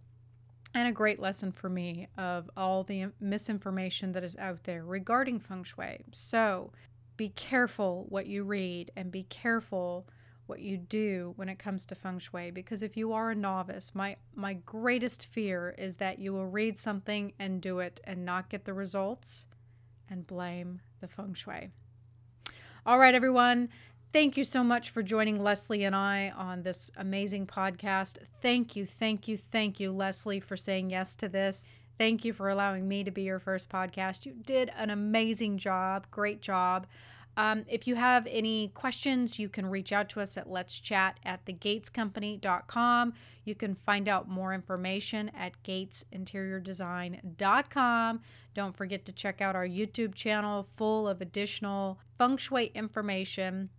and 0.73 0.87
a 0.87 0.91
great 0.91 1.19
lesson 1.19 1.51
for 1.51 1.69
me 1.69 2.07
of 2.17 2.49
all 2.57 2.83
the 2.83 3.07
misinformation 3.19 4.11
that 4.13 4.23
is 4.23 4.35
out 4.37 4.63
there 4.63 4.83
regarding 4.83 5.39
feng 5.39 5.63
shui. 5.63 6.03
So 6.11 6.71
be 7.15 7.29
careful 7.29 8.05
what 8.09 8.25
you 8.25 8.43
read 8.43 8.91
and 8.95 9.11
be 9.11 9.23
careful 9.23 10.07
what 10.45 10.59
you 10.59 10.77
do 10.77 11.33
when 11.37 11.47
it 11.47 11.59
comes 11.59 11.85
to 11.85 11.95
feng 11.95 12.19
shui 12.19 12.51
because 12.51 12.83
if 12.83 12.97
you 12.97 13.13
are 13.13 13.31
a 13.31 13.35
novice 13.35 13.95
my 13.95 14.15
my 14.35 14.53
greatest 14.53 15.27
fear 15.27 15.73
is 15.77 15.95
that 15.97 16.19
you 16.19 16.33
will 16.33 16.47
read 16.47 16.77
something 16.77 17.31
and 17.39 17.61
do 17.61 17.79
it 17.79 18.01
and 18.03 18.25
not 18.25 18.49
get 18.49 18.65
the 18.65 18.73
results 18.73 19.47
and 20.09 20.27
blame 20.27 20.81
the 20.99 21.07
feng 21.07 21.33
shui 21.33 21.69
all 22.85 22.99
right 22.99 23.15
everyone 23.15 23.69
thank 24.13 24.37
you 24.37 24.43
so 24.43 24.63
much 24.63 24.91
for 24.91 25.03
joining 25.03 25.41
leslie 25.41 25.83
and 25.83 25.95
i 25.95 26.31
on 26.37 26.61
this 26.61 26.91
amazing 26.97 27.47
podcast 27.47 28.17
thank 28.41 28.75
you 28.75 28.85
thank 28.85 29.27
you 29.27 29.35
thank 29.35 29.79
you 29.79 29.91
leslie 29.91 30.39
for 30.39 30.55
saying 30.55 30.91
yes 30.91 31.15
to 31.15 31.27
this 31.27 31.63
thank 31.97 32.23
you 32.23 32.31
for 32.31 32.49
allowing 32.49 32.87
me 32.87 33.03
to 33.03 33.11
be 33.11 33.23
your 33.23 33.39
first 33.39 33.69
podcast 33.69 34.25
you 34.25 34.33
did 34.45 34.71
an 34.77 34.91
amazing 34.91 35.57
job 35.57 36.05
great 36.11 36.41
job 36.41 36.85
um, 37.35 37.65
if 37.67 37.87
you 37.87 37.95
have 37.95 38.27
any 38.29 38.67
questions, 38.75 39.39
you 39.39 39.49
can 39.49 39.65
reach 39.65 39.91
out 39.91 40.07
to 40.09 40.21
us 40.21 40.37
at 40.37 40.47
let's 40.47 40.79
chat 40.79 41.19
at 41.25 41.43
thegatescompany.com. 41.45 43.13
You 43.43 43.55
can 43.55 43.73
find 43.73 44.07
out 44.07 44.29
more 44.29 44.53
information 44.53 45.31
at 45.35 45.53
gatesinteriordesign.com. 45.63 48.21
Don't 48.53 48.77
forget 48.77 49.03
to 49.05 49.11
check 49.11 49.41
out 49.41 49.55
our 49.55 49.67
YouTube 49.67 50.13
channel 50.13 50.67
full 50.75 51.07
of 51.07 51.21
additional 51.21 51.97
feng 52.19 52.37
shui 52.37 52.69
information. 52.75 53.71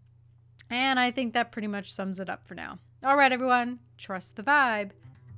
And 0.75 0.99
I 0.99 1.13
think 1.13 1.35
that 1.35 1.53
pretty 1.53 1.69
much 1.69 1.93
sums 1.93 2.19
it 2.19 2.29
up 2.29 2.45
for 2.45 2.57
now. 2.57 2.81
All 3.05 3.17
right, 3.17 3.31
everyone, 3.31 3.79
trust 3.97 4.35
the 4.35 4.43
vibe 4.43 4.91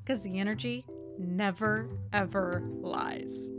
because 0.02 0.22
the 0.22 0.38
energy 0.38 0.86
never, 1.18 1.90
ever 2.14 2.62
lies. 2.80 3.50